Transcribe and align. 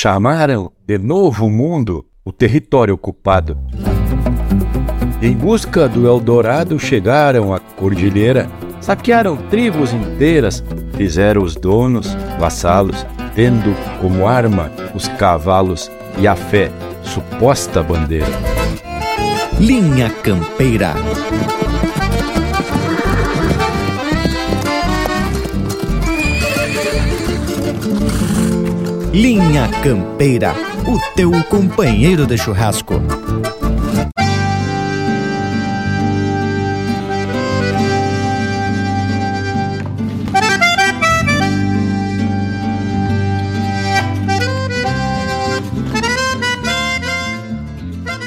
chamaram 0.00 0.72
de 0.86 0.96
Novo 0.96 1.50
Mundo 1.50 2.06
o 2.24 2.32
território 2.32 2.94
ocupado. 2.94 3.58
Em 5.20 5.36
busca 5.36 5.86
do 5.86 6.08
Eldorado 6.08 6.78
chegaram 6.78 7.52
à 7.52 7.60
cordilheira, 7.60 8.48
saquearam 8.80 9.36
tribos 9.36 9.92
inteiras, 9.92 10.64
fizeram 10.96 11.42
os 11.42 11.54
donos 11.54 12.16
vassalos, 12.38 13.06
tendo 13.34 13.76
como 14.00 14.26
arma 14.26 14.72
os 14.94 15.06
cavalos 15.06 15.90
e 16.18 16.26
a 16.26 16.34
fé, 16.34 16.72
suposta 17.02 17.82
bandeira. 17.82 18.24
Linha 19.58 20.08
Campeira. 20.08 20.94
Linha 29.12 29.68
Campeira, 29.82 30.54
o 30.86 30.96
teu 31.16 31.32
companheiro 31.48 32.24
de 32.28 32.38
churrasco. 32.38 32.94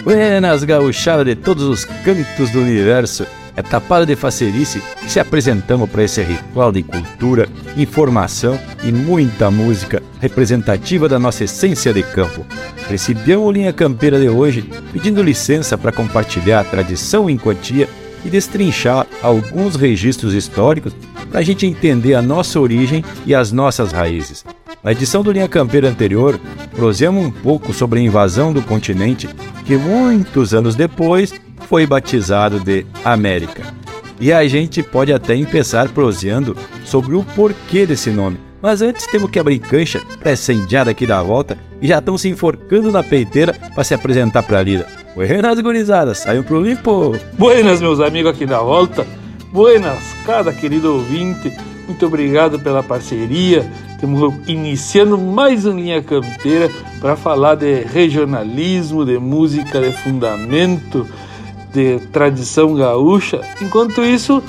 Buenas 0.04 0.66
gauchadas 0.66 1.26
de 1.26 1.36
todos 1.36 1.64
os 1.64 1.86
cantos 1.86 2.50
do 2.52 2.60
universo. 2.60 3.26
É 3.56 3.62
tapada 3.62 4.06
de 4.06 4.16
facerice 4.16 4.82
que 5.00 5.12
se 5.12 5.20
apresentamos 5.20 5.90
para 5.90 6.04
esse 6.04 6.22
ritual 6.24 6.72
de 6.72 6.82
cultura, 6.82 7.48
informação 7.78 8.60
e 8.84 8.92
muita 8.92 9.52
música 9.52 10.02
representativa 10.20 11.08
da 11.08 11.20
nossa 11.20 11.44
essência 11.44 11.94
de 11.94 12.02
campo. 12.02 12.46
Recebemos 12.90 13.50
a 13.50 13.54
linha 13.54 13.74
campeira 13.74 14.20
de 14.20 14.28
hoje 14.28 14.64
pedindo 14.92 15.22
licença 15.22 15.78
para 15.78 15.92
compartilhar 15.92 16.62
a 16.62 16.64
tradição 16.64 17.30
em 17.30 17.38
quantia 17.38 17.88
e 18.26 18.30
destrinchar 18.30 19.06
alguns 19.22 19.76
registros 19.76 20.34
históricos 20.34 20.94
para 21.30 21.40
a 21.40 21.44
gente 21.44 21.66
entender 21.66 22.16
a 22.16 22.22
nossa 22.22 22.60
origem 22.60 23.04
e 23.26 23.36
as 23.36 23.52
nossas 23.52 23.92
raízes. 23.92 24.44
Na 24.84 24.92
edição 24.92 25.24
do 25.24 25.32
Linha 25.32 25.48
Campeira 25.48 25.90
anterior, 25.90 26.40
prosemos 26.76 27.26
um 27.26 27.32
pouco 27.32 27.74
sobre 27.74 28.00
a 28.00 28.04
invasão 28.04 28.52
do 28.52 28.62
continente 28.62 29.30
que 29.66 29.78
muitos 29.78 30.54
anos 30.54 30.76
depois 30.76 31.34
foi 31.74 31.88
batizado 31.88 32.60
de 32.60 32.86
América. 33.04 33.64
E 34.22 34.32
a 34.32 34.48
gente 34.48 34.84
pode 34.84 35.12
até 35.12 35.36
começar 35.44 35.90
proseando 35.90 36.56
sobre 36.86 37.16
o 37.16 37.24
porquê 37.24 37.84
desse 37.84 38.12
nome. 38.12 38.38
Mas 38.62 38.84
antes 38.84 39.08
temos 39.08 39.32
que 39.32 39.40
abrir 39.40 39.58
cancha 39.58 40.00
para 40.20 40.54
indiada 40.54 40.92
aqui 40.92 41.08
da 41.08 41.24
volta 41.24 41.58
e 41.82 41.88
já 41.88 41.98
estão 41.98 42.16
se 42.16 42.30
enforcando 42.30 42.92
na 42.92 43.02
peiteira 43.02 43.56
para 43.74 43.84
se 43.84 43.96
apresentar 43.96 44.44
para 44.44 44.60
a 44.60 44.62
lida. 44.62 44.86
Buenas 45.16 45.60
gurizadas, 45.62 46.20
saiu 46.20 46.44
pro 46.44 46.62
limpo! 46.62 47.18
Buenas 47.40 47.82
meus 47.82 48.00
amigos 48.00 48.34
aqui 48.34 48.46
da 48.46 48.60
volta, 48.60 49.04
buenas 49.52 49.98
cada 50.28 50.54
querido 50.54 50.94
ouvinte, 50.94 51.52
muito 51.88 52.06
obrigado 52.06 52.60
pela 52.60 52.84
parceria, 52.84 53.68
Estamos 54.04 54.34
iniciando 54.50 55.18
mais 55.18 55.66
uma 55.66 55.80
linha 55.80 56.04
campeira 56.04 56.70
para 57.00 57.16
falar 57.16 57.56
de 57.56 57.84
regionalismo, 57.84 59.06
de 59.06 59.18
música 59.18 59.80
de 59.80 59.94
fundamento, 59.94 61.08
de 61.74 62.00
tradição 62.12 62.76
gaúcha. 62.76 63.42
Enquanto 63.60 64.04
isso, 64.04 64.42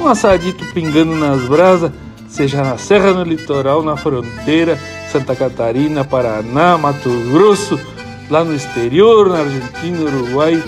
um 0.00 0.08
assadito 0.08 0.64
pingando 0.74 1.14
nas 1.14 1.42
brasas, 1.42 1.92
seja 2.28 2.62
na 2.62 2.76
serra, 2.76 3.12
no 3.12 3.22
litoral, 3.22 3.82
na 3.82 3.96
fronteira, 3.96 4.78
Santa 5.10 5.36
Catarina, 5.36 6.04
Paraná, 6.04 6.76
Mato 6.76 7.10
Grosso, 7.30 7.78
lá 8.28 8.44
no 8.44 8.54
exterior, 8.54 9.28
na 9.28 9.40
Argentina, 9.40 10.00
Uruguai, 10.00 10.62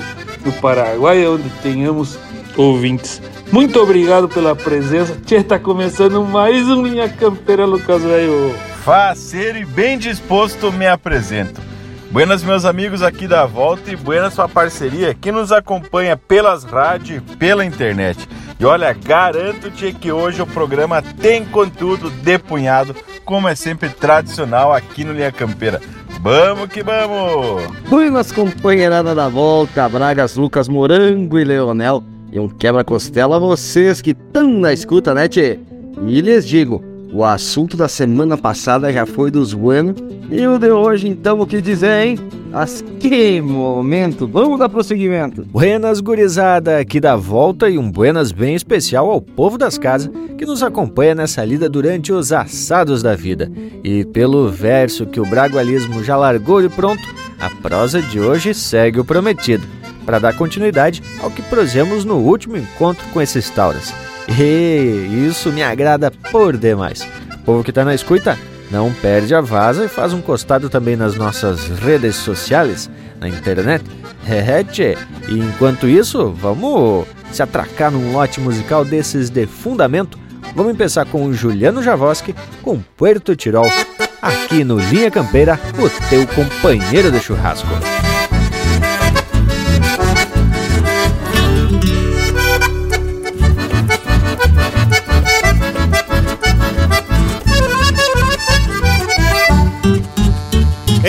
no 0.45 0.53
Paraguai, 0.53 1.27
onde 1.27 1.49
tenhamos 1.63 2.19
ouvintes. 2.57 3.21
Muito 3.51 3.81
obrigado 3.81 4.29
pela 4.29 4.55
presença. 4.55 5.17
Tchê, 5.25 5.37
está 5.37 5.59
começando 5.59 6.23
mais 6.23 6.69
um 6.69 6.83
Linha 6.87 7.09
Campeira, 7.09 7.65
Lucas 7.65 8.03
Velho. 8.03 8.55
Faceiro 8.85 9.59
e 9.59 9.65
bem 9.65 9.99
disposto, 9.99 10.71
me 10.71 10.87
apresento. 10.87 11.74
Buenas, 12.15 12.45
meus 12.45 12.65
amigos 12.65 13.03
aqui 13.03 13.27
da 13.27 13.45
volta 13.45 13.91
e 13.91 13.97
buenas 13.97 14.35
sua 14.35 14.49
parceria 14.49 15.13
que 15.13 15.33
nos 15.33 15.51
acompanha 15.51 16.17
pelas 16.17 16.63
rádios 16.63 17.19
e 17.19 17.37
pela 17.37 17.65
internet. 17.65 18.29
E 18.57 18.65
olha, 18.65 18.93
garanto-te 18.93 19.93
que 19.93 20.13
hoje 20.13 20.41
o 20.41 20.47
programa 20.47 21.03
tem 21.03 21.45
conteúdo 21.45 22.11
depunhado, 22.11 22.95
como 23.25 23.49
é 23.49 23.57
sempre 23.57 23.89
tradicional 23.89 24.73
aqui 24.73 25.03
no 25.03 25.13
Linha 25.13 25.33
Campeira. 25.33 25.81
Vamos 26.21 26.69
que 26.69 26.85
vamos! 26.85 27.65
Buenas, 27.89 28.31
companheirada 28.31 29.13
da 29.13 29.29
volta, 29.29 29.89
Bragas, 29.89 30.37
Lucas, 30.37 30.69
Morango 30.69 31.37
e 31.37 31.43
Leonel 31.43 32.05
e 32.31 32.39
um 32.39 32.49
quebra-costela 32.49 33.35
a 33.35 33.41
vocês 33.41 34.01
que 34.01 34.13
estão 34.13 34.49
na 34.49 34.73
escuta, 34.73 35.15
né, 35.15 35.27
tchê? 35.27 35.59
E 36.07 36.21
lhes 36.21 36.47
digo, 36.47 36.94
o 37.15 37.23
assunto 37.23 37.77
da 37.77 37.87
semana 37.87 38.37
passada 38.37 38.93
já 38.93 39.07
foi 39.07 39.31
dos 39.31 39.55
buenos 39.55 39.95
e 40.29 40.45
o 40.49 40.59
de 40.59 40.69
hoje, 40.71 41.07
então, 41.07 41.39
o 41.39 41.47
que 41.47 41.61
dizer, 41.61 42.05
hein? 42.05 42.19
Mas 42.51 42.85
que 42.99 43.41
momento! 43.41 44.27
Vamos 44.27 44.59
dar 44.59 44.69
prosseguimento! 44.69 45.45
Buenas, 45.45 46.01
gurizada! 46.01 46.79
Aqui 46.79 46.99
da 46.99 47.15
volta 47.15 47.71
e 47.71 47.79
um 47.79 47.89
buenas 47.89 48.33
bem 48.33 48.57
especial 48.57 49.09
ao 49.09 49.21
povo 49.21 49.57
das 49.57 49.79
casas 49.79 50.11
que 50.37 50.45
nos 50.45 50.61
acompanha 50.61 51.15
nessa 51.15 51.45
lida 51.45 51.69
durante 51.69 52.13
os 52.13 52.33
assados 52.33 53.01
da 53.01 53.15
vida. 53.15 53.51
E 53.85 54.05
pelo 54.07 54.49
verso 54.49 55.07
que 55.07 55.21
o 55.21 55.27
bragualismo 55.27 56.03
já 56.03 56.17
largou 56.17 56.61
de 56.61 56.69
pronto, 56.69 57.03
a 57.39 57.49
prosa 57.63 58.03
de 58.03 58.19
hoje 58.19 58.53
segue 58.53 58.99
o 58.99 59.05
prometido 59.05 59.65
para 60.05 60.19
dar 60.19 60.37
continuidade 60.37 61.01
ao 61.23 61.31
que 61.31 61.43
prosemos 61.43 62.05
no 62.05 62.17
último 62.17 62.57
encontro 62.57 63.07
com 63.13 63.23
esses 63.23 63.49
tauras. 63.51 63.95
E 64.29 65.27
isso 65.29 65.53
me 65.53 65.63
agrada 65.63 66.11
por 66.31 66.57
demais. 66.57 67.07
O 67.35 67.39
povo 67.45 67.65
que 67.65 67.71
está 67.71 67.85
na 67.85 67.95
escuta 67.95 68.39
não 68.71 68.93
perde 68.93 69.35
a 69.35 69.41
vaza 69.41 69.85
e 69.85 69.89
faz 69.89 70.13
um 70.13 70.21
costado 70.21 70.69
também 70.69 70.97
nas 70.97 71.15
nossas 71.15 71.69
redes 71.79 72.17
sociais, 72.17 72.91
na 73.21 73.29
internet. 73.29 73.85
E 75.29 75.39
enquanto 75.39 75.87
isso, 75.87 76.31
vamos 76.31 77.07
se 77.31 77.43
atracar 77.43 77.91
num 77.91 78.13
lote 78.13 78.41
musical 78.41 78.85
desses 78.85 79.29
de 79.29 79.47
fundamento. 79.47 80.19
Vamos 80.55 80.73
começar 80.73 81.05
com 81.05 81.27
o 81.27 81.35
Juliano 81.35 81.83
Javoski 81.83 82.35
com 82.63 82.81
Puerto 82.97 83.37
Tirol, 83.37 83.71
aqui 84.23 84.65
no 84.65 84.79
Linha 84.79 85.11
Campeira, 85.11 85.61
o 85.79 86.09
teu 86.09 86.27
companheiro 86.29 87.11
de 87.11 87.21
churrasco. 87.21 87.69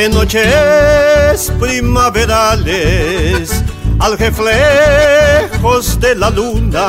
Noches 0.10 1.52
primaverales, 1.60 3.52
al 4.00 4.18
reflejos 4.18 6.00
de 6.00 6.16
la 6.16 6.30
luna, 6.30 6.88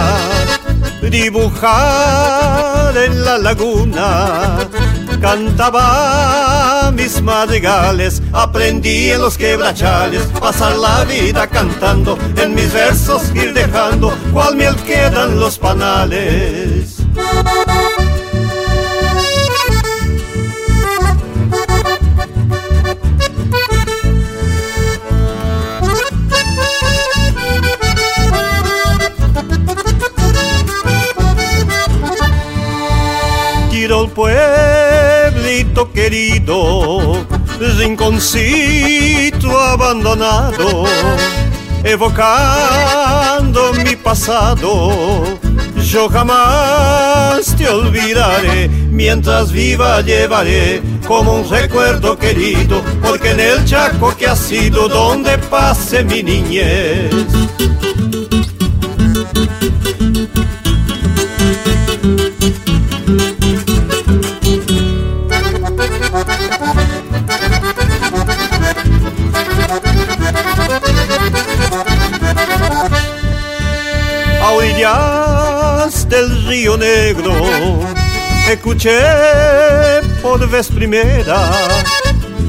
dibujar 1.03 2.97
en 2.97 3.25
la 3.25 3.39
laguna. 3.39 4.59
Cantaba 5.21 6.93
mis 6.93 7.23
madrigales, 7.23 8.23
aprendí 8.33 9.11
en 9.11 9.23
los 9.23 9.39
quebrachales, 9.39 10.23
pasar 10.41 10.77
la 10.77 11.05
vida 11.05 11.47
cantando, 11.47 12.19
en 12.37 12.55
mis 12.55 12.73
versos 12.73 13.35
ir 13.35 13.55
dejando, 13.55 14.13
cual 14.33 14.57
miel 14.57 14.77
quedan 14.85 15.41
los 15.41 15.59
panales. 15.59 16.96
Pueblito 34.17 35.93
querido, 35.93 37.27
rinconcito 37.77 39.61
abandonado, 39.61 40.87
evocando 41.85 43.75
mi 43.75 43.95
pasado. 43.95 45.39
Yo 45.85 46.09
jamás 46.09 47.55
te 47.59 47.69
olvidaré, 47.69 48.69
mientras 48.91 49.53
viva 49.53 50.01
llevaré 50.01 50.81
como 51.07 51.35
un 51.35 51.51
recuerdo 51.51 52.17
querido, 52.17 52.81
porque 53.03 53.33
en 53.33 53.41
el 53.41 53.67
Chaco 53.67 54.17
que 54.17 54.27
ha 54.27 54.35
sido 54.35 54.89
donde 54.89 55.37
pase 55.37 56.03
mi 56.03 56.23
niñez. 56.23 57.11
Rancho 76.11 76.77
negro 76.77 77.33
escuché 78.51 79.01
por 80.23 80.49
vez 80.49 80.69
primera 80.69 81.51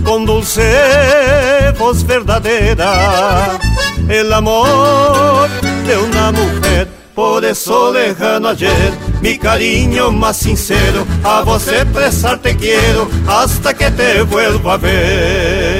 con 0.03 0.25
dulce 0.25 1.73
voz 1.77 2.05
verdadera 2.05 3.57
el 4.09 4.31
amor 4.31 5.49
de 5.85 5.97
una 5.97 6.31
mujer. 6.31 6.87
Por 7.13 7.43
eso 7.43 7.91
lejano 7.91 8.49
ayer, 8.49 8.93
mi 9.21 9.39
cariño 9.39 10.11
más 10.11 10.37
sincero, 10.37 11.05
a 11.23 11.41
vos 11.41 11.67
expresar 11.67 12.39
te 12.39 12.55
quiero 12.55 13.09
hasta 13.27 13.73
que 13.73 13.89
te 13.89 14.21
vuelva 14.21 14.73
a 14.73 14.77
ver. 14.77 15.76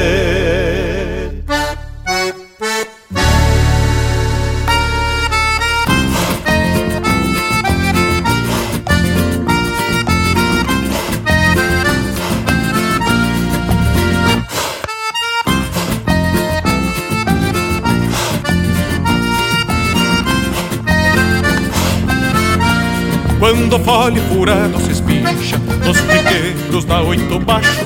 Quando 23.48 23.80
fole 23.80 24.20
furado 24.20 24.78
se 24.82 24.92
espicha 24.92 25.58
Nos 25.86 25.98
piqueiros 26.02 26.84
da 26.84 27.02
oito 27.02 27.40
baixo. 27.40 27.80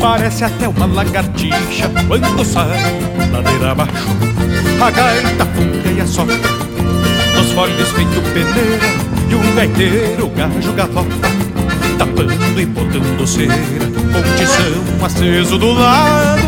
Parece 0.00 0.44
até 0.44 0.66
uma 0.66 0.86
lagartixa 0.86 1.90
Quando 2.08 2.42
sai 2.42 2.80
ladeira 3.30 3.72
abaixo. 3.72 3.92
A 4.80 4.90
gaita 4.90 5.44
funga 5.54 5.92
e 5.92 6.00
assopra 6.00 6.34
Nos 7.36 7.52
foles 7.52 7.90
feito 7.90 8.22
peneira 8.32 8.86
E 9.30 9.34
um 9.34 9.54
gaiteiro 9.54 10.30
gajo 10.30 10.72
galopa 10.72 11.28
Tapando 11.98 12.58
e 12.58 12.64
botando 12.64 13.26
cera 13.26 13.52
Com 13.52 14.22
tição 14.38 15.04
aceso 15.04 15.58
do 15.58 15.72
lado. 15.74 16.40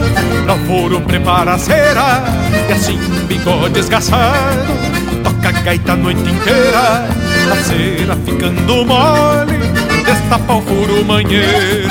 Pra 0.44 0.56
foro 0.60 1.02
prepara 1.02 1.52
a 1.52 1.58
cera 1.58 2.24
E 2.66 2.72
assim 2.72 2.98
bigode 3.26 3.78
esgaçado. 3.78 4.72
Toca 5.22 5.50
a 5.50 5.52
gaita 5.52 5.92
a 5.92 5.96
noite 5.96 6.22
inteira 6.22 7.27
a 7.52 7.56
cera 7.62 8.16
ficando 8.24 8.84
mole 8.84 9.58
Destapa 10.04 10.54
o 10.54 10.62
furo 10.62 11.04
manheiro 11.04 11.88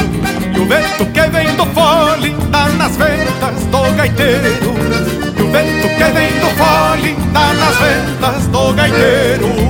E 0.56 0.60
o 0.60 0.66
vento 0.66 1.06
que 1.06 1.22
vem 1.30 1.56
do 1.56 1.66
fole 1.68 2.36
Dá 2.50 2.70
nas 2.70 2.96
ventas 2.98 3.64
do 3.66 3.96
gaiteiro. 3.96 4.74
E 5.38 5.42
o 5.42 5.52
vento 5.52 5.88
que 5.90 6.04
vem 6.14 6.32
do 6.40 6.50
fole 6.58 7.18
Dá 7.32 7.54
nas 7.54 7.78
ventas 7.78 8.48
do 8.48 8.74
gaiteiro 8.74 9.67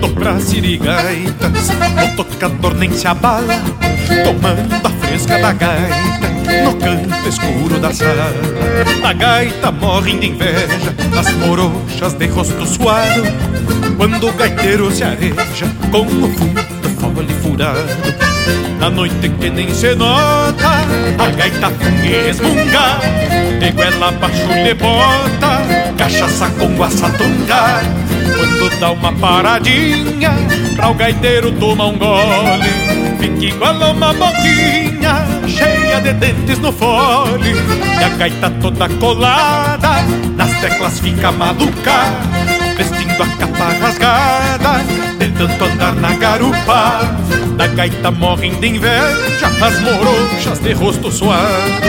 olhando 0.00 0.08
pra 0.14 0.40
sirigaitas 0.40 1.68
O 2.04 2.16
tocador 2.16 2.74
nem 2.74 2.90
se 2.90 3.06
abala 3.06 3.62
Tomando 4.24 4.86
a 4.86 4.90
fresca 5.06 5.38
da 5.38 5.52
gaita 5.52 6.64
No 6.64 6.74
canto 6.74 7.28
escuro 7.28 7.78
da 7.78 7.92
sala. 7.92 8.32
A 9.04 9.12
gaita 9.12 9.70
morre 9.70 10.18
de 10.18 10.26
inveja 10.28 10.94
As 11.18 11.32
morochas 11.34 12.14
de 12.14 12.26
rosto 12.26 12.66
suado 12.66 13.22
Quando 13.96 14.28
o 14.28 14.32
gaiteiro 14.32 14.90
se 14.90 15.04
areja 15.04 15.66
Com 15.90 16.02
o 16.02 16.32
fundo 16.32 16.79
fole 17.20 17.34
furado. 17.42 18.30
Na 18.78 18.88
noite 18.88 19.28
que 19.28 19.50
nem 19.50 19.72
se 19.74 19.94
nota 19.94 20.84
A 21.18 21.30
gaita 21.30 21.70
funga 21.70 22.06
e 22.06 22.24
resmunga. 22.24 22.98
De 23.60 23.70
goela 23.72 24.08
abaixo 24.08 24.46
lhe 24.64 24.74
bota 24.74 25.62
Cachaça 25.98 26.48
com 26.58 26.74
guaçatunga 26.76 27.82
quando 28.34 28.80
dá 28.80 28.90
uma 28.92 29.12
paradinha 29.12 30.32
Pra 30.74 30.88
o 30.88 30.94
gaiteiro 30.94 31.52
tomar 31.52 31.88
um 31.88 31.98
gole. 31.98 33.18
Fica 33.20 33.44
igual 33.44 33.82
a 33.82 33.90
uma 33.90 34.14
boquinha 34.14 35.26
Cheia 35.46 36.00
de 36.00 36.12
dentes 36.14 36.58
no 36.58 36.72
fole. 36.72 37.54
E 38.00 38.04
a 38.04 38.08
gaita 38.16 38.50
toda 38.62 38.88
colada 38.88 40.02
Nas 40.36 40.58
teclas 40.60 40.98
fica 41.00 41.30
maluca. 41.30 42.00
Vestindo 42.76 43.22
a 43.22 43.26
capa 43.36 43.72
rasgada 43.78 44.82
De 44.84 45.09
tanto 45.40 45.64
andar 45.64 45.94
na 45.94 46.14
garupa. 46.14 47.00
Da 47.56 47.66
gaita 47.66 48.10
morrem 48.10 48.54
de 48.54 48.68
inveja 48.68 49.46
As 49.62 49.80
morochas 49.80 50.58
de 50.58 50.72
rosto 50.72 51.10
suado. 51.10 51.88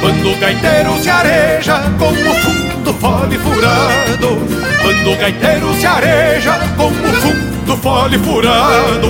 Quando 0.00 0.32
o 0.32 0.36
gaiteiro 0.38 0.96
se 1.00 1.08
areja 1.08 1.80
Com 1.98 2.10
o 2.10 2.34
fundo 2.34 2.94
fole 2.94 3.38
furado. 3.38 4.38
Quando 4.82 5.12
o 5.12 5.16
gaiteiro 5.16 5.74
se 5.74 5.86
areja 5.86 6.52
com 6.76 6.86
o 6.86 6.92
fundo 6.92 7.76
fole 7.78 8.18
furado. 8.18 9.08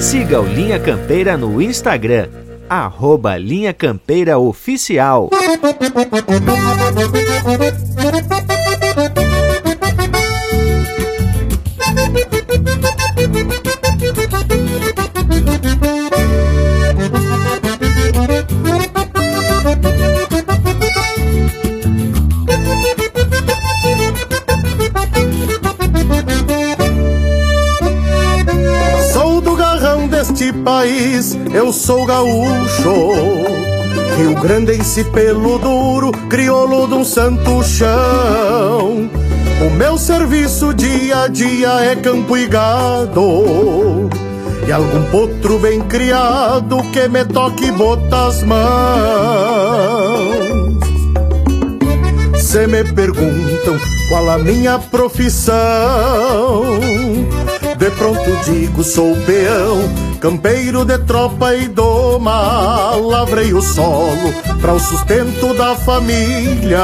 Siga 0.00 0.40
o 0.40 0.46
Linha 0.46 0.78
Campeira 0.78 1.36
no 1.36 1.60
Instagram, 1.60 2.28
arroba 2.68 3.36
Linha 3.36 3.72
Campeira 3.72 4.38
Oficial. 4.38 5.30
eu 31.56 31.72
sou 31.72 32.04
gaúcho. 32.04 32.92
Rio 34.18 34.34
Grandense 34.34 35.02
pelo 35.04 35.58
duro, 35.58 36.12
crioulo 36.28 36.86
de 36.86 36.94
um 36.94 37.04
santo 37.04 37.62
chão. 37.64 39.10
O 39.66 39.70
meu 39.78 39.96
serviço 39.96 40.74
dia 40.74 41.22
a 41.22 41.28
dia 41.28 41.70
é 41.80 41.96
campo 41.96 42.36
e 42.36 42.46
gado. 42.46 44.10
E 44.68 44.72
algum 44.72 45.02
potro 45.04 45.58
bem 45.58 45.80
criado 45.80 46.82
que 46.92 47.08
me 47.08 47.24
toque 47.24 47.70
botas 47.72 48.42
mãos. 48.42 48.66
Se 52.38 52.66
me 52.66 52.84
perguntam 52.84 53.78
qual 54.10 54.30
a 54.30 54.38
minha 54.38 54.78
profissão, 54.78 55.54
de 57.78 57.90
pronto 57.90 58.36
digo 58.44 58.82
sou 58.82 59.14
peão 59.24 60.06
Campeiro 60.20 60.84
de 60.84 60.98
tropa 60.98 61.54
e 61.54 61.68
doma, 61.68 62.96
lavrei 62.96 63.52
o 63.52 63.60
solo 63.60 64.32
para 64.60 64.72
o 64.72 64.80
sustento 64.80 65.54
da 65.54 65.76
família. 65.76 66.80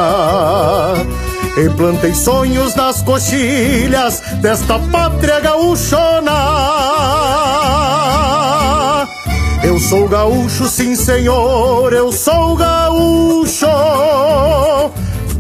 E 1.57 1.69
plantei 1.71 2.15
sonhos 2.15 2.75
nas 2.75 3.03
coxilhas 3.03 4.21
desta 4.41 4.79
pátria 4.79 5.41
gaúchona. 5.41 6.31
Eu 9.65 9.81
sou 9.81 10.07
gaúcho, 10.07 10.69
sim 10.69 10.95
senhor, 10.95 11.93
eu 11.93 12.13
sou 12.13 12.55
gaúcho 12.55 13.67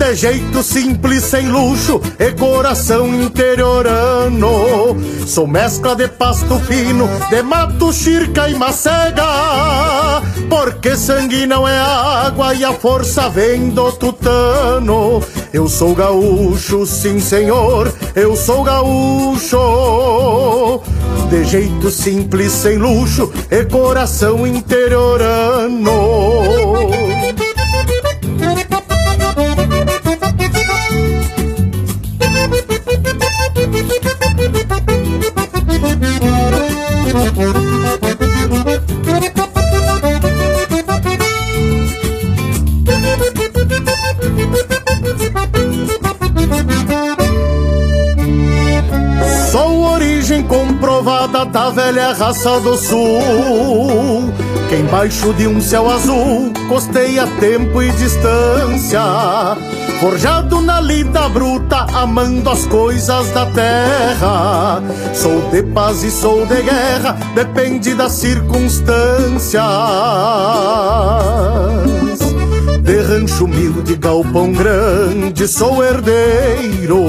de 0.02 0.16
jeito 0.16 0.64
simples, 0.64 1.22
sem 1.22 1.48
luxo 1.48 2.00
e 2.18 2.32
coração 2.32 3.06
interiorano. 3.14 4.50
Sou 5.24 5.46
mescla 5.46 5.94
de 5.94 6.08
pasto 6.08 6.58
fino, 6.60 7.08
de 7.30 7.40
mato, 7.42 7.92
chirca 7.92 8.48
e 8.48 8.54
macega. 8.56 9.22
Porque 10.50 10.96
sangue 10.96 11.46
não 11.46 11.68
é 11.68 11.78
água 11.78 12.52
e 12.52 12.64
a 12.64 12.72
força 12.72 13.28
vem 13.28 13.68
do 13.70 13.92
tutano. 13.92 15.22
Eu 15.52 15.68
sou 15.68 15.94
gaúcho, 15.94 16.84
sim 16.84 17.20
senhor, 17.20 17.94
eu 18.16 18.34
sou 18.34 18.64
gaúcho. 18.64 19.60
De 21.30 21.44
jeito 21.44 21.92
simples, 21.92 22.50
sem 22.50 22.76
luxo 22.76 23.32
e 23.48 23.64
coração 23.66 24.44
interiorano. 24.44 25.92
Sou 49.50 49.92
origem 49.92 50.42
comprovada 50.44 51.44
da 51.44 51.68
velha 51.68 52.14
raça 52.14 52.58
do 52.60 52.78
sul. 52.78 54.32
Que 54.70 54.76
embaixo 54.76 55.34
de 55.34 55.46
um 55.46 55.60
céu 55.60 55.90
azul 55.90 56.50
costeia 56.70 57.26
tempo 57.38 57.82
e 57.82 57.90
distância 57.92 59.02
Forjado 60.02 60.60
na 60.60 60.80
lida 60.80 61.28
bruta, 61.28 61.86
amando 61.94 62.50
as 62.50 62.66
coisas 62.66 63.30
da 63.30 63.46
terra. 63.46 64.82
Sou 65.14 65.48
de 65.52 65.62
paz 65.62 66.02
e 66.02 66.10
sou 66.10 66.44
de 66.44 66.60
guerra, 66.60 67.16
depende 67.36 67.94
das 67.94 68.10
circunstâncias. 68.10 69.62
De 72.82 73.00
rancho 73.00 73.44
humilde, 73.44 73.94
galpão 73.94 74.50
grande, 74.50 75.46
sou 75.46 75.84
herdeiro 75.84 77.06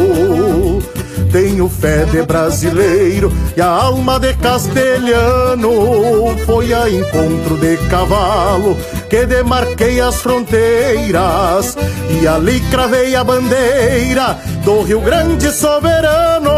tenho 1.34 1.68
fé 1.68 2.06
de 2.06 2.22
brasileiro 2.22 3.34
e 3.58 3.62
a 3.62 3.68
alma 3.68 4.20
de 4.20 4.36
castelhano. 4.36 6.38
Foi 6.46 6.72
a 6.72 6.88
encontro 6.88 7.58
de 7.58 7.76
cavalo 7.90 8.78
que 9.14 9.28
demarquei 9.28 10.02
as 10.02 10.24
fronteiras 10.24 11.78
e 12.20 12.28
ali 12.28 12.60
cravei 12.72 13.16
a 13.16 13.24
bandeira 13.24 14.40
do 14.66 14.82
Rio 14.82 15.02
Grande 15.02 15.52
soberano. 15.52 16.50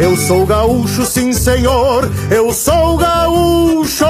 Eu 0.00 0.16
sou 0.16 0.46
gaúcho, 0.46 1.04
sim 1.04 1.34
senhor, 1.34 2.10
eu 2.30 2.50
sou 2.50 2.96
gaúcho 2.96 4.06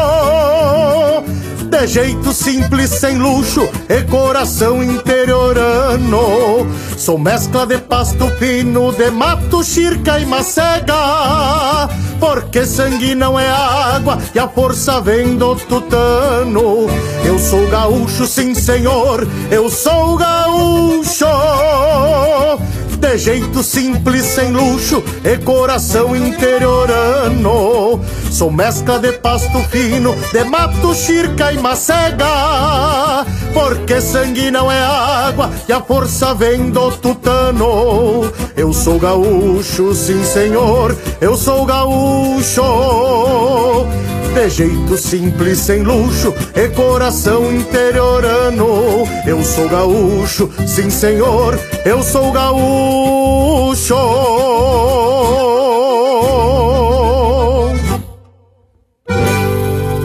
de 1.80 1.87
jeito 1.87 2.33
simples, 2.33 2.88
sem 2.88 3.18
luxo 3.18 3.68
e 3.88 4.02
coração 4.04 4.83
interiorano. 4.83 6.66
Sou 6.97 7.18
mescla 7.18 7.66
de 7.66 7.76
pasto 7.78 8.28
fino, 8.38 8.92
de 8.92 9.11
mato, 9.11 9.62
chirca 9.62 10.18
e 10.18 10.25
macega. 10.25 10.95
Porque 12.18 12.64
sangue 12.64 13.14
não 13.14 13.38
é 13.38 13.47
água 13.47 14.18
e 14.35 14.38
a 14.38 14.49
força 14.49 15.02
vem 15.02 15.37
do 15.37 15.54
tutano. 15.54 16.87
Eu 17.25 17.38
sou 17.38 17.68
gaúcho, 17.68 18.26
sim 18.26 18.54
senhor, 18.54 19.28
eu 19.50 19.68
sou 19.68 20.16
gaúcho 20.16 21.26
de 23.06 23.18
jeito 23.18 23.62
simples, 23.62 24.25
sem 24.25 24.50
luxo 24.50 25.00
e 25.25 25.38
coração 25.38 26.16
interiorano. 26.16 28.00
Sou 28.32 28.50
mescla 28.50 28.98
de 28.98 29.12
pasto 29.12 29.60
fino, 29.70 30.12
de 30.32 30.42
mato, 30.42 30.92
chirca 30.92 31.52
e 31.52 31.58
macega. 31.58 33.25
Porque 33.54 34.00
sangue 34.00 34.50
não 34.50 34.70
é 34.70 34.80
água 34.80 35.52
e 35.68 35.72
a 35.72 35.80
força 35.80 36.34
vem 36.34 36.70
do 36.70 36.90
tutano. 36.90 38.32
Eu 38.56 38.72
sou 38.72 38.98
gaúcho, 38.98 39.94
sim 39.94 40.25
senhor, 40.25 40.96
eu 41.20 41.36
sou 41.36 41.64
gaúcho 41.64 42.62
de 44.37 44.50
jeito 44.50 44.99
simples, 44.99 45.59
sem 45.59 45.83
luxo 45.83 46.35
e 46.55 46.69
coração 46.69 47.50
interiorano. 47.50 49.05
Eu 49.26 49.43
sou 49.43 49.66
gaúcho, 49.66 50.52
sim 50.66 50.90
senhor, 50.90 51.59
eu 51.87 52.02
sou 52.02 52.31
gaúcho. 52.33 53.97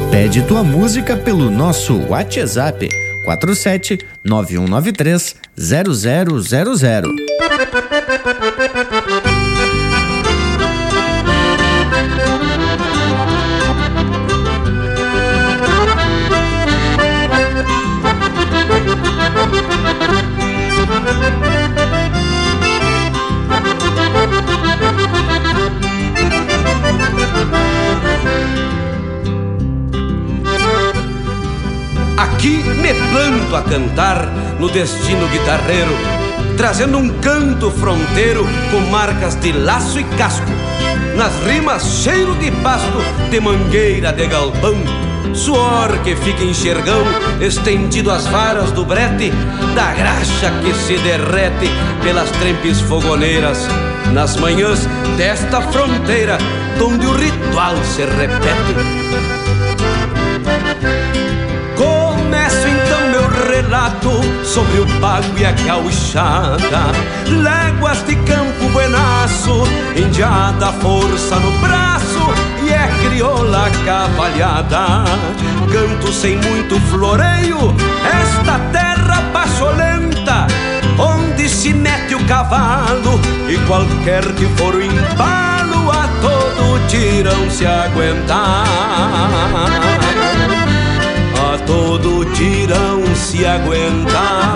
Pede 0.10 0.42
tua 0.44 0.64
música 0.64 1.18
pelo 1.18 1.52
nosso 1.52 2.00
WhatsApp 2.08 2.88
47 3.26 4.00
9193 4.24 5.36
0000. 5.58 7.12
Aqui 32.42 32.64
me 32.64 32.92
planto 33.12 33.56
a 33.56 33.62
cantar 33.62 34.26
no 34.60 34.68
destino 34.68 35.28
guitarreiro, 35.28 35.92
trazendo 36.58 36.98
um 36.98 37.08
canto 37.20 37.70
fronteiro 37.70 38.48
com 38.72 38.80
marcas 38.90 39.36
de 39.36 39.52
laço 39.52 40.00
e 40.00 40.04
casco. 40.18 40.50
Nas 41.16 41.32
rimas, 41.46 41.84
cheiro 41.84 42.34
de 42.40 42.50
pasto, 42.64 42.98
de 43.30 43.40
mangueira 43.40 44.12
de 44.12 44.26
galpão, 44.26 44.74
suor 45.36 45.96
que 46.04 46.16
fica 46.16 46.44
enxergão, 46.44 47.04
estendido 47.40 48.10
às 48.10 48.26
varas 48.26 48.72
do 48.72 48.86
brete, 48.86 49.32
da 49.76 49.94
graxa 49.94 50.52
que 50.64 50.74
se 50.74 50.98
derrete 50.98 51.70
pelas 52.02 52.32
trempes 52.32 52.82
fogoneiras, 52.82 53.68
nas 54.14 54.36
manhãs 54.38 54.88
desta 55.16 55.62
fronteira, 55.62 56.40
onde 56.84 57.06
o 57.06 57.16
ritual 57.16 57.76
se 57.84 58.02
repete. 58.04 59.31
Relato 63.72 64.22
sobre 64.44 64.82
o 64.82 65.00
pago 65.00 65.38
e 65.38 65.46
a 65.46 65.54
gauchada. 65.54 66.92
Léguas 67.26 68.06
de 68.06 68.18
campo 68.18 68.68
buenaço, 68.74 69.64
indiada 69.96 70.74
força 70.74 71.38
no 71.38 71.52
braço 71.60 72.20
E 72.62 72.70
é 72.70 72.90
crioula 73.02 73.72
cavalhada. 73.86 75.06
Canto 75.72 76.12
sem 76.12 76.36
muito 76.36 76.82
floreio, 76.90 77.74
esta 78.04 78.60
terra 78.74 79.24
pacholenta 79.32 80.48
Onde 81.00 81.48
se 81.48 81.74
mete 81.74 82.14
o 82.14 82.26
cavalo 82.26 83.22
e 83.48 83.58
qualquer 83.68 84.26
que 84.34 84.46
for 84.58 84.76
o 84.76 84.82
embalo 84.82 85.90
A 85.90 86.10
todo 86.20 86.88
tirão 86.90 87.50
se 87.50 87.66
aguentar 87.66 88.66
todo 91.66 92.26
tirão 92.34 93.04
se 93.16 93.46
aguentar. 93.46 94.54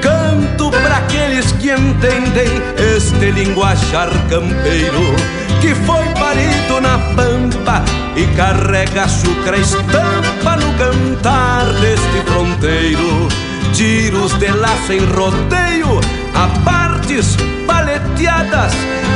Canto 0.00 0.70
para 0.70 0.96
aqueles 0.98 1.52
que 1.52 1.70
entendem 1.70 2.62
este 2.96 3.30
linguajar 3.30 4.10
campeiro 4.28 5.14
que 5.60 5.74
foi 5.74 6.04
parido 6.18 6.80
na 6.80 6.98
pampa 7.14 7.84
e 8.16 8.26
carrega 8.36 9.04
açúcar 9.04 9.54
estampa 9.58 10.56
no 10.56 10.72
cantar 10.78 11.66
deste 11.80 12.22
fronteiro 12.26 13.28
tiros 13.72 14.34
de 14.38 14.48
laço 14.48 14.92
em 14.92 15.04
rodeio, 15.04 16.00
a 16.40 16.48
partes 16.64 17.36
paleteadas, 17.66 18.72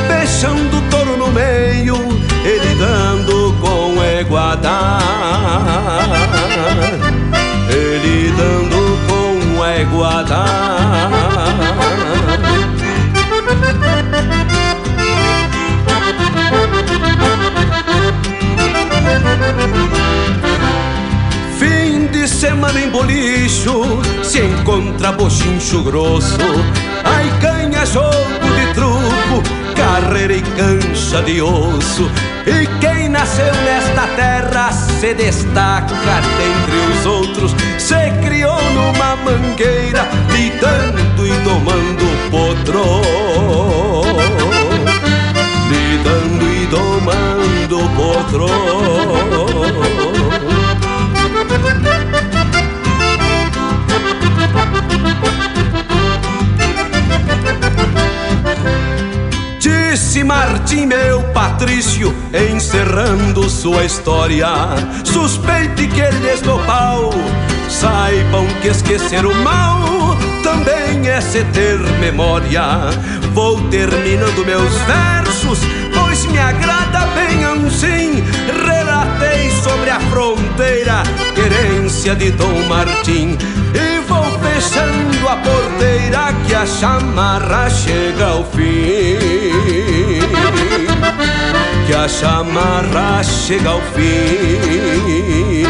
deixando 0.07 0.77
o 0.77 0.81
touro 0.91 1.17
no 1.17 1.31
meio, 1.31 1.95
ele 2.43 2.75
dando 2.75 3.55
com 3.59 4.03
eguadá. 4.03 4.99
Ele 7.67 8.31
dando 8.37 8.99
com 9.07 9.65
eguadá. 9.65 10.45
semana 22.27 22.79
em 22.79 22.89
bolicho 22.89 24.01
se 24.23 24.39
encontra 24.39 25.11
bochincho 25.11 25.81
grosso. 25.83 26.37
Aí 27.05 27.29
ganha 27.39 27.85
jogo 27.85 28.49
de 28.55 28.73
truco, 28.73 29.43
carreira 29.75 30.33
e 30.33 30.41
cancha 30.41 31.21
de 31.21 31.39
osso. 31.41 32.09
E 32.45 32.67
quem 32.79 33.09
nasceu 33.09 33.53
nesta 33.63 34.07
terra 34.15 34.71
se 34.71 35.13
destaca 35.13 36.21
dentre 36.37 36.77
os 36.91 37.05
outros. 37.05 37.55
Se 37.77 38.11
criou 38.23 38.61
numa 38.71 39.15
mangueira, 39.17 40.07
lidando 40.31 41.27
e 41.27 41.31
tomando 41.43 42.05
potro. 42.31 42.83
Lidando 45.69 46.45
e 46.51 46.67
tomando 46.67 47.89
potro. 47.95 48.45
De 60.15 60.23
Martim, 60.23 60.85
meu 60.85 61.21
Patrício, 61.33 62.15
encerrando 62.49 63.49
sua 63.49 63.83
história. 63.83 64.47
Suspeite 65.03 65.87
que 65.87 66.09
lhes 66.21 66.39
dou 66.39 66.57
pau, 66.59 67.09
saibam 67.67 68.47
que 68.61 68.69
esquecer 68.69 69.25
o 69.25 69.35
mal 69.43 70.15
também 70.41 71.09
é 71.09 71.19
se 71.19 71.43
ter 71.51 71.77
memória. 71.99 72.61
Vou 73.33 73.59
terminando 73.69 74.45
meus 74.45 74.73
versos, 74.83 75.59
pois 75.93 76.25
me 76.27 76.39
agrada 76.39 77.07
bem 77.07 77.43
assim. 77.43 78.23
Relatei 78.65 79.51
sobre 79.51 79.89
a 79.89 79.99
fronteira, 79.99 81.03
querência 81.35 82.15
de 82.15 82.31
Dom 82.31 82.63
Martim. 82.69 83.37
E 83.73 83.99
vou 84.07 84.23
fechando 84.39 85.27
a 85.27 85.35
porteira 85.35 86.33
que 86.47 86.55
a 86.55 86.65
chamarra 86.65 87.69
chega 87.69 88.27
ao 88.27 88.45
fim. 88.45 89.44
Que 91.85 91.93
a 91.93 92.07
chamarra 92.07 93.23
chega 93.23 93.69
ao 93.69 93.81
fim. 93.93 95.65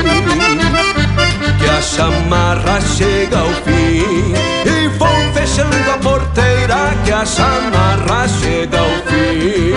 Que 1.60 1.70
a 1.70 1.82
chamarra 1.82 2.80
chega 2.82 3.40
ao 3.40 3.50
fim. 3.66 4.34
E 4.66 4.88
vou 4.98 5.34
fechando 5.34 5.76
a 5.94 5.98
porteira 5.98 6.96
que 7.04 7.12
a 7.12 7.26
chamarra 7.26 8.28
chega 8.30 8.80
ao 8.80 8.86
fim. 9.08 9.76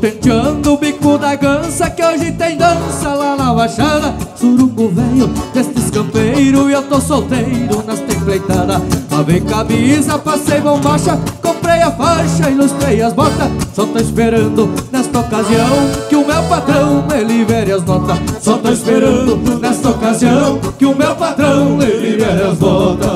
Tenteando 0.00 0.72
o 0.72 0.78
bico 0.78 1.18
da 1.18 1.34
gança 1.34 1.90
que 1.90 2.02
hoje 2.02 2.32
tem 2.32 2.56
dança 2.56 3.12
lá 3.12 3.36
na 3.36 3.52
baixada 3.52 4.14
Surungo 4.34 4.88
velho 4.88 5.28
deste 5.52 5.92
campeiro 5.92 6.70
e 6.70 6.72
eu 6.72 6.82
tô 6.82 6.98
solteiro 7.00 7.84
nas 7.86 8.00
templeitadas 8.00 8.80
Lavei 9.10 9.40
camisa, 9.40 10.18
passei 10.18 10.60
bombacha, 10.60 11.18
comprei 11.42 11.82
a 11.82 11.90
faixa, 11.90 12.48
ilustrei 12.48 13.02
as 13.02 13.12
botas. 13.12 13.50
Só 13.74 13.84
tô 13.84 13.98
esperando 13.98 14.70
nesta 14.90 15.18
ocasião 15.18 15.68
que 16.08 16.16
o 16.16 16.26
meu 16.26 16.42
patrão 16.44 17.06
me 17.06 17.22
libere 17.22 17.72
as 17.72 17.84
notas 17.84 18.18
Só 18.40 18.56
tô 18.56 18.70
esperando 18.70 19.36
nesta 19.60 19.90
ocasião 19.90 20.58
que 20.78 20.86
o 20.86 20.96
meu 20.96 21.14
patrão 21.16 21.76
me 21.76 21.84
libere 21.84 22.42
as 22.42 22.58
notas 22.58 23.10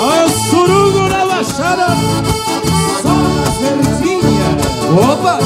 Olha 0.00 0.26
o 0.26 0.30
surungo 0.30 1.08
na 1.08 1.26
baixada 1.26 2.27
Opa! 4.90 5.38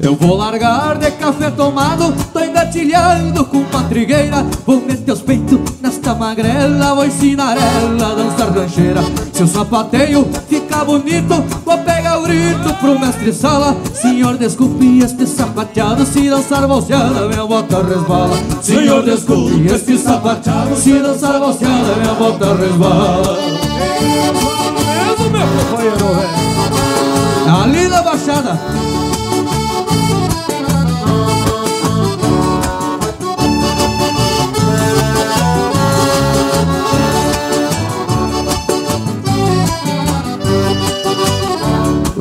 Eu 0.00 0.14
vou 0.14 0.36
largar 0.36 0.98
de 0.98 1.10
café 1.12 1.50
tomado, 1.50 2.12
tô 2.32 2.40
engatilhando 2.40 3.44
com 3.44 3.64
patrigueira 3.64 4.44
Vou 4.64 4.80
meter 4.80 5.12
os 5.12 5.22
peitos 5.22 5.55
magrela, 6.16 6.94
vou 6.94 7.06
ensinar 7.06 7.56
ela 7.56 8.12
a 8.12 8.14
dançar 8.14 8.50
rancheira 8.52 9.00
Se 9.32 9.42
o 9.42 9.46
sapateio 9.46 10.28
ficar 10.48 10.84
bonito, 10.84 11.44
vou 11.64 11.78
pegar 11.78 12.18
o 12.18 12.22
grito 12.22 12.74
pro 12.80 12.98
mestre 12.98 13.32
sala 13.32 13.76
Senhor, 13.94 14.36
desculpe 14.36 14.98
este 14.98 15.26
sapateado, 15.26 16.04
se 16.04 16.28
dançar 16.28 16.66
bolseada, 16.66 17.28
minha 17.28 17.46
bota 17.46 17.82
resbala 17.82 18.36
Senhor, 18.62 19.02
desculpe 19.02 19.66
este 19.66 19.98
sapateado, 19.98 20.76
se 20.76 20.92
dançar 20.98 21.38
bolseada, 21.38 21.96
minha 21.96 22.14
bota 22.14 22.54
resbala 22.54 23.36
meu 25.30 25.46
Ali 27.62 27.88
na 27.88 28.02
Baixada 28.02 29.15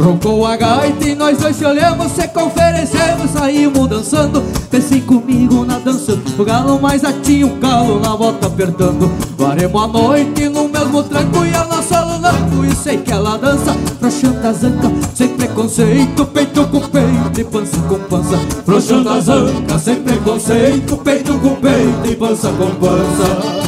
Roncou 0.05 0.45
a 0.45 0.55
gaita 0.55 1.03
e 1.03 1.15
nós 1.15 1.39
dois 1.39 1.55
se 1.55 1.65
olhamos, 1.65 2.11
se 2.11 2.27
conferencemos, 2.27 3.31
saímos 3.31 3.89
dançando. 3.89 4.39
Pensei 4.69 5.01
comigo 5.01 5.65
na 5.65 5.79
dança, 5.79 6.15
o 6.37 6.45
galo 6.45 6.79
mais 6.79 7.03
atinha 7.03 7.47
um 7.47 7.59
calo 7.59 7.99
na 7.99 8.15
volta 8.15 8.45
apertando. 8.45 9.11
Varemos 9.35 9.83
a 9.83 9.87
noite 9.87 10.47
no 10.47 10.69
mesmo 10.69 11.01
tranco 11.01 11.43
e 11.43 11.55
a 11.55 11.65
nossa 11.65 12.01
lanco 12.01 12.63
E 12.63 12.75
sei 12.75 12.97
que 12.97 13.11
ela 13.11 13.35
dança, 13.39 13.75
frouxando 13.99 14.47
a 14.47 14.53
zanca, 14.53 14.91
sem 15.15 15.29
preconceito 15.29 16.25
Peito 16.27 16.67
com 16.67 16.81
peito 16.81 17.41
e 17.41 17.43
pança 17.43 17.77
com 17.89 17.99
pança. 18.01 18.37
Frouxando 18.63 19.09
a 19.09 19.19
zanca, 19.19 19.79
sem 19.79 19.95
preconceito 19.95 20.97
Peito 20.97 21.33
com 21.39 21.55
peito 21.55 22.11
e 22.11 22.15
pança 22.15 22.49
com 22.49 22.69
pança. 22.75 23.65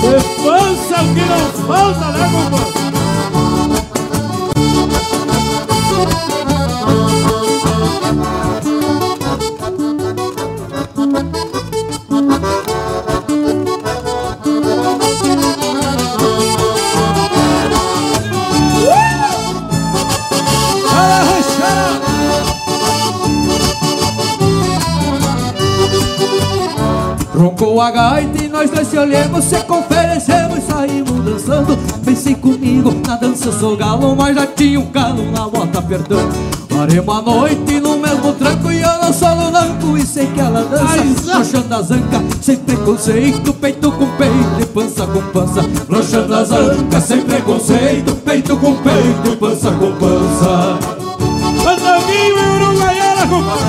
E 0.00 0.42
pança 0.42 1.02
o 1.02 1.14
que 1.14 1.20
não 1.20 1.66
falta, 1.66 2.06
né 2.10 2.30
companheiro? 2.32 2.83
A 27.84 27.90
gaita 27.90 28.42
e 28.42 28.48
nós 28.48 28.70
dois 28.70 28.88
se 28.88 28.96
olhamos, 28.96 29.44
se 29.44 29.56
conferencemos 29.64 30.58
e 30.58 30.60
saímos 30.62 31.24
dançando. 31.24 31.76
Pensei 32.02 32.34
comigo, 32.34 32.94
na 33.06 33.16
dança 33.16 33.46
eu 33.46 33.52
sou 33.52 33.76
galo, 33.76 34.16
mas 34.16 34.34
já 34.34 34.46
tinha 34.46 34.80
um 34.80 34.90
galo 34.90 35.30
na 35.30 35.48
bota 35.48 35.78
apertando 35.78 36.32
Paremos 36.68 37.16
a 37.16 37.22
noite 37.22 37.80
no 37.80 37.98
mesmo 37.98 38.32
tranco 38.34 38.70
e 38.72 38.80
eu 38.80 38.98
não 39.00 39.12
sou 39.12 39.34
lunanco 39.34 39.96
E 39.96 40.04
sei 40.04 40.26
que 40.26 40.40
ela 40.40 40.64
dança, 40.64 41.38
puxando 41.38 41.72
a 41.72 41.82
zanca, 41.82 42.22
sem 42.40 42.56
preconceito 42.56 43.52
Peito 43.54 43.92
com 43.92 44.06
peito 44.16 44.60
e 44.60 44.66
pança 44.66 45.06
com 45.06 45.22
pança. 45.30 45.60
Lanchando 45.88 46.34
a 46.34 46.44
zanca, 46.44 47.00
sem 47.00 47.22
preconceito 47.22 48.14
Peito 48.16 48.56
com 48.56 48.74
peito 48.76 49.32
e 49.32 49.36
pança 49.36 49.70
com 49.70 49.92
pança. 49.92 50.78
Andaguinho 51.68 52.38
e 52.38 52.64
Uruguaiana, 52.64 53.26
compadre. 53.26 53.64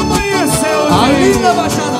Amanheceu 0.00 1.02
Ali 1.02 1.38
na 1.38 1.52
Baixada 1.52 1.99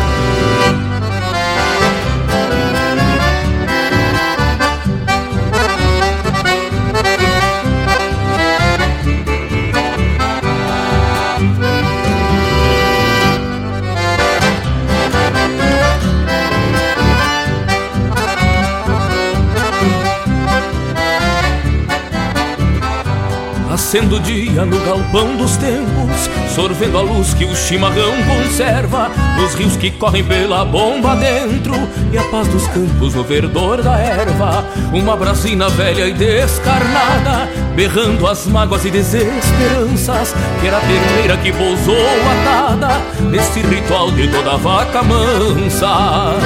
Nascendo 23.91 24.15
o 24.15 24.19
dia 24.21 24.63
no 24.63 24.79
galpão 24.85 25.35
dos 25.35 25.57
tempos, 25.57 26.29
sorvendo 26.55 26.97
a 26.97 27.01
luz 27.01 27.33
que 27.33 27.43
o 27.43 27.53
chimarrão 27.53 28.13
conserva, 28.23 29.11
nos 29.35 29.53
rios 29.53 29.75
que 29.75 29.91
correm 29.91 30.23
pela 30.23 30.63
bomba 30.63 31.13
dentro, 31.17 31.73
e 32.09 32.17
a 32.17 32.23
paz 32.23 32.47
dos 32.47 32.65
campos 32.67 33.15
no 33.15 33.23
verdor 33.25 33.81
da 33.81 33.99
erva. 33.99 34.63
Uma 34.93 35.17
brasina 35.17 35.67
velha 35.67 36.07
e 36.07 36.13
descarnada, 36.13 37.49
berrando 37.75 38.25
as 38.27 38.47
mágoas 38.47 38.85
e 38.85 38.91
desesperanças, 38.91 40.33
que 40.61 40.67
era 40.67 40.77
a 40.77 40.79
terneira 40.79 41.35
que 41.35 41.51
pousou 41.51 41.97
atada, 42.31 43.01
neste 43.29 43.59
ritual 43.59 44.09
de 44.11 44.29
toda 44.29 44.55
vaca 44.55 45.03
mansa. 45.03 46.37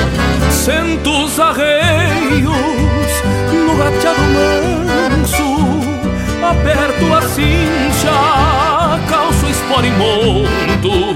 Centos 0.49 1.39
arreios 1.39 2.41
no 3.53 3.77
gateado 3.77 4.21
manso 4.33 4.84
aperto 6.49 7.13
a 7.13 7.21
cincha, 7.21 8.99
calço 9.09 9.47
espora 9.47 9.87
e 9.87 9.91
monto. 9.91 11.15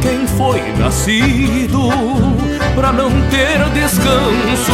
Quem 0.00 0.26
foi 0.26 0.60
nascido 0.78 1.88
pra 2.74 2.92
não 2.92 3.10
ter 3.30 3.58
descanso 3.70 4.72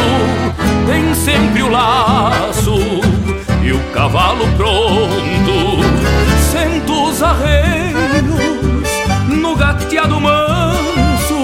tem 0.86 1.14
sempre 1.14 1.62
o 1.62 1.70
laço 1.70 2.76
e 3.62 3.72
o 3.72 3.78
cavalo 3.92 4.46
pronto. 4.56 5.78
Sento 6.50 7.08
os 7.08 7.22
arreios 7.22 7.98
no 9.28 9.56
gateado 9.56 10.20
manso, 10.20 11.36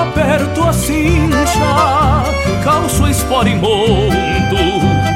aperto 0.00 0.62
a 0.62 0.72
cincha, 0.72 2.24
calço 2.64 3.06
espora 3.08 3.48
e 3.48 3.54
monto 3.54 5.15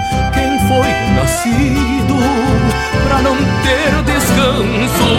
foi 0.70 0.88
nascido 1.16 2.14
pra 3.02 3.20
não 3.22 3.36
ter 3.36 4.02
descanso. 4.04 5.10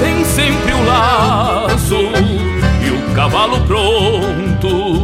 Tem 0.00 0.24
sempre 0.24 0.72
o 0.72 0.84
laço 0.86 1.96
e 2.80 2.90
o 2.90 3.14
cavalo 3.14 3.60
pronto. 3.62 4.97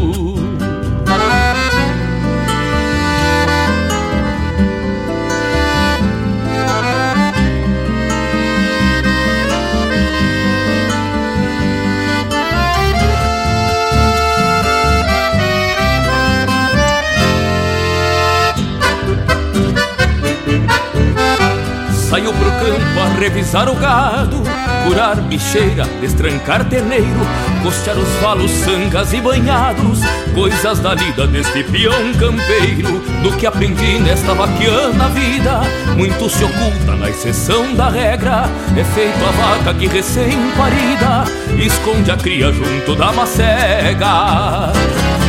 Saio 22.15 22.33
pro 22.33 22.49
campo 22.49 23.01
a 23.01 23.19
revisar 23.19 23.69
o 23.69 23.75
gado, 23.75 24.41
curar 24.87 25.17
bicheira, 25.17 25.85
destrancar 26.01 26.65
terneiro, 26.65 27.27
costear 27.61 27.99
os 27.99 28.09
valos, 28.23 28.53
sangas 28.53 29.13
e 29.13 29.21
banhados, 29.21 29.99
coisas 30.33 30.79
da 30.79 30.95
lida 30.95 31.27
deste 31.27 31.65
peão 31.65 32.13
campeiro. 32.13 33.01
Do 33.21 33.37
que 33.37 33.45
aprendi 33.45 33.99
nesta 33.99 34.33
vaquiana 34.33 35.09
vida, 35.09 35.63
muito 35.97 36.31
se 36.31 36.45
oculta 36.45 36.95
na 36.95 37.11
exceção 37.11 37.75
da 37.75 37.91
regra. 37.91 38.45
É 38.77 38.85
feito 38.85 39.19
a 39.25 39.33
vaca 39.33 39.75
que 39.75 39.89
recém-parida 39.89 41.25
esconde 41.67 42.13
a 42.13 42.17
cria 42.17 42.53
junto 42.53 42.95
da 42.95 43.11
macega. 43.11 44.73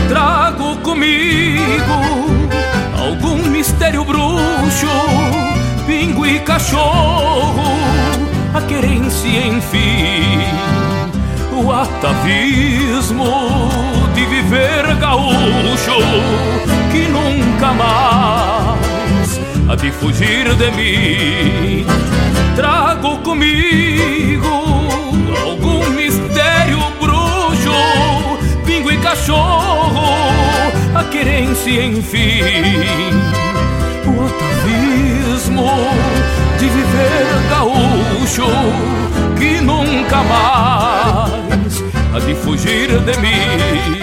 Trago 0.07 0.77
comigo 0.83 2.24
cachorro, 6.55 7.77
a 8.53 8.61
querência 8.61 9.45
enfim, 9.45 10.39
o 11.51 11.69
atavismo 11.69 13.25
de 14.13 14.25
viver 14.25 14.95
gaúcho, 14.95 15.97
que 16.93 17.09
nunca 17.09 17.73
mais 17.73 19.41
há 19.69 19.75
de 19.75 19.91
fugir 19.91 20.55
de 20.55 20.71
mim. 20.71 21.85
Trago 22.55 23.17
comigo 23.17 24.47
algum 25.43 25.89
mistério 25.89 26.79
bruxo, 27.01 27.73
pingo 28.65 28.89
e 28.93 28.97
cachorro, 28.99 30.31
a 30.95 31.03
querência 31.03 31.83
enfim 31.83 33.35
o 34.07 34.25
atavismo 34.25 35.65
de 36.57 36.69
viver 36.69 37.25
gaúcho 37.49 38.47
que 39.37 39.61
nunca 39.61 40.23
mais 40.23 41.83
há 42.13 42.19
de 42.19 42.35
fugir 42.35 42.87
de 42.87 43.17
mim, 43.17 43.99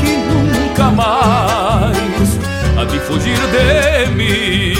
que 0.00 0.16
nunca 0.16 0.90
mais 0.90 2.38
há 2.78 2.84
de 2.84 2.98
fugir 3.00 3.38
de 3.38 4.10
mim. 4.12 4.72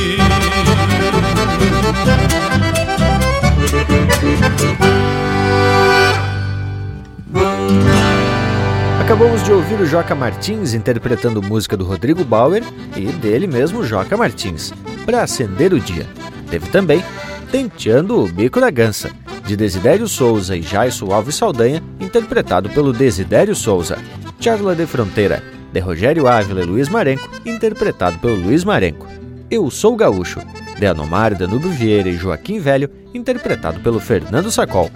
Acabamos 9.00 9.42
de 9.44 9.52
ouvir 9.52 9.80
o 9.80 9.86
Joca 9.86 10.14
Martins 10.14 10.74
interpretando 10.74 11.42
música 11.42 11.76
do 11.76 11.84
Rodrigo 11.84 12.24
Bauer 12.24 12.64
e 12.96 13.06
dele 13.06 13.46
mesmo 13.46 13.84
Joca 13.84 14.16
Martins, 14.16 14.72
para 15.04 15.22
acender 15.22 15.72
o 15.72 15.78
dia. 15.78 16.06
Teve 16.52 16.68
também 16.68 17.02
Tenteando 17.50 18.22
o 18.22 18.28
Bico 18.28 18.60
da 18.60 18.70
Gança, 18.70 19.10
de 19.46 19.56
Desidério 19.56 20.06
Souza 20.06 20.54
e 20.54 20.60
Jaisso 20.60 21.10
Alves 21.10 21.34
Saldanha, 21.34 21.82
interpretado 21.98 22.68
pelo 22.68 22.92
Desidério 22.92 23.54
Souza. 23.54 23.98
Charla 24.38 24.74
de 24.74 24.86
Fronteira, 24.86 25.42
de 25.72 25.80
Rogério 25.80 26.26
Ávila 26.26 26.62
e 26.62 26.66
Luiz 26.66 26.90
Marenco, 26.90 27.28
interpretado 27.44 28.18
pelo 28.18 28.36
Luiz 28.36 28.64
Marenco. 28.64 29.06
Eu 29.50 29.70
Sou 29.70 29.96
Gaúcho, 29.96 30.40
de 30.78 30.86
Anomar 30.86 31.34
Danúbio 31.34 31.70
Vieira 31.70 32.08
e 32.08 32.16
Joaquim 32.16 32.58
Velho, 32.58 32.90
interpretado 33.14 33.80
pelo 33.80 34.00
Fernando 34.00 34.50
Sacol. 34.50 34.90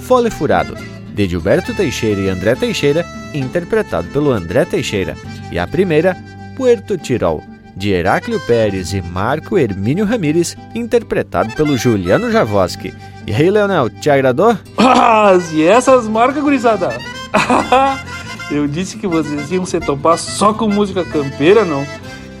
Fole 0.00 0.30
Furado, 0.30 0.76
de 1.14 1.28
Gilberto 1.28 1.74
Teixeira 1.74 2.20
e 2.22 2.28
André 2.28 2.54
Teixeira, 2.54 3.06
interpretado 3.34 4.08
pelo 4.08 4.32
André 4.32 4.64
Teixeira, 4.64 5.14
e 5.50 5.58
a 5.58 5.66
primeira, 5.66 6.16
Puerto 6.56 6.96
Tirol, 6.98 7.42
de 7.76 7.90
Heráclio 7.90 8.40
Pérez 8.40 8.92
e 8.92 9.00
Marco 9.00 9.58
Hermínio 9.58 10.04
Ramírez, 10.04 10.56
interpretado 10.74 11.54
pelo 11.54 11.76
Juliano 11.76 12.30
Javoski. 12.30 12.92
E 13.26 13.34
aí, 13.34 13.50
Leonel, 13.50 13.88
te 13.88 14.10
agradou? 14.10 14.56
Ah, 14.78 15.32
e 15.52 15.62
essas 15.62 16.08
marcas, 16.08 16.42
gurizada? 16.42 16.96
Eu 18.50 18.66
disse 18.66 18.98
que 18.98 19.06
vocês 19.06 19.50
iam 19.50 19.64
se 19.64 19.80
topar 19.80 20.18
só 20.18 20.52
com 20.52 20.68
música 20.68 21.04
campeira, 21.04 21.64
não? 21.64 21.86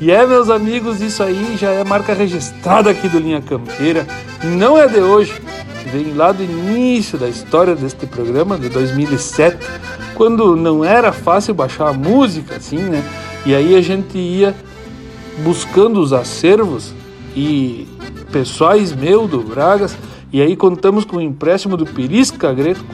E 0.00 0.10
é, 0.10 0.26
meus 0.26 0.50
amigos, 0.50 1.00
isso 1.00 1.22
aí 1.22 1.56
já 1.56 1.70
é 1.70 1.84
marca 1.84 2.12
registrada 2.12 2.90
aqui 2.90 3.08
do 3.08 3.18
Linha 3.18 3.40
Campeira. 3.40 4.06
Não 4.42 4.76
é 4.76 4.88
de 4.88 4.98
hoje, 4.98 5.40
vem 5.92 6.12
lá 6.12 6.32
do 6.32 6.42
início 6.42 7.16
da 7.16 7.28
história 7.28 7.74
deste 7.74 8.04
programa, 8.06 8.58
de 8.58 8.68
2007, 8.68 9.58
quando 10.14 10.56
não 10.56 10.84
era 10.84 11.12
fácil 11.12 11.54
baixar 11.54 11.88
a 11.88 11.92
música, 11.92 12.56
assim, 12.56 12.78
né? 12.78 13.02
E 13.46 13.54
aí 13.54 13.76
a 13.76 13.80
gente 13.80 14.18
ia 14.18 14.54
buscando 15.42 16.00
os 16.00 16.12
acervos 16.12 16.94
e 17.36 17.86
pessoais 18.30 18.94
meu 18.94 19.26
do 19.26 19.42
Bragas, 19.42 19.96
e 20.32 20.40
aí 20.40 20.56
contamos 20.56 21.04
com 21.04 21.16
o 21.16 21.20
empréstimo 21.20 21.76
do 21.76 21.84
Pirisca 21.84 22.52
Greco, 22.52 22.84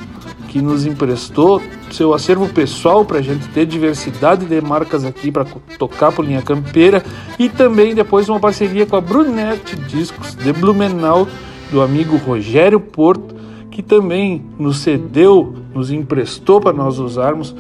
que 0.49 0.61
nos 0.61 0.87
emprestou 0.87 1.63
seu 1.91 2.13
acervo 2.13 2.49
pessoal 2.49 3.05
para 3.05 3.19
a 3.19 3.23
gente 3.23 3.47
ter 3.49 3.67
diversidade 3.67 4.47
de 4.47 4.61
marcas 4.61 5.05
aqui 5.05 5.31
para 5.31 5.45
tocar 5.79 6.11
por 6.11 6.25
linha 6.25 6.43
campeira. 6.43 7.05
E 7.39 7.49
também 7.49 7.95
depois 7.95 8.29
uma 8.29 8.41
parceria 8.41 8.87
com 8.87 8.97
a 8.97 9.01
Brunete 9.01 9.77
Discos 9.77 10.35
de 10.35 10.53
Blumenau 10.53 11.29
do 11.71 11.83
amigo 11.83 12.17
Rogério 12.17 12.81
Porto, 12.81 13.37
que 13.71 13.83
também 13.83 14.43
nos 14.59 14.79
cedeu, 14.79 15.55
nos 15.75 15.93
emprestou 15.93 16.61
para 16.61 16.73
nós 16.73 16.99
usarmos 16.99 17.55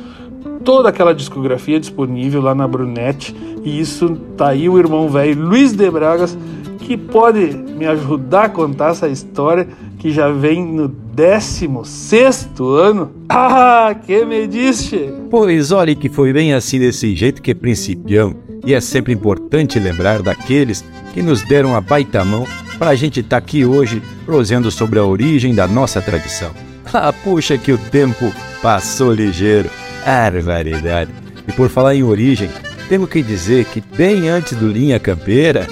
toda 0.64 0.88
aquela 0.88 1.14
discografia 1.14 1.80
disponível 1.80 2.40
lá 2.40 2.54
na 2.54 2.66
Brunete. 2.66 3.34
E 3.64 3.80
isso 3.80 4.16
tá 4.36 4.48
aí 4.48 4.68
o 4.68 4.78
irmão 4.78 5.08
velho 5.08 5.40
Luiz 5.40 5.72
de 5.72 5.90
Bragas, 5.90 6.36
que 6.78 6.96
pode 6.96 7.56
me 7.76 7.86
ajudar 7.86 8.44
a 8.44 8.48
contar 8.48 8.90
essa 8.90 9.08
história 9.08 9.68
que 9.98 10.10
já 10.10 10.30
vem 10.30 10.64
no 10.64 10.88
16 10.88 12.48
ano. 12.60 13.10
Ah, 13.30 13.94
que 13.94 14.24
me 14.24 14.46
disse? 14.46 15.12
Pois 15.30 15.70
olhe 15.70 15.94
que 15.94 16.08
foi 16.08 16.32
bem 16.32 16.54
assim 16.54 16.78
desse 16.78 17.14
jeito 17.14 17.42
que 17.42 17.54
principiamos. 17.54 18.36
E 18.64 18.74
é 18.74 18.80
sempre 18.80 19.12
importante 19.12 19.78
lembrar 19.78 20.22
daqueles 20.22 20.84
que 21.12 21.22
nos 21.22 21.42
deram 21.42 21.76
a 21.76 21.80
baita 21.80 22.24
mão 22.24 22.46
para 22.78 22.90
a 22.90 22.94
gente 22.94 23.20
estar 23.20 23.30
tá 23.30 23.36
aqui 23.36 23.64
hoje 23.64 24.02
prosendo 24.24 24.70
sobre 24.70 24.98
a 24.98 25.04
origem 25.04 25.54
da 25.54 25.66
nossa 25.68 26.00
tradição. 26.00 26.50
Ah, 26.90 27.12
puxa 27.12 27.58
que 27.58 27.70
o 27.70 27.76
tempo 27.76 28.32
passou 28.62 29.12
ligeiro. 29.12 29.68
Barbaridade. 30.04 31.12
E 31.46 31.52
por 31.52 31.68
falar 31.68 31.94
em 31.94 32.02
origem, 32.02 32.50
temos 32.88 33.08
que 33.08 33.22
dizer 33.22 33.64
que 33.66 33.80
bem 33.80 34.28
antes 34.28 34.56
do 34.56 34.68
Linha 34.68 34.98
Campeira, 34.98 35.68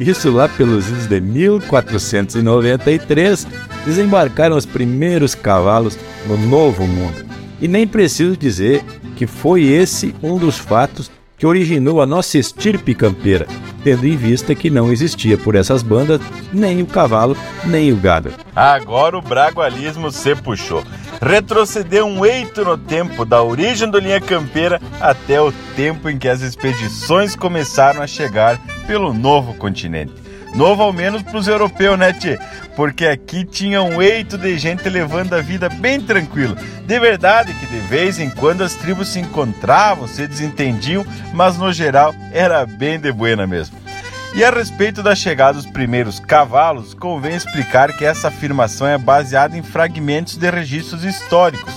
Isso 0.00 0.32
lá 0.32 0.48
pelos 0.48 0.88
anos 0.88 1.06
de 1.06 1.20
1493, 1.20 3.46
desembarcaram 3.84 4.56
os 4.56 4.64
primeiros 4.64 5.34
cavalos 5.34 5.98
no 6.26 6.38
Novo 6.38 6.86
Mundo. 6.86 7.26
E 7.60 7.68
nem 7.68 7.86
preciso 7.86 8.34
dizer 8.34 8.82
que 9.14 9.26
foi 9.26 9.64
esse 9.64 10.14
um 10.22 10.38
dos 10.38 10.56
fatos 10.56 11.10
que 11.36 11.46
originou 11.46 12.00
a 12.00 12.06
nossa 12.06 12.38
estirpe 12.38 12.94
campeira, 12.94 13.46
tendo 13.84 14.06
em 14.06 14.16
vista 14.16 14.54
que 14.54 14.70
não 14.70 14.90
existia 14.90 15.36
por 15.36 15.54
essas 15.54 15.82
bandas 15.82 16.18
nem 16.50 16.80
o 16.80 16.86
cavalo, 16.86 17.36
nem 17.66 17.92
o 17.92 17.96
gado. 17.96 18.32
Agora 18.56 19.18
o 19.18 19.22
bragualismo 19.22 20.10
se 20.10 20.34
puxou. 20.34 20.82
Retrocedeu 21.20 22.06
um 22.06 22.24
eito 22.24 22.64
no 22.64 22.76
tempo 22.76 23.24
da 23.24 23.42
origem 23.42 23.90
do 23.90 23.98
linha 23.98 24.20
campeira 24.20 24.80
até 25.00 25.40
o 25.40 25.52
tempo 25.74 26.08
em 26.08 26.18
que 26.18 26.28
as 26.28 26.40
expedições 26.40 27.34
começaram 27.36 28.02
a 28.02 28.06
chegar 28.06 28.58
pelo 28.86 29.12
novo 29.12 29.54
continente. 29.54 30.12
Novo 30.54 30.82
ao 30.82 30.92
menos 30.92 31.22
para 31.22 31.38
os 31.38 31.46
europeus, 31.46 31.98
né, 31.98 32.12
tchê? 32.12 32.38
Porque 32.74 33.06
aqui 33.06 33.44
tinha 33.44 33.82
um 33.82 34.02
eito 34.02 34.36
de 34.36 34.58
gente 34.58 34.88
levando 34.88 35.34
a 35.34 35.40
vida 35.40 35.68
bem 35.68 36.00
tranquilo. 36.00 36.56
De 36.86 36.98
verdade 36.98 37.54
que 37.54 37.66
de 37.66 37.78
vez 37.80 38.18
em 38.18 38.30
quando 38.30 38.62
as 38.62 38.74
tribos 38.74 39.08
se 39.08 39.20
encontravam, 39.20 40.08
se 40.08 40.26
desentendiam, 40.26 41.04
mas 41.32 41.56
no 41.56 41.72
geral 41.72 42.14
era 42.32 42.66
bem 42.66 42.98
de 42.98 43.12
buena 43.12 43.46
mesmo. 43.46 43.78
E 44.32 44.44
a 44.44 44.50
respeito 44.50 45.02
da 45.02 45.16
chegada 45.16 45.54
dos 45.54 45.66
primeiros 45.66 46.20
cavalos, 46.20 46.94
convém 46.94 47.34
explicar 47.34 47.92
que 47.92 48.04
essa 48.04 48.28
afirmação 48.28 48.86
é 48.86 48.96
baseada 48.96 49.58
em 49.58 49.62
fragmentos 49.62 50.36
de 50.36 50.48
registros 50.48 51.02
históricos. 51.02 51.74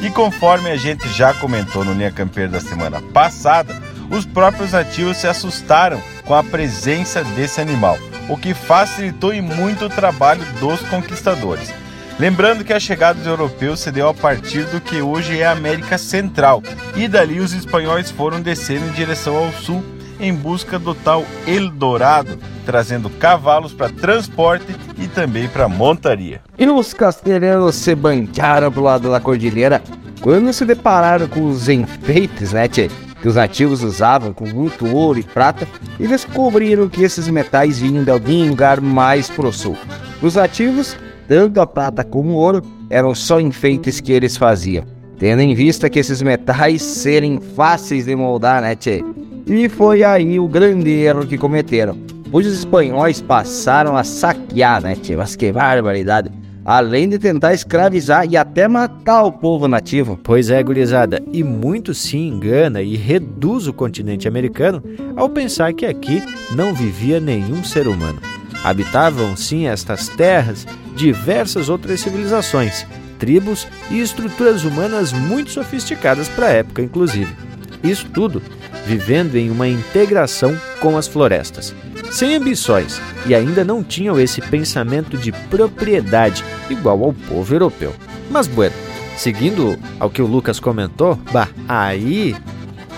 E 0.00 0.08
conforme 0.08 0.70
a 0.70 0.76
gente 0.76 1.08
já 1.08 1.34
comentou 1.34 1.84
no 1.84 1.92
Linha 1.92 2.12
Campeira 2.12 2.48
da 2.48 2.60
semana 2.60 3.02
passada, 3.12 3.76
os 4.08 4.24
próprios 4.24 4.70
nativos 4.70 5.16
se 5.16 5.26
assustaram 5.26 6.00
com 6.24 6.34
a 6.34 6.44
presença 6.44 7.24
desse 7.24 7.60
animal, 7.60 7.98
o 8.28 8.36
que 8.36 8.54
facilitou 8.54 9.34
e 9.34 9.40
muito 9.40 9.86
o 9.86 9.90
trabalho 9.90 10.44
dos 10.60 10.80
conquistadores. 10.82 11.74
Lembrando 12.20 12.64
que 12.64 12.72
a 12.72 12.78
chegada 12.78 13.18
dos 13.18 13.26
europeus 13.26 13.80
se 13.80 13.90
deu 13.90 14.08
a 14.08 14.14
partir 14.14 14.62
do 14.66 14.80
que 14.80 15.02
hoje 15.02 15.40
é 15.40 15.46
a 15.46 15.52
América 15.52 15.98
Central, 15.98 16.62
e 16.94 17.08
dali 17.08 17.40
os 17.40 17.52
espanhóis 17.52 18.12
foram 18.12 18.40
descendo 18.40 18.86
em 18.86 18.92
direção 18.92 19.36
ao 19.36 19.52
sul 19.52 19.84
em 20.20 20.34
busca 20.34 20.78
do 20.78 20.94
tal 20.94 21.24
Eldorado, 21.46 22.38
trazendo 22.66 23.08
cavalos 23.10 23.72
para 23.72 23.88
transporte 23.88 24.76
e 24.98 25.08
também 25.08 25.48
para 25.48 25.68
montaria. 25.68 26.40
E 26.58 26.68
os 26.68 26.92
castelhanos 26.92 27.74
se 27.74 27.94
bancaram 27.94 28.70
pro 28.70 28.82
lado 28.82 29.10
da 29.10 29.20
cordilheira 29.20 29.82
quando 30.20 30.52
se 30.52 30.64
depararam 30.64 31.26
com 31.26 31.48
os 31.48 31.68
enfeites, 31.68 32.52
né, 32.52 32.68
tchê? 32.68 32.90
que 33.20 33.28
os 33.28 33.34
nativos 33.34 33.82
usavam 33.82 34.32
com 34.32 34.46
muito 34.46 34.86
ouro 34.86 35.18
e 35.18 35.22
prata 35.22 35.68
e 35.98 36.06
descobriram 36.06 36.88
que 36.88 37.02
esses 37.02 37.28
metais 37.28 37.78
vinham 37.78 38.02
de 38.02 38.10
algum 38.10 38.48
lugar 38.48 38.80
mais 38.80 39.28
pro 39.28 39.52
sul. 39.52 39.76
Os 40.22 40.34
nativos, 40.34 40.96
tanto 41.28 41.60
a 41.60 41.66
prata 41.66 42.02
como 42.02 42.30
o 42.30 42.36
ouro, 42.36 42.62
eram 42.88 43.14
só 43.14 43.38
enfeites 43.38 44.00
que 44.00 44.12
eles 44.12 44.36
faziam, 44.36 44.84
tendo 45.18 45.42
em 45.42 45.54
vista 45.54 45.90
que 45.90 45.98
esses 45.98 46.22
metais 46.22 46.82
serem 46.82 47.40
fáceis 47.54 48.06
de 48.06 48.16
moldar, 48.16 48.62
né, 48.62 48.74
tchê? 48.74 49.04
E 49.46 49.68
foi 49.68 50.02
aí 50.02 50.38
o 50.38 50.48
grande 50.48 50.90
erro 50.90 51.26
que 51.26 51.38
cometeram, 51.38 51.98
pois 52.30 52.46
os 52.46 52.58
espanhóis 52.58 53.20
passaram 53.20 53.96
a 53.96 54.04
saquear, 54.04 54.82
né, 54.82 54.94
tchê? 54.94 55.16
Mas 55.16 55.36
que 55.36 55.52
barbaridade! 55.52 56.30
além 56.64 57.08
de 57.08 57.18
tentar 57.18 57.54
escravizar 57.54 58.26
e 58.30 58.36
até 58.36 58.68
matar 58.68 59.24
o 59.24 59.32
povo 59.32 59.66
nativo. 59.66 60.18
Pois 60.22 60.50
é, 60.50 60.62
gurizada, 60.62 61.22
e 61.32 61.42
muito 61.42 61.94
se 61.94 62.16
engana 62.16 62.82
e 62.82 62.96
reduz 62.96 63.66
o 63.66 63.72
continente 63.72 64.28
americano 64.28 64.82
ao 65.16 65.28
pensar 65.28 65.72
que 65.72 65.86
aqui 65.86 66.22
não 66.54 66.74
vivia 66.74 67.20
nenhum 67.20 67.64
ser 67.64 67.88
humano. 67.88 68.20
Habitavam 68.62 69.36
sim 69.36 69.66
estas 69.66 70.08
terras 70.08 70.66
diversas 70.94 71.68
outras 71.68 72.00
civilizações, 72.00 72.86
tribos 73.18 73.66
e 73.90 74.00
estruturas 74.00 74.64
humanas 74.64 75.12
muito 75.12 75.50
sofisticadas 75.50 76.28
para 76.28 76.46
a 76.46 76.52
época, 76.52 76.82
inclusive. 76.82 77.34
Isso 77.82 78.06
tudo 78.12 78.42
vivendo 78.86 79.36
em 79.36 79.50
uma 79.50 79.68
integração 79.68 80.56
com 80.80 80.96
as 80.96 81.06
florestas 81.06 81.74
sem 82.10 82.34
ambições 82.34 83.00
e 83.26 83.34
ainda 83.34 83.64
não 83.64 83.82
tinham 83.82 84.18
esse 84.18 84.40
pensamento 84.40 85.16
de 85.16 85.32
propriedade 85.32 86.44
igual 86.68 87.02
ao 87.04 87.12
povo 87.12 87.54
europeu. 87.54 87.94
Mas 88.30 88.46
bueno, 88.46 88.74
seguindo 89.16 89.78
ao 89.98 90.10
que 90.10 90.20
o 90.20 90.26
Lucas 90.26 90.58
comentou, 90.58 91.18
bah, 91.32 91.48
aí 91.68 92.36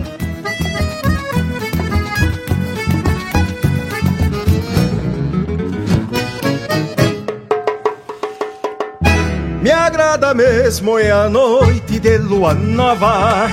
Me 9.62 9.72
agrada 9.72 10.34
mesmo 10.36 11.00
é 11.00 11.12
a 11.12 11.28
noite 11.28 12.00
de 12.00 12.18
lua 12.20 12.54
nova 12.54 13.48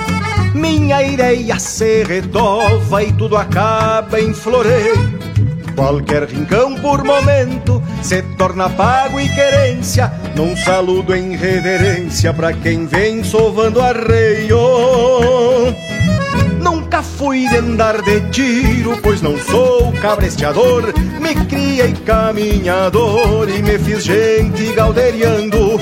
Minha 0.55 1.03
ideia 1.03 1.59
se 1.59 2.05
retova 2.05 3.03
e 3.03 3.13
tudo 3.13 3.37
acaba 3.37 4.21
em 4.21 4.33
floreio 4.33 4.95
Qualquer 5.75 6.25
rincão 6.25 6.75
por 6.77 7.03
momento 7.03 7.83
se 8.03 8.23
torna 8.39 8.71
pago 8.71 9.19
e 9.21 9.29
querência 9.29 10.13
Num 10.37 10.57
saludo 10.57 11.15
em 11.15 11.37
reverência 11.37 12.33
para 12.33 12.53
quem 12.53 12.87
vem 12.87 13.25
sovando 13.25 13.81
arreio. 13.81 14.59
Nunca 16.61 17.03
fui 17.03 17.49
de 17.49 17.57
andar 17.57 18.01
de 18.03 18.21
tiro, 18.31 18.99
pois 19.03 19.21
não 19.21 19.37
sou 19.39 19.93
cabresteador 20.01 20.93
Me 21.21 21.35
criei 21.47 21.93
caminhador 22.05 23.49
e 23.49 23.63
me 23.63 23.79
fiz 23.79 24.05
gente 24.05 24.73
galderiando 24.73 25.79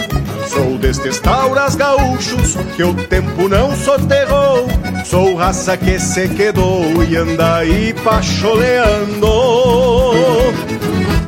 Sou 0.48 0.78
destes 0.78 1.20
tauras 1.20 1.74
gaúchos 1.74 2.56
que 2.76 2.82
o 2.82 2.94
tempo 2.94 3.48
não 3.48 3.74
soterrou. 3.76 4.66
Sou 5.04 5.34
raça 5.34 5.76
que 5.76 5.98
se 5.98 6.28
quedou 6.28 7.02
e 7.04 7.16
anda 7.16 7.56
aí 7.56 7.94
pacholeando. 8.04 9.26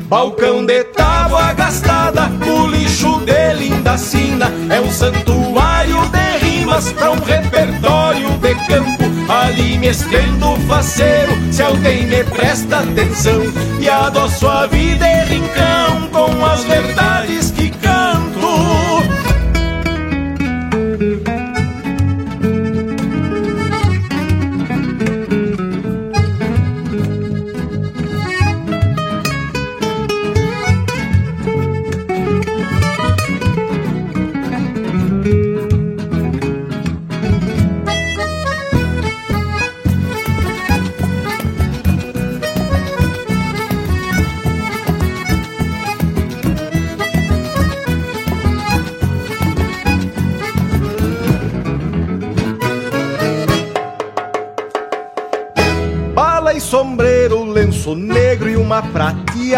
Balcão 0.07 0.65
de 0.65 0.83
tábua 0.85 1.53
gastada, 1.53 2.29
o 2.47 2.67
lixo 2.67 3.21
de 3.25 3.53
linda 3.53 3.97
sina. 3.97 4.51
É 4.69 4.79
um 4.79 4.91
santuário 4.91 5.97
de 6.09 6.45
rimas 6.45 6.91
pra 6.91 7.11
um 7.11 7.19
repertório 7.19 8.29
de 8.37 8.55
campo. 8.67 9.03
Ali 9.27 9.77
me 9.79 9.87
estendo 9.87 10.55
faceiro, 10.67 11.31
se 11.51 11.63
alguém 11.63 12.05
me 12.05 12.23
presta 12.23 12.79
atenção. 12.79 13.41
E 13.79 13.89
adoço 13.89 14.47
a 14.47 14.67
vida 14.67 15.07
e 15.07 15.25
rincão 15.25 16.07
com 16.11 16.45
as 16.45 16.63
verdades 16.65 17.14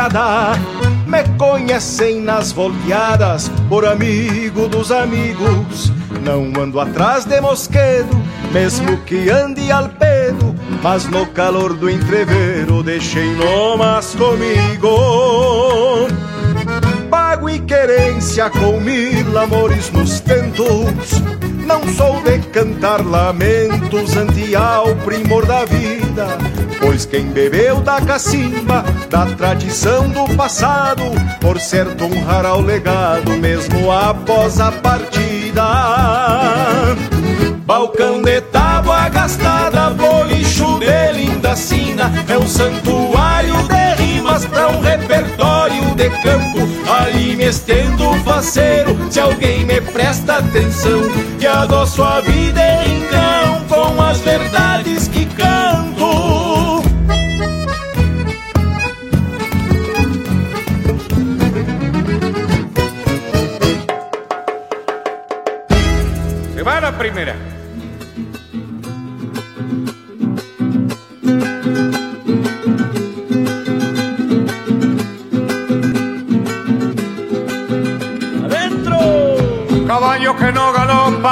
prateada. 0.08 0.58
Me 1.06 1.24
conhecem 1.38 2.22
nas 2.22 2.52
volteadas 2.52 3.50
por 3.70 3.86
amigo 3.86 4.68
dos 4.68 4.92
amigos. 4.92 5.92
Não 6.24 6.52
ando 6.62 6.80
atrás 6.80 7.26
de 7.26 7.40
mosquedo, 7.40 8.10
mesmo 8.52 8.98
que 9.06 9.30
ande 9.30 9.72
al 9.72 9.90
pedo. 9.90 10.56
Mas 10.82 11.06
no 11.06 11.26
calor 11.28 11.74
do 11.74 11.90
entreveiro 11.90 12.84
deixei 12.84 13.34
nomas 13.36 14.16
comigo. 14.16 16.08
Pago 17.10 17.50
e 17.50 17.60
querência 17.60 18.50
com 18.50 18.80
mil 18.80 19.38
amores 19.38 19.90
nos 19.92 20.20
tentos. 20.20 21.22
Não 21.66 21.86
sou 21.96 22.22
de 22.22 22.40
cantar 22.48 23.06
lamentos 23.06 24.16
ante 24.16 24.56
ao 24.56 24.96
primor 24.96 25.46
da 25.46 25.66
vida, 25.66 26.38
pois 26.80 27.06
quem 27.06 27.26
bebeu 27.26 27.82
da 27.82 28.00
cacimba, 28.00 28.86
da 29.10 29.26
tradição 29.26 30.10
do 30.10 30.36
passado, 30.36 31.04
por 31.40 31.60
certo 31.60 32.06
honrará 32.06 32.56
o 32.56 32.62
legado 32.62 33.32
mesmo 33.38 33.92
após 33.92 34.60
a 34.60 34.72
partida. 34.72 35.64
Balcão 37.66 38.22
de 38.22 38.42
tábua 38.42 39.10
gastada, 39.10 39.90
bolicho 39.92 40.80
de 40.80 41.12
linda 41.14 41.56
sina, 41.56 42.12
é 42.28 42.38
um 42.38 42.48
santuário 42.48 43.56
de 43.68 44.04
rimas 44.04 44.46
pra 44.46 44.70
um 44.70 44.82
repertório 44.82 45.84
de 45.96 46.10
campo. 46.10 46.60
Ali 46.90 47.36
me 47.36 47.46
estendo 47.46 48.14
faceiro, 48.24 48.98
se 49.12 49.20
alguém 49.20 49.66
me 49.66 49.82
presta 49.82 50.38
atenção, 50.38 51.02
que 51.40 51.48
adoço 51.48 52.04
a 52.04 52.22
vida 52.22 52.62
em 52.86 53.02
cão 53.08 53.64
com 53.68 54.02
as 54.02 54.20
verdades 54.20 55.07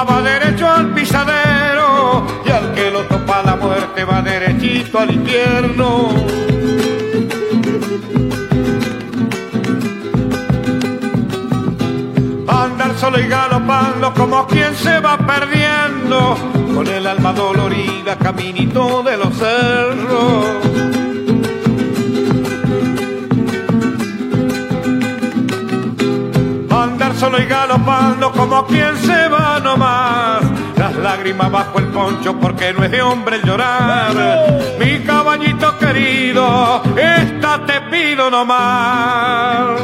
va 0.04 0.22
derecho 0.22 0.68
al 0.68 0.88
pisadero 0.94 2.26
y 2.46 2.50
al 2.50 2.74
que 2.74 2.92
lo 2.92 3.02
topa 3.04 3.42
la 3.44 3.56
muerte 3.56 4.04
va 4.04 4.22
derechito 4.22 5.00
al 5.00 5.12
infierno. 5.12 6.10
Andar 12.48 12.98
solo 12.98 13.20
y 13.20 13.28
galopando 13.28 14.14
como 14.14 14.46
quien 14.48 14.76
se 14.76 15.00
va 15.00 15.18
perdiendo 15.18 16.36
con 16.74 16.88
el 16.88 17.08
alma 17.08 17.32
dolorida 17.32 18.18
caminito 18.18 19.04
de 19.04 19.18
los 19.18 19.34
cerros. 19.36 21.15
Solo 27.26 27.42
y 27.42 27.46
galopando 27.46 28.32
como 28.32 28.66
quien 28.68 28.96
se 28.98 29.28
va 29.30 29.60
nomás. 29.60 30.44
Las 30.78 30.96
lágrimas 30.98 31.52
bajo 31.52 31.80
el 31.80 31.88
poncho 31.88 32.40
porque 32.40 32.72
no 32.74 32.84
es 32.84 32.92
de 32.92 33.02
hombre 33.02 33.40
llorar. 33.44 34.14
Mi 34.80 35.00
caballito 35.00 35.78
querido, 35.80 36.84
esta 36.96 37.66
te 37.66 37.82
pido 37.90 38.30
nomás. 38.30 39.80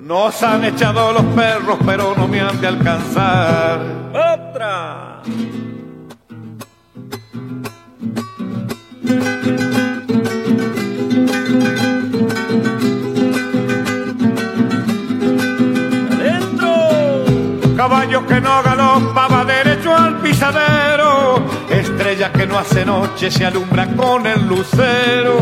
Nos 0.00 0.42
han 0.42 0.64
echado 0.64 1.12
los 1.12 1.24
perros, 1.34 1.78
pero 1.86 2.14
no 2.14 2.28
me 2.28 2.40
han 2.40 2.60
de 2.60 2.66
alcanzar. 2.66 3.91
No 22.52 22.58
hace 22.58 22.84
noche 22.84 23.30
se 23.30 23.46
alumbra 23.46 23.86
con 23.96 24.26
el 24.26 24.46
lucero. 24.46 25.38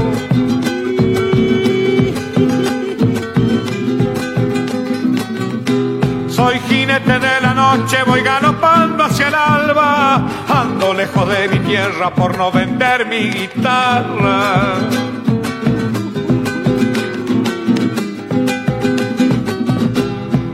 Soy 6.28 6.60
jinete 6.68 7.18
de 7.18 7.40
la 7.40 7.52
noche, 7.52 7.96
voy 8.06 8.22
galopando 8.22 9.04
hacia 9.04 9.28
el 9.28 9.34
alba, 9.34 10.22
ando 10.48 10.94
lejos 10.94 11.28
de 11.28 11.48
mi 11.48 11.58
tierra 11.60 12.14
por 12.14 12.38
no 12.38 12.52
vender 12.52 13.06
mi 13.06 13.28
guitarra. 13.30 14.76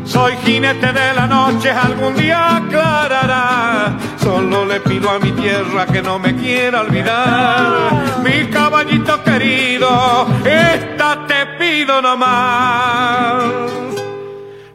Soy 0.05 0.37
jinete 0.45 0.93
de 0.93 1.15
la 1.15 1.27
noche, 1.27 1.71
algún 1.71 2.17
día 2.17 2.57
aclarará. 2.57 4.06
Solo 4.27 4.65
le 4.65 4.81
pido 4.81 5.09
a 5.09 5.21
mi 5.21 5.31
tierra 5.31 5.87
que 5.87 6.03
no 6.03 6.19
me 6.19 6.35
quiera 6.35 6.81
olvidar. 6.81 8.19
Mi 8.25 8.51
caballito 8.51 9.23
querido, 9.23 10.27
esta 10.45 11.25
te 11.29 11.47
pido 11.57 12.03
nomás. 12.03 13.45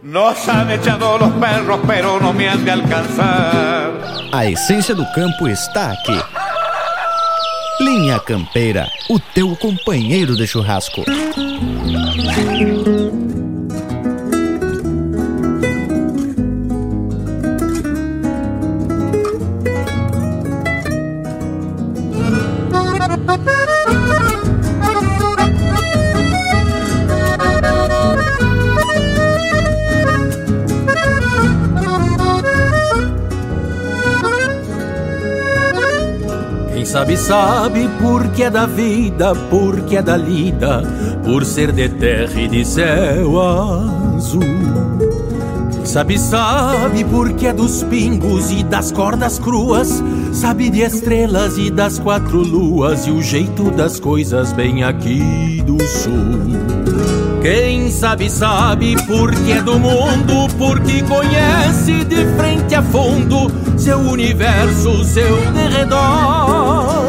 Nos 0.04 0.48
han 0.48 0.72
echado 0.72 1.18
los 1.18 1.32
perros, 1.32 1.82
pero 1.86 2.18
no 2.22 2.32
me 2.32 2.48
han 2.48 2.64
de 2.64 2.72
alcanzar. 2.72 3.92
A 4.32 4.46
essência 4.46 4.96
do 4.96 5.06
campo 5.12 5.50
está 5.50 5.92
aqui. 5.92 6.18
Linha 7.82 8.20
Campeira, 8.20 8.88
o 9.10 9.20
teu 9.20 9.54
companheiro 9.58 10.38
de 10.38 10.48
churrasco. 10.48 11.04
Sabe, 36.92 37.16
sabe 37.16 37.90
porque 38.02 38.44
é 38.44 38.50
da 38.50 38.66
vida, 38.66 39.34
porque 39.50 39.96
é 39.96 40.02
da 40.02 40.18
lida, 40.18 40.84
por 41.24 41.46
ser 41.46 41.72
de 41.72 41.88
terra 41.88 42.42
e 42.42 42.50
de 42.50 42.66
céu 42.66 43.42
azul. 43.42 44.42
Quem 45.72 45.86
sabe, 45.86 46.20
sabe 46.20 47.06
porque 47.06 47.48
é 47.48 47.54
dos 47.54 47.82
pingos 47.84 48.52
e 48.52 48.62
das 48.66 48.92
cordas 48.92 49.40
cruas, 49.40 50.04
sabe 50.34 50.70
de 50.70 50.82
estrelas 50.82 51.58
e 51.58 51.72
das 51.72 51.98
quatro 51.98 52.42
luas 52.42 53.08
e 53.08 53.12
o 53.12 53.22
jeito 53.22 53.72
das 53.72 53.98
coisas 53.98 54.52
bem 54.52 54.84
aqui 54.84 55.64
do 55.66 55.82
sul. 55.88 56.12
Quem 57.42 57.90
sabe, 57.90 58.30
sabe 58.30 58.98
porque 59.08 59.54
é 59.54 59.62
do 59.62 59.80
mundo, 59.80 60.54
porque 60.58 61.02
conhece 61.04 62.04
de 62.04 62.26
frente 62.36 62.76
a 62.76 62.84
fundo 62.84 63.71
seu 63.82 63.98
universo, 63.98 65.04
seu 65.04 65.52
derredor. 65.54 67.02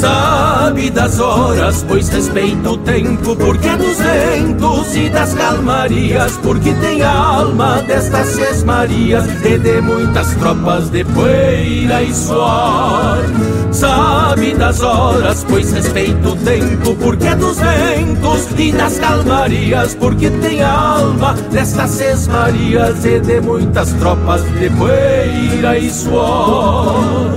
Sabe 0.00 0.88
das 0.88 1.20
horas, 1.20 1.84
pois 1.86 2.08
respeita 2.08 2.70
o 2.70 2.78
tempo, 2.78 3.36
porque 3.36 3.68
é 3.68 3.76
dos 3.76 3.98
ventos 3.98 4.96
e 4.96 5.10
das 5.10 5.34
calmarias, 5.34 6.38
porque 6.38 6.72
tem 6.74 7.02
alma 7.02 7.82
destas 7.82 8.28
seis 8.28 8.64
Marias 8.64 9.26
e 9.44 9.58
de 9.58 9.80
muitas 9.82 10.34
tropas 10.36 10.88
de 10.88 11.04
poeira 11.04 12.02
e 12.02 12.14
suor. 12.14 13.59
Sabe 13.72 14.54
das 14.54 14.80
horas, 14.80 15.44
pois 15.48 15.72
respeita 15.72 16.28
o 16.28 16.36
tempo, 16.36 16.94
porque 16.96 17.26
é 17.26 17.36
dos 17.36 17.58
ventos 17.58 18.48
e 18.58 18.72
das 18.72 18.98
calmarias, 18.98 19.94
porque 19.94 20.28
tem 20.28 20.62
alma 20.62 21.34
destas 21.50 21.90
seis 21.90 22.26
Marias 22.26 23.04
e 23.04 23.20
de 23.20 23.40
muitas 23.40 23.92
tropas 23.94 24.42
de 24.58 24.68
poeira 24.70 25.78
e 25.78 25.90
suor. 25.90 27.30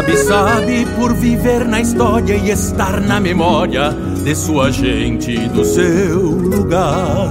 Sabe, 0.00 0.16
sabe 0.16 0.86
por 0.96 1.14
viver 1.14 1.66
na 1.66 1.80
história 1.80 2.34
e 2.34 2.50
estar 2.50 3.00
na 3.00 3.20
memória 3.20 3.90
de 4.24 4.34
sua 4.34 4.70
gente 4.70 5.30
e 5.30 5.48
do 5.48 5.64
seu 5.64 6.20
lugar. 6.20 7.28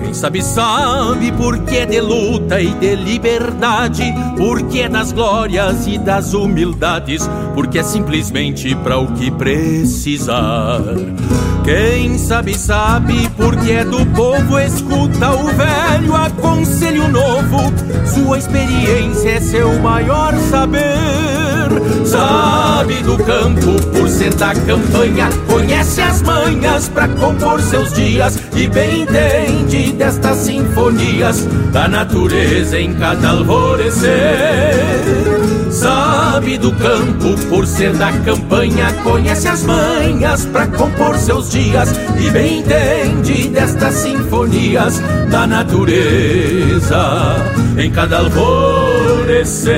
Quem 0.00 0.14
sabe, 0.14 0.42
sabe 0.42 1.32
por 1.32 1.58
que 1.64 1.84
de 1.84 2.00
luta 2.00 2.60
e 2.60 2.72
de 2.74 2.94
liberdade, 2.94 4.04
por 4.36 4.62
que 4.68 4.88
das 4.88 5.10
glórias 5.10 5.86
e 5.86 5.98
das 5.98 6.32
humildades, 6.32 7.28
porque 7.54 7.80
é 7.80 7.82
simplesmente 7.82 8.74
para 8.76 8.98
o 8.98 9.12
que 9.14 9.30
precisar. 9.32 10.80
Quem 11.66 12.16
sabe, 12.16 12.56
sabe, 12.56 13.28
porque 13.36 13.72
é 13.72 13.84
do 13.84 14.06
povo, 14.14 14.56
escuta 14.56 15.32
o 15.32 15.46
velho 15.48 16.14
aconselho 16.14 17.08
novo. 17.08 17.72
Sua 18.06 18.38
experiência 18.38 19.30
é 19.30 19.40
seu 19.40 19.76
maior 19.80 20.32
saber. 20.48 20.86
Sabe 22.04 23.02
do 23.02 23.18
campo, 23.18 23.72
por 23.92 24.08
ser 24.08 24.32
da 24.34 24.54
campanha, 24.54 25.28
conhece 25.48 26.00
as 26.00 26.22
manhas 26.22 26.88
para 26.88 27.08
compor 27.08 27.60
seus 27.60 27.92
dias 27.94 28.38
e 28.54 28.68
bem 28.68 29.02
entende 29.02 29.90
destas 29.90 30.36
sinfonias 30.36 31.48
da 31.72 31.88
natureza 31.88 32.78
em 32.78 32.94
cada 32.94 33.30
alvorecer. 33.30 35.15
Sabe 35.76 36.56
do 36.56 36.72
campo, 36.72 37.36
por 37.50 37.66
ser 37.66 37.92
da 37.92 38.10
campanha, 38.20 38.90
conhece 39.04 39.46
as 39.46 39.62
manhas 39.62 40.46
para 40.46 40.66
compor 40.68 41.18
seus 41.18 41.50
dias 41.50 41.90
e 42.18 42.30
bem 42.30 42.60
entende 42.60 43.48
destas 43.48 43.92
sinfonias 43.92 45.02
da 45.30 45.46
natureza 45.46 46.96
em 47.76 47.90
cada 47.90 48.20
alvorecer. 48.20 49.76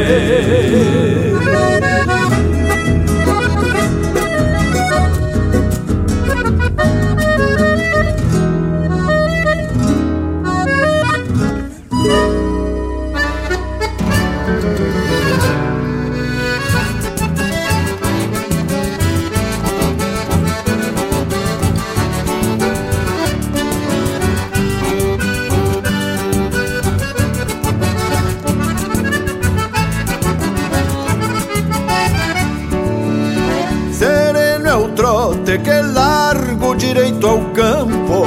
Que 35.59 35.83
largo 35.93 36.74
direito 36.74 37.26
ao 37.26 37.41
campo 37.53 38.24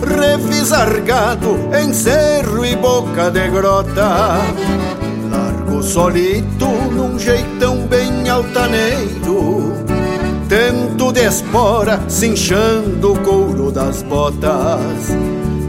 Revisargado 0.00 1.56
em 1.74 1.92
cerro 1.92 2.64
e 2.64 2.76
boca 2.76 3.30
de 3.30 3.48
grota. 3.48 4.38
Largo 5.30 5.82
solito 5.82 6.66
num 6.66 7.18
jeitão 7.18 7.86
bem 7.86 8.28
altaneiro 8.28 9.72
Tento 10.48 11.12
de 11.12 11.26
espora 11.26 12.00
cinchando 12.08 13.14
o 13.14 13.18
couro 13.20 13.72
das 13.72 14.02
botas. 14.02 15.10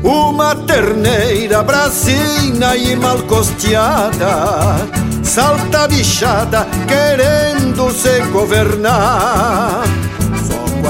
Uma 0.04 0.56
terneira 0.56 1.64
brasina 1.64 2.76
e 2.76 2.95
mal 2.95 3.18
costeada 3.24 5.07
Salta 5.28 5.88
bichada 5.88 6.65
querendo 6.88 7.91
se 7.91 8.21
governar. 8.32 9.84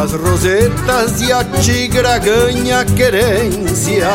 As 0.02 0.14
rosetas 0.14 1.22
e 1.22 1.34
a 1.34 1.44
tigra 1.44 2.20
ganha 2.20 2.86
querência. 2.86 4.08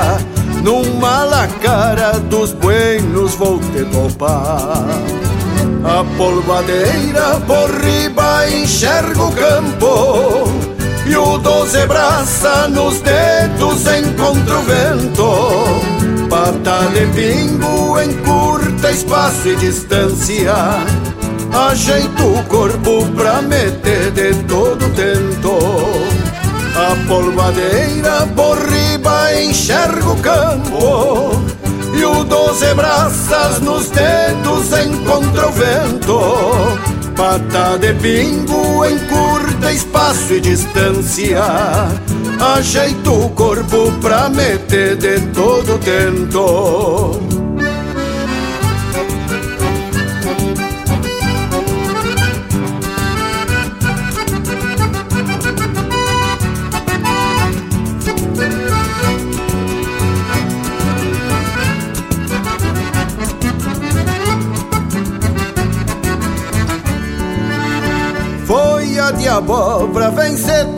Numa 0.62 1.24
lacara 1.24 2.20
dos 2.20 2.52
buenos 2.52 3.34
vou 3.34 3.58
te 3.58 3.84
topar 3.86 4.86
A 5.84 6.04
polvadeira 6.16 7.40
por 7.48 7.68
riba 7.82 8.48
enxerga 8.48 9.24
o 9.24 9.32
campo. 9.32 10.44
E 11.04 11.16
o 11.16 11.36
doze 11.38 11.84
braça 11.86 12.68
nos 12.68 13.00
dedos 13.00 13.84
encontra 13.86 14.56
o 14.56 14.62
vento. 14.62 16.28
Pata 16.30 16.86
de 16.94 17.06
pingo 17.08 18.00
encurta 18.82 18.90
espaço 18.90 19.48
e 19.48 19.56
distância. 19.56 20.54
Ajeito 21.70 22.26
o 22.26 22.42
corpo 22.44 23.06
pra 23.14 23.40
meter 23.40 24.10
de 24.10 24.34
todo 24.44 24.88
tento. 24.94 25.58
A 26.74 26.96
polvadeira 27.06 28.26
por 28.34 28.58
riba 28.58 29.40
enxerga 29.40 30.08
o 30.08 30.16
campo. 30.16 31.42
E 31.94 32.04
o 32.04 32.24
doze 32.24 32.74
braças 32.74 33.60
nos 33.60 33.90
dedos 33.90 34.72
encontra 34.72 35.48
o 35.48 35.52
vento. 35.52 36.20
Pata 37.14 37.78
de 37.78 37.92
pingo 37.94 38.84
encurta 38.84 39.72
espaço 39.72 40.32
e 40.32 40.40
distância. 40.40 41.44
Ajeito 42.56 43.12
o 43.12 43.28
corpo 43.30 43.92
pra 44.00 44.28
meter 44.28 44.96
de 44.96 45.20
todo 45.32 45.78
tento 45.78 47.41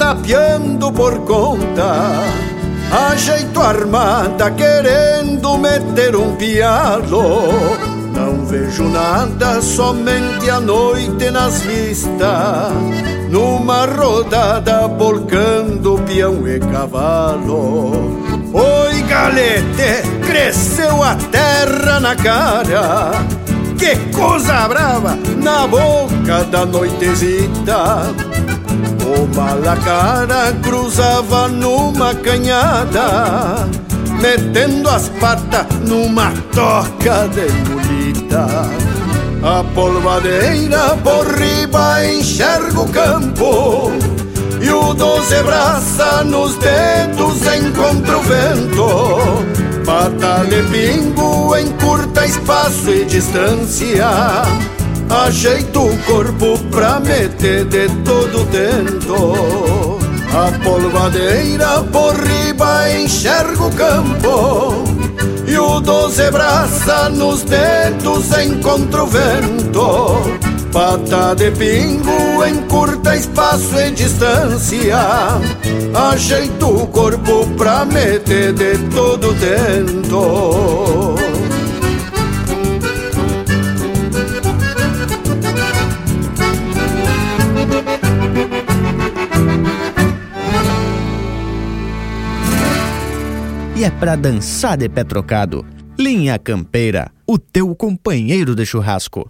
vem 0.05 0.25
se 0.25 0.35
tapeando 0.35 0.93
por 0.93 1.19
conta. 1.21 2.25
Ajeito 3.13 3.61
armada 3.61 4.51
querendo 4.51 5.57
meter 5.59 6.15
um 6.15 6.37
pialo. 6.37 7.41
Não 8.13 8.45
vejo 8.45 8.85
nada, 8.85 9.61
somente 9.61 10.49
a 10.51 10.61
noite 10.61 11.31
nas 11.31 11.63
vistas. 11.63 12.73
Numa 13.31 13.87
rodada 13.87 14.89
polcando 14.91 15.99
peão 16.07 16.47
e 16.47 16.61
cavalo. 16.61 18.21
Oi 18.53 19.03
galete, 19.09 20.09
cresceu 20.25 21.03
a 21.03 21.17
terra 21.17 21.99
na 21.99 22.15
cara. 22.15 23.11
Que 23.77 23.97
coisa 24.17 24.69
brava 24.69 25.19
na 25.43 25.67
boca 25.67 26.45
da 26.45 26.65
noitezita 26.65 28.15
Uma 29.25 29.55
lacara 29.55 30.53
cruzava 30.63 31.49
numa 31.49 32.15
canhada 32.15 33.67
Metendo 34.21 34.91
as 34.91 35.09
patas 35.09 35.67
numa 35.81 36.31
toca 36.55 37.27
de 37.29 37.51
mulita. 37.71 38.47
A 39.43 39.65
polvadeira 39.75 40.97
por 41.03 41.27
riba 41.39 42.05
enxerga 42.07 42.81
o 42.81 42.89
campo 42.91 43.93
E 44.61 44.71
o 44.71 44.93
doze 44.93 45.43
braça 45.43 46.23
nos 46.25 46.57
dedos 46.57 47.41
encontra 47.47 48.19
o 48.19 48.23
vento. 48.23 49.85
Pata 49.87 50.45
de 50.47 50.63
pingo 50.65 51.57
encurta 51.57 52.27
espaço 52.27 52.91
e 52.91 53.07
distância 53.07 54.45
Ajeito 55.23 55.81
o 55.81 55.97
corpo 56.03 56.59
pra 56.73 56.99
meter 56.99 57.65
de 57.67 57.89
todo 58.05 58.45
dentro. 58.51 59.99
A 60.33 60.51
polvadeira 60.65 61.85
por 61.85 62.17
riba 62.17 62.91
enxerga 62.91 63.63
o 63.63 63.71
campo. 63.71 64.85
E 65.47 65.57
o 65.57 65.79
doze 65.79 66.29
braça 66.33 67.09
nos 67.11 67.43
dedos 67.45 68.37
encontra 68.37 69.05
o 69.05 69.07
vento. 69.07 70.41
Pata 70.73 71.35
de 71.37 71.53
pingo 71.53 72.45
encurta 72.45 73.17
espaço 73.17 73.79
e 73.79 73.93
distância. 73.93 74.99
Ajeito 76.11 76.67
o 76.67 76.87
corpo 76.89 77.47
pra 77.57 77.85
meter 77.85 78.53
de 78.53 78.77
todo 78.93 79.33
dentro 79.35 81.14
e 93.77 93.85
é 93.85 93.91
pra 93.91 94.17
dançar 94.17 94.77
de 94.77 94.89
pé 94.89 95.03
trocado. 95.05 95.65
Linha 95.99 96.39
Campeira, 96.39 97.11
o 97.27 97.39
teu 97.39 97.75
companheiro 97.75 98.55
de 98.55 98.65
churrasco. 98.65 99.27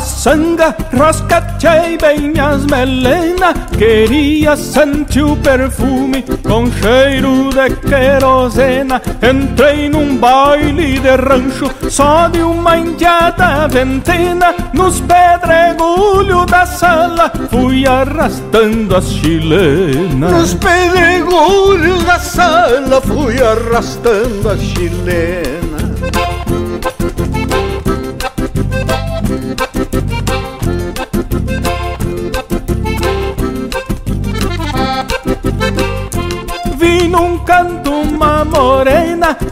Sanga, 0.00 0.74
rascatei 0.92 1.98
bem 1.98 2.30
minhas 2.30 2.64
melena. 2.66 3.54
Queria 3.76 4.56
sentir 4.56 5.22
o 5.22 5.36
perfume 5.36 6.24
com 6.42 6.70
cheiro 6.72 7.50
de 7.50 7.76
querosena. 7.88 9.00
Entrei 9.22 9.88
num 9.88 10.16
baile 10.16 10.98
de 10.98 11.16
rancho, 11.16 11.70
só 11.88 12.28
de 12.28 12.40
uma 12.40 12.76
indiada 12.78 13.68
ventena. 13.68 14.54
Nos 14.72 15.00
pedregulhos 15.00 16.46
da 16.46 16.66
sala, 16.66 17.30
fui 17.50 17.86
arrastando 17.86 18.96
as 18.96 19.08
chilenas. 19.08 20.32
Nos 20.32 20.54
pedregulhos 20.54 22.02
da 22.04 22.18
sala, 22.18 23.00
fui 23.00 23.40
arrastando 23.42 24.48
as 24.48 24.60
chilenas. 24.60 25.59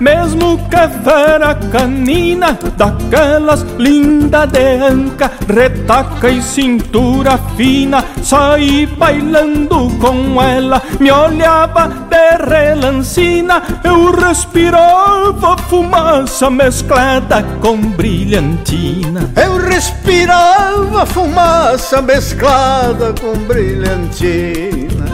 Mesmo 0.01 0.59
que 0.69 0.89
fera 1.05 1.55
canina, 1.55 2.59
daquelas 2.77 3.63
linda 3.79 4.47
de 4.47 4.77
anca, 4.85 5.31
retaca 5.49 6.29
e 6.29 6.43
cintura 6.43 7.39
fina, 7.57 8.05
saí 8.23 8.87
bailando 8.87 9.91
com 9.99 10.41
ela, 10.43 10.83
me 11.01 11.11
olhava 11.11 11.89
de 11.89 12.45
relancina, 12.45 13.63
eu 13.85 14.13
respirava 14.13 15.57
fumaça 15.69 16.51
mesclada 16.51 17.43
com 17.61 17.77
brilhantina. 17.77 19.31
Eu 19.37 19.59
respirava 19.59 21.07
fumaça 21.07 22.01
mesclada 22.03 23.15
com 23.21 23.35
brilhantina. 23.47 25.05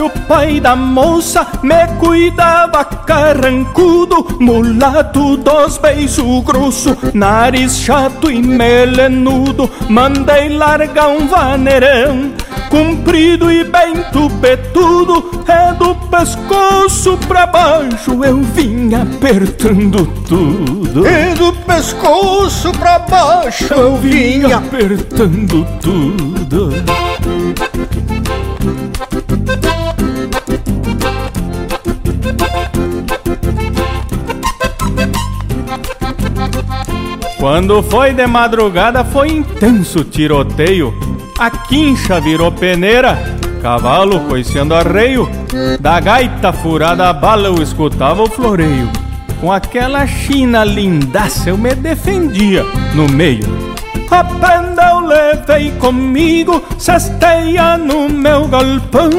Velho 0.00 0.10
pai 0.26 0.60
da 0.60 0.74
moça 0.74 1.46
me 1.62 1.86
cuidava 1.98 2.84
carrancudo, 2.84 4.26
mulato 4.40 5.36
dos 5.36 5.76
beiços 5.76 6.42
grosso, 6.44 6.96
nariz 7.12 7.76
chato 7.76 8.30
e 8.30 8.40
melenudo. 8.40 9.70
Mandei 9.88 10.48
largar 10.48 11.08
um 11.08 11.26
vaneirão, 11.26 12.32
comprido 12.70 13.52
e 13.52 13.64
bem 13.64 14.02
tupetudo, 14.12 15.42
é 15.46 15.74
do 15.74 15.94
pescoço 15.94 17.18
pra 17.28 17.46
baixo 17.46 18.24
eu 18.24 18.40
vinha 18.40 19.02
apertando 19.02 20.06
tudo. 20.26 21.06
E 21.06 21.34
do 21.34 21.52
pescoço 21.66 22.72
pra 22.72 23.00
baixo 23.00 23.74
eu 23.74 23.96
vinha 23.96 24.56
apertando 24.56 25.66
tudo. 25.82 26.70
Quando 37.40 37.82
foi 37.82 38.12
de 38.12 38.26
madrugada 38.26 39.02
foi 39.02 39.28
intenso 39.28 40.04
tiroteio. 40.04 40.92
A 41.38 41.48
quincha 41.50 42.20
virou 42.20 42.52
peneira, 42.52 43.16
cavalo 43.62 44.20
coiceando 44.28 44.74
arreio. 44.74 45.26
Da 45.80 45.98
gaita 46.00 46.52
furada 46.52 47.08
a 47.08 47.14
bala 47.14 47.48
eu 47.48 47.62
escutava 47.62 48.22
o 48.22 48.30
floreio. 48.30 48.90
Com 49.40 49.50
aquela 49.50 50.06
china 50.06 50.62
lindaça 50.64 51.48
eu 51.48 51.56
me 51.56 51.74
defendia 51.74 52.62
no 52.94 53.08
meio. 53.08 53.46
A 54.10 54.22
prenda 54.22 54.90
eu 54.90 55.00
levei 55.00 55.70
comigo, 55.78 56.62
cesteia 56.76 57.78
no 57.78 58.06
meu 58.06 58.46
galpão 58.48 59.10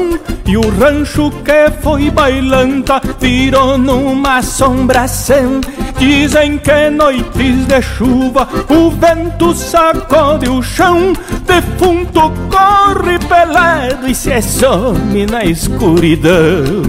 E 0.52 0.56
o 0.58 0.68
rancho 0.68 1.30
que 1.42 1.70
foi 1.80 2.10
bailanta 2.10 3.00
virou 3.18 3.78
numa 3.78 4.36
assombração 4.36 5.62
Dizem 5.98 6.58
que 6.58 6.90
noites 6.90 7.66
de 7.66 7.80
chuva 7.80 8.46
o 8.68 8.90
vento 8.90 9.54
sacode 9.54 10.50
o 10.50 10.62
chão. 10.62 11.14
Defunto 11.46 12.30
corre 12.50 13.18
pelado 13.20 14.06
e 14.06 14.14
se 14.14 14.42
some 14.42 15.24
na 15.24 15.42
escuridão. 15.42 16.82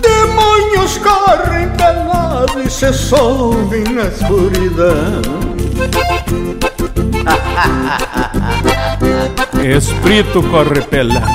Demônios 0.00 0.96
correm 0.98 1.68
pelado 1.70 2.62
e 2.64 2.70
se 2.70 2.92
somem 2.92 3.82
na 3.82 4.04
escuridão 4.04 5.46
Espírito 9.62 10.42
corre 10.50 10.82
pelado 10.82 11.26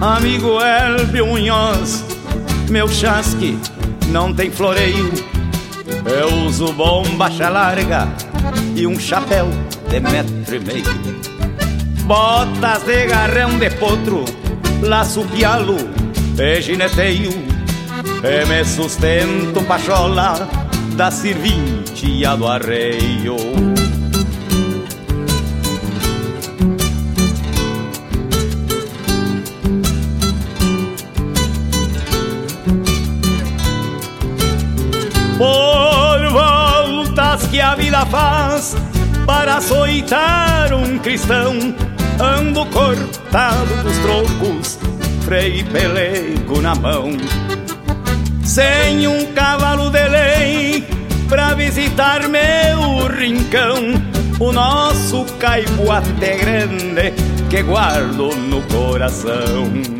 Amigo 0.00 0.58
Elbio 0.62 1.26
Munhoz, 1.26 2.04
meu 2.70 2.88
chasque 2.88 3.58
não 4.10 4.34
tem 4.34 4.50
floreio. 4.50 5.10
Eu 6.04 6.46
uso 6.46 6.72
bombacha 6.72 7.48
larga 7.48 8.08
e 8.74 8.86
um 8.86 8.98
chapéu 8.98 9.48
de 9.88 10.00
metro 10.00 10.56
e 10.56 10.60
meio. 10.60 11.20
Botas 12.04 12.82
de 12.84 13.06
garrão 13.06 13.58
de 13.58 13.70
potro, 13.70 14.24
laço 14.82 15.24
pialo 15.26 15.76
e 16.38 16.60
gineteio. 16.60 17.30
E 18.22 18.46
me 18.46 18.64
sustento 18.64 19.62
pachola 19.62 20.48
da 20.96 21.10
serventia 21.10 22.36
do 22.36 22.46
arreio. 22.46 23.69
A 37.70 37.74
vida 37.76 38.04
faz 38.06 38.76
para 39.24 39.56
açoitar 39.56 40.74
um 40.74 40.98
cristão. 40.98 41.54
Ando 42.18 42.66
cortado 42.66 43.82
dos 43.82 43.96
trocos, 43.98 44.78
freio 45.24 45.60
e 45.60 45.64
pelego 45.64 46.60
na 46.60 46.74
mão. 46.74 47.12
Sem 48.44 49.06
um 49.06 49.32
cavalo 49.32 49.88
de 49.90 50.08
lei 50.08 50.84
pra 51.28 51.54
visitar 51.54 52.28
meu 52.28 53.06
rincão, 53.06 53.94
o 54.40 54.52
nosso 54.52 55.24
caiboate 55.38 56.10
grande 56.10 57.14
que 57.48 57.62
guardo 57.62 58.34
no 58.34 58.60
coração. 58.62 59.99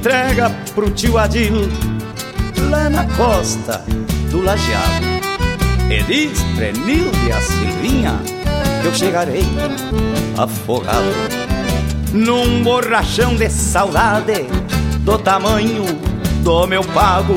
Entrega 0.00 0.48
pro 0.74 0.90
tio 0.90 1.18
Adil 1.18 1.68
lá 2.70 2.88
na 2.88 3.04
costa 3.18 3.84
do 4.30 4.40
lajeado. 4.40 5.04
E 5.90 6.02
diz 6.04 6.40
Prenilde 6.56 7.30
a 7.30 7.40
Silvinha 7.42 8.18
que 8.80 8.86
eu 8.86 8.94
chegarei 8.94 9.44
afogado 10.38 11.12
num 12.14 12.62
borrachão 12.62 13.36
de 13.36 13.50
saudade 13.50 14.46
do 15.00 15.18
tamanho 15.18 15.84
do 16.42 16.66
meu 16.66 16.82
pago 16.82 17.36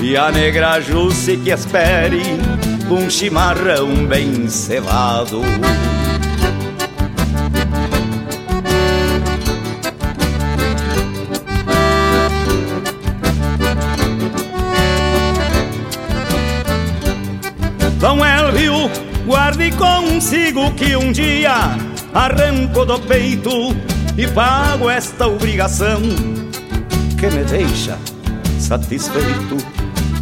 e 0.00 0.16
a 0.16 0.30
negra 0.30 0.80
Jusce 0.80 1.36
que 1.36 1.50
espere 1.50 2.22
um 2.88 3.10
chimarrão 3.10 4.06
bem 4.06 4.48
cevado. 4.48 5.42
Consigo 19.72 20.72
que 20.74 20.96
um 20.96 21.12
dia 21.12 21.54
arranco 22.14 22.84
do 22.84 22.98
peito 23.00 23.50
e 24.16 24.26
pago 24.28 24.90
esta 24.90 25.26
obrigação 25.26 26.00
que 27.18 27.26
me 27.26 27.44
deixa 27.44 27.98
satisfeito. 28.58 29.56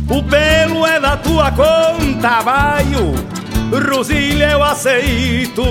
O 0.08 0.22
pelo 0.22 0.86
é 0.86 0.98
da 1.00 1.16
tua 1.16 1.52
conta, 1.52 2.42
baio, 2.42 3.14
Rosilha 3.88 4.50
eu 4.50 4.62
aceito, 4.62 5.62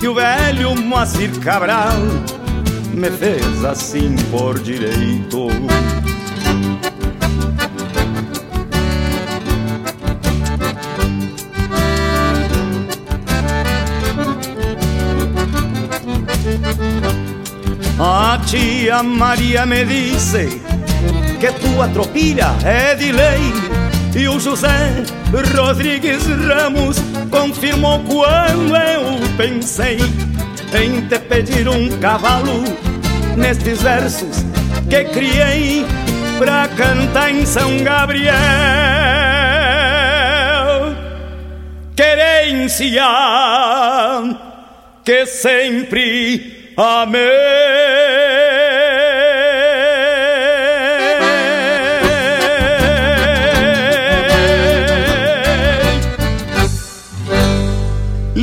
e 0.00 0.06
o 0.06 0.14
velho 0.14 0.76
Moacir 0.76 1.30
Cabral 1.40 1.98
me 2.94 3.10
fez 3.10 3.64
assim 3.64 4.14
por 4.30 4.58
direito. 4.58 5.48
Tia 18.46 19.02
Maria 19.02 19.64
me 19.66 19.84
disse 19.84 20.60
que 21.38 21.52
tua 21.52 21.88
tropilha 21.88 22.48
é 22.64 22.94
de 22.94 23.12
lei. 23.12 23.52
E 24.14 24.28
o 24.28 24.40
José 24.40 25.04
Rodrigues 25.56 26.26
Ramos 26.26 26.96
confirmou 27.30 28.00
quando 28.00 28.76
eu 28.76 29.36
pensei 29.36 29.98
Em 30.74 31.02
te 31.06 31.16
pedir 31.20 31.68
um 31.68 31.88
cavalo 32.00 32.64
nestes 33.36 33.82
versos 33.82 34.44
que 34.88 35.04
criei 35.04 35.86
Pra 36.38 36.66
cantar 36.68 37.30
em 37.30 37.46
São 37.46 37.78
Gabriel. 37.84 38.34
Querência 41.94 43.04
que 45.04 45.26
sempre 45.26 46.72
amei 46.76 47.79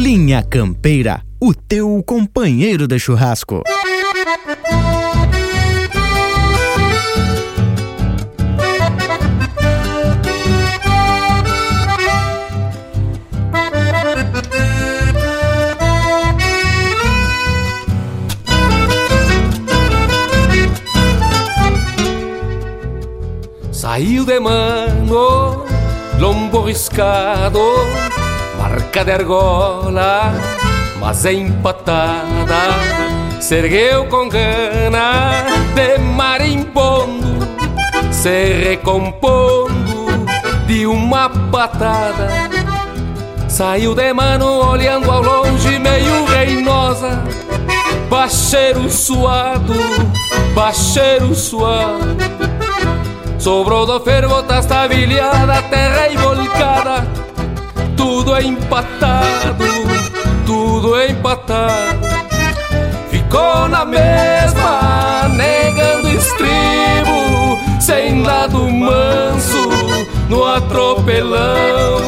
Linha 0.09 0.41
Campeira, 0.41 1.21
o 1.37 1.53
teu 1.53 2.01
companheiro 2.01 2.87
de 2.87 2.97
churrasco. 2.97 3.61
Saiu 23.73 24.23
de 24.23 24.39
mano, 24.39 25.65
lombo 26.17 26.61
riscado, 26.61 27.59
de 29.03 29.11
argola, 29.11 30.33
mas 30.99 31.23
empatada. 31.25 32.17
Se 33.39 33.55
ergueu 33.55 34.05
com 34.05 34.27
gana 34.27 35.45
de 35.75 35.99
marimbondo, 35.99 37.47
se 38.11 38.53
recompondo 38.53 40.25
de 40.65 40.87
uma 40.87 41.29
patada. 41.29 42.27
Saiu 43.47 43.93
de 43.93 44.13
mano 44.13 44.67
olhando 44.67 45.11
ao 45.11 45.21
longe, 45.21 45.77
meio 45.79 46.25
reinosa, 46.25 47.23
bacheiro 48.09 48.89
suado, 48.89 49.73
bacheiro 50.55 51.35
suado. 51.35 52.17
Sobrou 53.37 53.85
do 53.85 53.99
fervo, 53.99 54.43
estabilhada, 54.51 55.61
terra 55.63 56.09
volcada 56.19 57.26
Tudo 58.09 58.37
é 58.37 58.41
empatado, 58.41 59.65
tudo 60.45 60.95
é 60.95 61.11
empatado. 61.11 62.07
Ficou 63.11 63.67
na 63.67 63.83
mesma, 63.83 65.27
negando 65.35 66.07
estribo 66.07 67.59
Sem 67.81 68.23
lado 68.23 68.59
manso, 68.71 69.69
no 70.29 70.45
atropelão. 70.45 71.99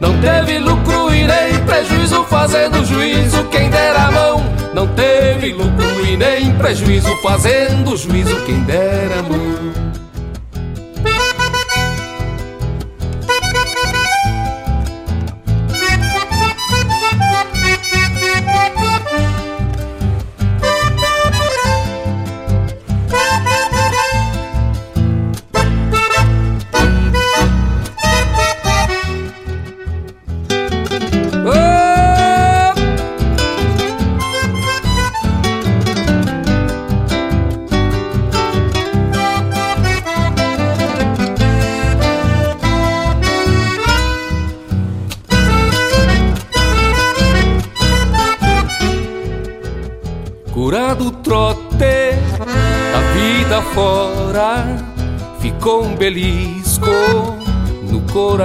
Não 0.00 0.20
teve 0.20 0.58
lucro 0.58 1.14
e 1.14 1.22
nem 1.22 1.64
prejuízo 1.64 2.24
fazendo 2.24 2.84
juízo 2.84 3.44
Quem 3.44 3.70
dera 3.70 4.08
a 4.08 4.10
mão. 4.10 4.44
Não 4.74 4.88
teve 4.88 5.52
lucro 5.52 6.04
e 6.04 6.16
nem 6.16 6.52
prejuízo 6.54 7.16
fazendo 7.22 7.96
juízo 7.96 8.44
Quem 8.44 8.60
dera 8.64 9.20
a 9.20 9.22
mão 9.22 9.90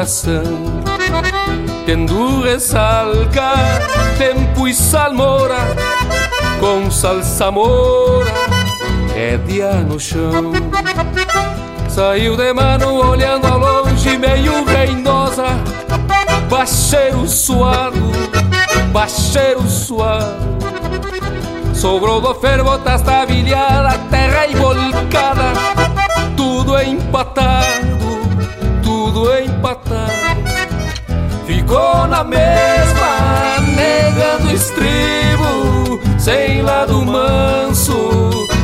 coração. 0.05 0.43
Tendo 1.85 2.41
ressalga, 2.41 3.53
tempo 4.17 4.67
e 4.67 4.73
salmoura, 4.73 5.57
com 6.59 6.91
salsa 6.91 7.51
mora, 7.51 8.31
rédea 9.13 9.71
no 9.73 9.99
chão. 9.99 10.53
Saiu 11.89 12.37
de 12.37 12.53
mano 12.53 12.93
olhando 12.93 13.47
ao 13.47 13.57
longe, 13.57 14.17
meio 14.17 14.63
reinosa, 14.65 15.45
bacheiro 16.49 17.27
suado, 17.27 18.11
bacheiro 18.91 19.67
suado. 19.67 20.55
Sobrou 21.73 22.21
do 22.21 22.33
fervo, 22.35 22.77
tá 22.79 22.95
estabilhada, 22.95 23.97
terra 24.09 24.45
volcada, 24.55 25.53
Tudo 26.35 26.77
é 26.77 26.85
empatado, 26.85 27.74
tudo 29.15 29.33
empatado. 29.39 30.11
Ficou 31.47 32.05
na 32.07 32.23
mesma, 32.23 33.59
negando 33.75 34.51
estribo 34.53 35.99
Sem 36.19 36.61
lado 36.61 37.01
manso, 37.05 37.95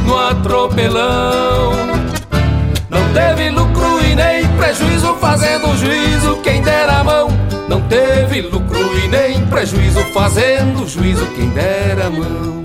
no 0.06 0.18
atropelão. 0.18 1.72
Não 2.90 3.14
teve 3.14 3.50
lucro 3.50 4.04
e 4.04 4.14
nem 4.14 4.46
prejuízo 4.58 5.16
fazendo 5.22 5.78
juízo 5.78 6.36
Quem 6.44 6.62
dera 6.62 7.00
a 7.00 7.04
mão. 7.04 7.30
Não 7.70 7.80
teve 7.84 8.42
lucro 8.42 8.98
e 8.98 9.08
nem 9.08 9.46
prejuízo 9.48 10.04
fazendo 10.14 10.86
juízo 10.86 11.26
Quem 11.28 11.50
dera 11.52 12.08
a 12.08 12.10
mão. 12.10 12.62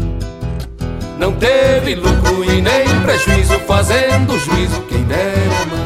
Não 1.18 1.32
teve 1.32 1.94
lucro 1.94 2.44
e 2.44 2.60
nem 2.60 3.00
prejuízo, 3.02 3.58
fazendo 3.60 4.38
juízo 4.38 4.82
quem 4.82 5.02
dera 5.04 5.66
mão. 5.70 5.85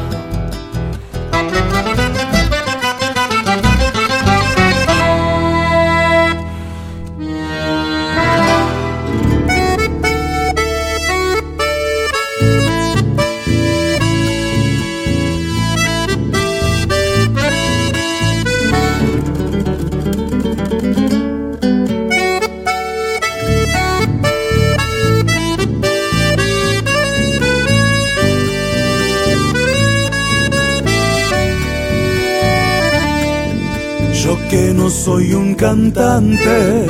Cantante 35.61 36.87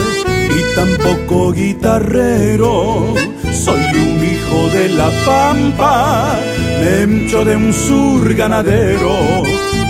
y 0.50 0.76
tampoco 0.76 1.52
guitarrero. 1.52 3.14
Soy 3.52 3.82
un 3.94 4.24
hijo 4.24 4.70
de 4.74 4.88
la 4.90 5.10
pampa, 5.26 6.40
dentro 6.80 7.44
de 7.44 7.58
un 7.58 7.74
sur 7.74 8.34
ganadero. 8.34 9.44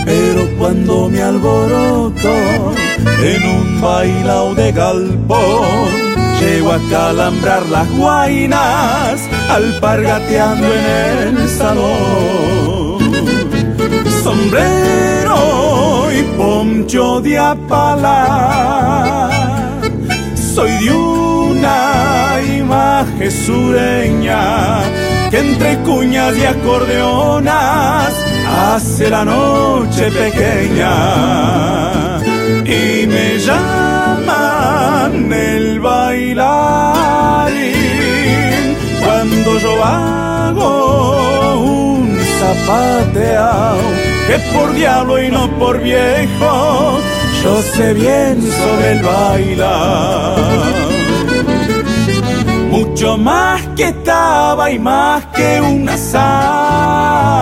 Pero 0.04 0.48
cuando 0.58 1.08
me 1.08 1.22
alboroto 1.22 2.34
en 3.22 3.42
un 3.56 3.80
bailao 3.80 4.52
de 4.56 4.72
galpón, 4.72 5.88
llego 6.40 6.72
a 6.72 6.80
calambrar 6.90 7.64
las 7.66 7.88
guainas, 7.96 9.20
alpargateando 9.48 10.66
en 10.66 11.36
el 11.36 11.48
salón. 11.48 12.98
Sombrero 14.24 15.21
poncho 16.36 17.20
de 17.20 17.38
apala. 17.38 19.30
Soy 20.34 20.70
de 20.78 20.90
una 20.92 22.40
imagen 22.58 23.30
sureña 23.30 24.82
que 25.30 25.38
entre 25.38 25.78
cuñas 25.78 26.36
y 26.36 26.44
acordeonas 26.44 28.12
hace 28.46 29.08
la 29.08 29.24
noche 29.24 30.10
pequeña 30.10 30.92
y 32.64 33.06
me 33.06 33.38
llaman 33.38 35.32
el 35.32 35.80
bailarín 35.80 36.46
cuando 39.02 39.58
yo 39.58 39.84
hago 39.84 41.60
un 41.60 42.18
zapateado 42.38 43.80
que 44.26 44.38
por 44.52 44.74
diablo 44.74 45.22
y 45.22 45.30
no 45.30 45.48
por 45.58 45.80
viejo, 45.80 46.98
yo 47.42 47.62
sé 47.62 47.94
bien 47.94 48.40
sobre 48.42 48.92
el 48.92 49.02
bailar. 49.02 50.36
Mucho 52.70 53.18
más 53.18 53.60
que 53.76 53.88
estaba 53.88 54.70
y 54.70 54.78
más 54.78 55.26
que 55.26 55.60
un 55.60 55.88
asado. 55.88 57.32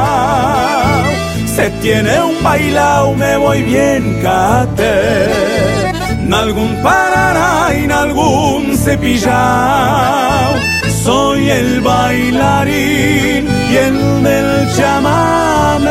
Se 1.54 1.70
tiene 1.82 2.20
un 2.20 2.42
bailao, 2.42 3.14
me 3.14 3.36
voy 3.36 3.62
bien 3.62 4.20
cate. 4.22 5.30
En 6.24 6.34
algún 6.34 6.82
parará 6.82 7.72
en 7.74 7.92
algún 7.92 8.76
cepillao. 8.76 10.54
Soy 11.02 11.48
el 11.48 11.80
bailarín 11.80 13.46
y 13.70 13.76
el 13.76 14.22
del 14.22 14.68
chamame. 14.76 15.90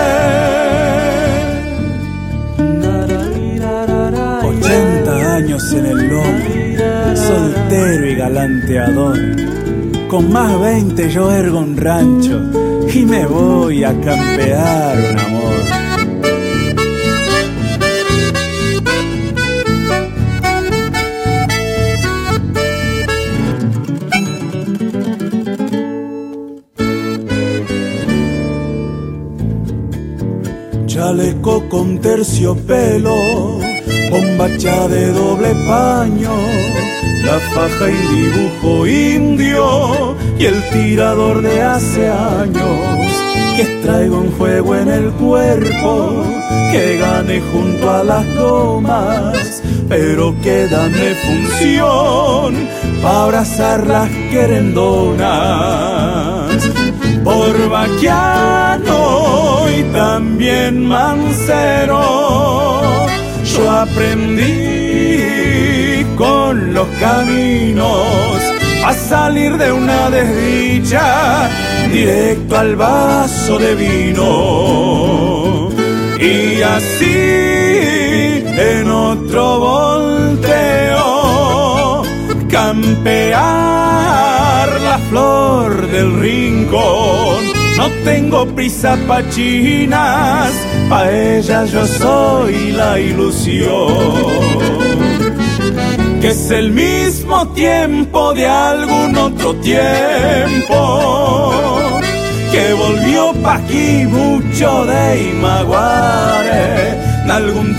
80 4.43 5.35
años 5.35 5.73
en 5.73 5.85
el 5.87 6.07
lomo, 6.09 7.15
soltero 7.15 8.05
y 8.05 8.15
galanteador. 8.15 9.17
Con 10.07 10.31
más 10.31 10.59
20 10.59 11.09
yo 11.09 11.31
ergo 11.31 11.57
un 11.57 11.75
rancho 11.75 12.41
y 12.93 13.05
me 13.05 13.25
voy 13.25 13.83
a 13.83 13.99
campear 14.01 14.97
un 15.11 15.19
amor. 15.19 15.88
Chaleco 30.99 31.63
con 31.69 31.97
terciopelo 31.99 33.15
bombacha 34.11 34.87
de 34.89 35.13
doble 35.13 35.55
paño, 35.65 36.35
la 37.23 37.39
faja 37.53 37.87
y 37.89 37.99
dibujo 38.15 38.85
indio 38.85 40.17
y 40.37 40.45
el 40.45 40.61
tirador 40.71 41.41
de 41.41 41.61
hace 41.61 42.09
años 42.09 43.07
que 43.55 43.63
traigo 43.81 44.17
un 44.17 44.31
juego 44.33 44.75
en 44.75 44.89
el 44.89 45.11
cuerpo 45.11 46.25
que 46.73 46.97
gane 46.97 47.39
junto 47.49 47.89
a 47.89 48.03
las 48.03 48.35
gomas, 48.35 49.63
pero 49.87 50.35
que 50.43 50.67
dame 50.67 51.15
función 51.25 52.67
para 53.01 53.23
abrazar 53.23 53.87
las 53.87 54.09
querendonas. 54.31 55.29
Por 57.23 57.69
vaquiano 57.69 59.28
y 59.79 59.83
también 59.93 60.85
mancero 60.85 62.01
yo 63.43 63.71
aprendí 63.71 64.45
con 66.17 66.73
los 66.73 66.87
caminos 66.99 68.37
a 68.85 68.93
salir 68.93 69.57
de 69.57 69.71
una 69.71 70.09
desdicha 70.09 71.49
directo 71.91 72.57
al 72.57 72.75
vaso 72.75 73.57
de 73.57 73.75
vino. 73.75 75.69
Y 76.19 76.61
así 76.61 78.43
en 78.73 78.91
otro 78.91 79.59
volteo 79.59 81.03
campear 82.49 83.39
la 84.81 84.99
flor 85.09 85.87
del 85.87 86.19
rincón 86.19 87.58
no 87.79 87.89
tengo 88.03 88.45
prisa 88.55 88.97
pa' 89.07 89.23
chinas, 89.29 90.51
pa' 90.89 91.09
ellas 91.09 91.71
yo 91.71 91.85
soy 91.87 92.73
la 92.73 92.99
ilusión. 92.99 93.93
Que 96.19 96.27
es 96.35 96.51
el 96.51 96.71
mismo 96.71 97.47
tiempo 97.63 98.33
de 98.33 98.45
algún 98.47 99.17
otro 99.17 99.55
tiempo. 99.71 100.79
Que 102.51 102.73
volvió 102.73 103.33
pa' 103.43 103.55
aquí 103.55 104.05
mucho 104.05 104.85
de 104.85 105.29
Imaguare 105.31 106.89
algún 107.31 107.77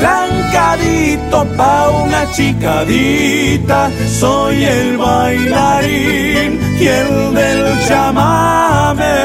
trancadito 0.61 1.47
pa' 1.57 1.89
una 1.89 2.31
chicadita. 2.33 3.91
Soy 4.21 4.65
el 4.65 4.99
bailarín 4.99 6.61
y 6.79 6.87
el 6.87 7.35
del 7.35 7.79
chamame. 7.89 9.17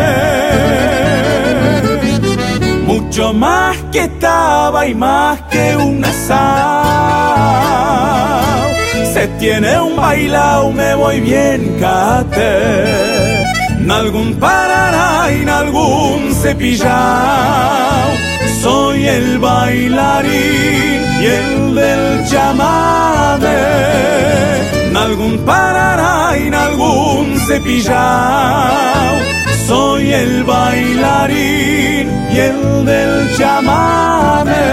Mucho 2.85 3.33
más 3.33 3.75
que 3.91 4.03
estaba 4.05 4.87
y 4.87 4.95
más 4.95 5.41
que 5.51 5.75
un 5.75 6.03
asado. 6.05 6.85
Se 9.13 9.27
tiene 9.39 9.79
un 9.79 9.95
bailao, 9.95 10.71
me 10.71 10.95
voy 10.95 11.19
bien 11.19 11.77
cate. 11.79 13.25
Algún 13.91 14.35
parará 14.35 15.31
en 15.31 15.49
algún 15.49 16.33
cepillao 16.33 18.25
soy 18.65 19.07
el 19.07 19.37
bailarín 19.37 21.01
y 21.21 21.25
el 21.25 21.75
del 21.75 22.25
chamame. 22.25 23.59
En 24.89 24.97
algún 24.97 25.37
parará 25.45 26.35
en 26.35 26.55
algún 26.55 27.37
cepillao. 27.47 29.17
Soy 29.67 30.11
el 30.13 30.43
bailarín 30.43 32.09
y 32.33 32.39
el 32.39 32.85
del 32.87 33.37
chamame. 33.37 34.65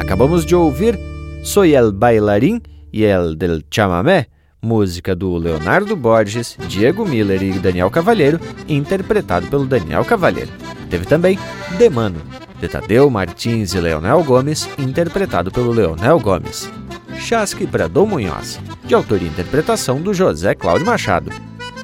Acabamos 0.00 0.44
de 0.44 0.56
ouvir 0.56 0.98
Soy 1.42 1.76
el 1.76 1.92
bailarín 1.92 2.66
y 2.90 3.04
el 3.04 3.38
del 3.38 3.68
chamamé 3.70 4.37
música 4.62 5.14
do 5.14 5.36
Leonardo 5.36 5.94
Borges, 5.96 6.56
Diego 6.66 7.06
Miller 7.06 7.42
e 7.42 7.52
Daniel 7.52 7.90
Cavalheiro, 7.90 8.40
interpretado 8.68 9.46
pelo 9.46 9.66
Daniel 9.66 10.04
Cavalheiro. 10.04 10.50
Teve 10.90 11.04
também 11.04 11.38
Demano, 11.76 12.20
de 12.60 12.68
Tadeu 12.68 13.08
Martins 13.08 13.74
e 13.74 13.80
Leonel 13.80 14.22
Gomes, 14.24 14.68
interpretado 14.78 15.50
pelo 15.50 15.72
Leonel 15.72 16.18
Gomes. 16.18 16.70
Chasque 17.18 17.66
para 17.66 17.88
Dom 17.88 18.06
Munhoz, 18.06 18.60
de 18.84 18.94
autoria 18.94 19.26
e 19.26 19.30
interpretação 19.30 20.00
do 20.00 20.14
José 20.14 20.54
Cláudio 20.54 20.86
Machado. 20.86 21.30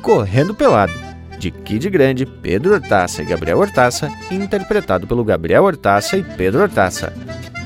Correndo 0.00 0.54
Pelado, 0.54 0.92
de 1.38 1.50
Kid 1.50 1.90
Grande, 1.90 2.24
Pedro 2.24 2.74
Hortaça 2.74 3.22
e 3.22 3.24
Gabriel 3.24 3.58
Hortaça, 3.58 4.10
interpretado 4.30 5.06
pelo 5.06 5.24
Gabriel 5.24 5.64
Hortaça 5.64 6.16
e 6.16 6.22
Pedro 6.22 6.62
Hortaça. 6.62 7.12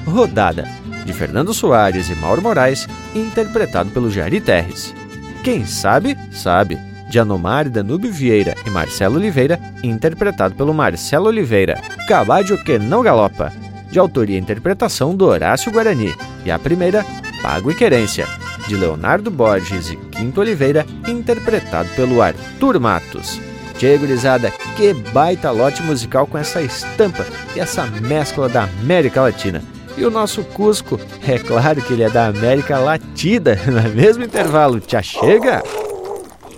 Rodada, 0.07 0.67
de 1.09 1.15
Fernando 1.15 1.55
Soares 1.55 2.11
e 2.11 2.15
Mauro 2.15 2.43
Moraes, 2.43 2.87
interpretado 3.15 3.89
pelo 3.89 4.11
Jari 4.11 4.43
Terres. 4.43 4.95
Quem 5.43 5.65
sabe, 5.65 6.15
sabe, 6.31 6.79
de 7.09 7.19
Anomar 7.19 7.71
Danúbio 7.71 8.13
Vieira 8.13 8.55
e 8.67 8.69
Marcelo 8.69 9.17
Oliveira, 9.17 9.59
interpretado 9.83 10.55
pelo 10.55 10.75
Marcelo 10.75 11.29
Oliveira. 11.29 11.81
Caballo 12.07 12.63
que 12.63 12.79
não 12.79 13.03
galopa, 13.03 13.51
de 13.91 13.99
autoria 13.99 14.37
e 14.37 14.41
interpretação 14.41 15.17
do 15.17 15.25
Horácio 15.25 15.73
Guarani. 15.73 16.15
E 16.45 16.51
a 16.51 16.59
primeira, 16.59 17.03
Pago 17.41 17.71
e 17.71 17.75
Querência, 17.75 18.27
de 18.67 18.77
Leonardo 18.77 19.31
Borges 19.31 19.89
e 19.89 19.97
Quinto 19.97 20.43
Oliveira, 20.43 20.85
interpretado 21.07 21.89
pelo 21.97 22.21
Arthur 22.21 22.79
Matos. 22.79 23.41
Tchê, 23.79 23.97
gurizada, 23.97 24.51
que 24.77 24.93
baita 24.93 25.51
lote 25.51 25.83
musical 25.83 26.27
com 26.27 26.37
essa 26.37 26.61
estampa 26.61 27.25
e 27.57 27.61
essa 27.61 27.87
mescla 27.87 28.47
da 28.47 28.65
América 28.65 29.23
Latina. 29.23 29.63
E 29.99 30.05
o 30.05 30.11
nosso 30.13 30.45
Cusco, 30.45 31.01
é 31.27 31.41
claro 31.41 31.83
que 31.83 31.93
ele 31.93 32.05
é 32.05 32.09
da 32.09 32.29
América 32.29 32.79
Latina, 32.79 33.59
não 33.67 33.79
é 33.81 33.89
mesmo 33.89 34.23
intervalo? 34.23 34.79
Tchau, 34.79 35.03
chega! 35.03 35.61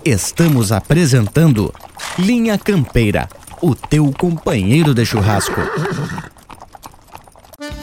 Estamos 0.05 0.71
apresentando 0.71 1.73
Linha 2.19 2.55
Campeira, 2.55 3.27
o 3.59 3.73
teu 3.73 4.13
companheiro 4.15 4.93
de 4.93 5.03
churrasco. 5.03 5.59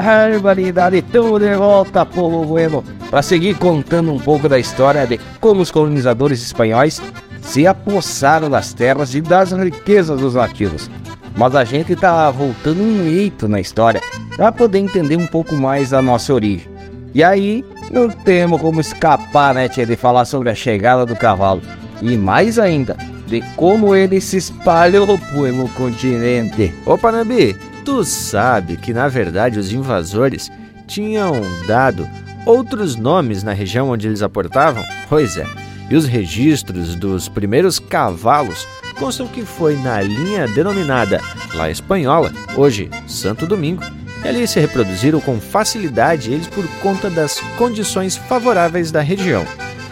Barbaridade, 0.00 1.02
tudo 1.02 1.38
de 1.38 1.54
volta, 1.54 2.06
povo 2.06 2.44
bueno, 2.46 2.82
para 3.10 3.20
seguir 3.20 3.58
contando 3.58 4.10
um 4.10 4.18
pouco 4.18 4.48
da 4.48 4.58
história 4.58 5.06
de 5.06 5.20
como 5.38 5.60
os 5.60 5.70
colonizadores 5.70 6.42
espanhóis 6.42 7.00
se 7.42 7.66
apossaram 7.66 8.48
das 8.48 8.72
terras 8.72 9.14
e 9.14 9.20
das 9.20 9.52
riquezas 9.52 10.18
dos 10.18 10.34
nativos. 10.34 10.90
Mas 11.36 11.54
a 11.54 11.64
gente 11.64 11.94
tá 11.94 12.30
voltando 12.30 12.82
um 12.82 13.06
eito 13.06 13.46
na 13.46 13.60
história 13.60 14.00
para 14.34 14.50
poder 14.50 14.78
entender 14.78 15.16
um 15.16 15.26
pouco 15.26 15.54
mais 15.54 15.92
a 15.92 16.00
nossa 16.00 16.32
origem. 16.32 16.70
E 17.14 17.22
aí, 17.22 17.62
não 17.90 18.08
temos 18.08 18.60
como 18.62 18.80
escapar, 18.80 19.54
né, 19.54 19.68
tia, 19.68 19.84
de 19.84 19.96
falar 19.96 20.24
sobre 20.24 20.48
a 20.48 20.54
chegada 20.54 21.04
do 21.04 21.14
cavalo. 21.14 21.60
E 22.00 22.16
mais 22.16 22.58
ainda, 22.58 22.96
de 23.26 23.42
como 23.56 23.94
ele 23.94 24.20
se 24.22 24.38
espalhou 24.38 25.18
pelo 25.18 25.68
continente. 25.70 26.72
Opa, 26.86 27.12
Nabi, 27.12 27.54
Tu 27.84 28.04
sabe 28.04 28.76
que 28.76 28.92
na 28.92 29.08
verdade 29.08 29.58
os 29.58 29.72
invasores 29.72 30.50
tinham 30.86 31.40
dado 31.66 32.08
outros 32.46 32.96
nomes 32.96 33.42
na 33.42 33.52
região 33.52 33.90
onde 33.90 34.06
eles 34.06 34.22
aportavam? 34.22 34.84
Pois 35.08 35.36
é, 35.36 35.46
e 35.90 35.96
os 35.96 36.06
registros 36.06 36.94
dos 36.94 37.28
primeiros 37.28 37.78
cavalos 37.78 38.66
constam 38.98 39.26
que 39.26 39.42
foi 39.42 39.76
na 39.76 40.00
linha 40.00 40.46
denominada 40.48 41.20
La 41.54 41.70
Espanhola, 41.70 42.32
hoje 42.56 42.88
Santo 43.06 43.46
Domingo, 43.46 43.82
e 44.24 44.28
ali 44.28 44.46
se 44.46 44.60
reproduziram 44.60 45.20
com 45.20 45.40
facilidade 45.40 46.32
eles 46.32 46.46
por 46.46 46.66
conta 46.80 47.10
das 47.10 47.40
condições 47.58 48.16
favoráveis 48.16 48.92
da 48.92 49.00
região. 49.00 49.44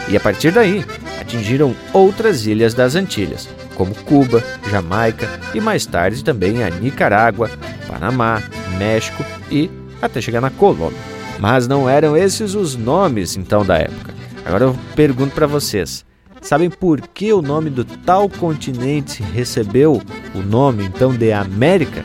E 0.09 0.17
a 0.17 0.21
partir 0.21 0.53
daí, 0.53 0.85
atingiram 1.21 1.75
outras 1.93 2.47
ilhas 2.47 2.73
das 2.73 2.95
Antilhas, 2.95 3.49
como 3.81 3.95
Cuba, 3.95 4.45
Jamaica 4.71 5.27
e 5.55 5.61
mais 5.61 5.87
tarde 5.87 6.23
também 6.23 6.63
a 6.63 6.69
Nicarágua, 6.69 7.51
Panamá, 7.89 8.43
México 8.77 9.25
e 9.51 9.71
até 10.03 10.21
chegar 10.21 10.43
na 10.43 10.51
Colômbia. 10.51 10.99
Mas 11.39 11.67
não 11.67 11.89
eram 11.89 12.15
esses 12.15 12.55
os 12.55 12.77
nomes 12.77 13.39
então 13.39 13.65
da 13.65 13.79
época. 13.79 14.13
Agora 14.45 14.65
eu 14.65 14.79
pergunto 14.95 15.35
para 15.35 15.47
vocês: 15.47 16.05
sabem 16.43 16.69
por 16.69 17.01
que 17.01 17.33
o 17.33 17.41
nome 17.41 17.71
do 17.71 17.83
tal 17.83 18.29
continente 18.29 19.23
recebeu 19.23 20.03
o 20.35 20.43
nome 20.43 20.85
então 20.85 21.15
de 21.15 21.33
América? 21.33 22.05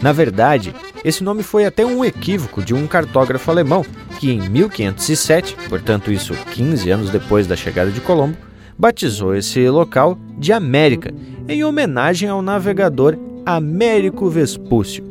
Na 0.00 0.12
verdade, 0.12 0.74
esse 1.04 1.22
nome 1.22 1.42
foi 1.42 1.66
até 1.66 1.84
um 1.84 2.02
equívoco 2.02 2.62
de 2.62 2.72
um 2.72 2.86
cartógrafo 2.86 3.50
alemão 3.50 3.84
que 4.18 4.30
em 4.30 4.48
1507, 4.48 5.54
portanto 5.68 6.10
isso 6.10 6.32
15 6.54 6.90
anos 6.90 7.10
depois 7.10 7.46
da 7.46 7.56
chegada 7.56 7.90
de 7.90 8.00
Colombo, 8.00 8.38
batizou 8.80 9.34
esse 9.34 9.68
local 9.68 10.18
de 10.38 10.54
América, 10.54 11.12
em 11.46 11.62
homenagem 11.62 12.30
ao 12.30 12.40
navegador 12.40 13.14
Américo 13.44 14.30
Vespúcio, 14.30 15.04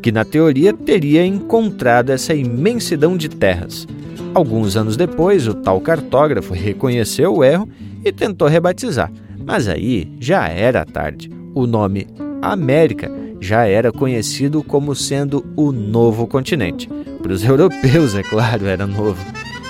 que 0.00 0.12
na 0.12 0.24
teoria 0.24 0.72
teria 0.72 1.26
encontrado 1.26 2.10
essa 2.10 2.32
imensidão 2.32 3.16
de 3.16 3.28
terras. 3.28 3.84
Alguns 4.32 4.76
anos 4.76 4.96
depois, 4.96 5.48
o 5.48 5.54
tal 5.54 5.80
cartógrafo 5.80 6.54
reconheceu 6.54 7.34
o 7.34 7.42
erro 7.42 7.68
e 8.04 8.12
tentou 8.12 8.46
rebatizar, 8.46 9.10
mas 9.44 9.66
aí 9.66 10.08
já 10.20 10.46
era 10.46 10.84
tarde. 10.84 11.28
O 11.52 11.66
nome 11.66 12.06
América 12.40 13.10
já 13.40 13.66
era 13.66 13.90
conhecido 13.90 14.62
como 14.62 14.94
sendo 14.94 15.44
o 15.56 15.72
novo 15.72 16.28
continente. 16.28 16.88
Para 17.20 17.32
os 17.32 17.42
europeus, 17.44 18.14
é 18.14 18.22
claro, 18.22 18.66
era 18.66 18.86
novo. 18.86 19.20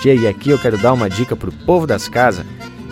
E 0.04 0.28
aqui 0.28 0.50
eu 0.50 0.58
quero 0.58 0.78
dar 0.78 0.92
uma 0.92 1.10
dica 1.10 1.34
para 1.34 1.48
o 1.48 1.52
povo 1.64 1.84
das 1.84 2.08
casas 2.08 2.46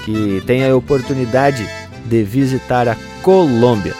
que 0.04 0.42
tem 0.46 0.64
a 0.64 0.76
oportunidade 0.76 1.66
de 2.04 2.22
visitar 2.22 2.88
a 2.88 2.96
Colômbia. 3.22 3.94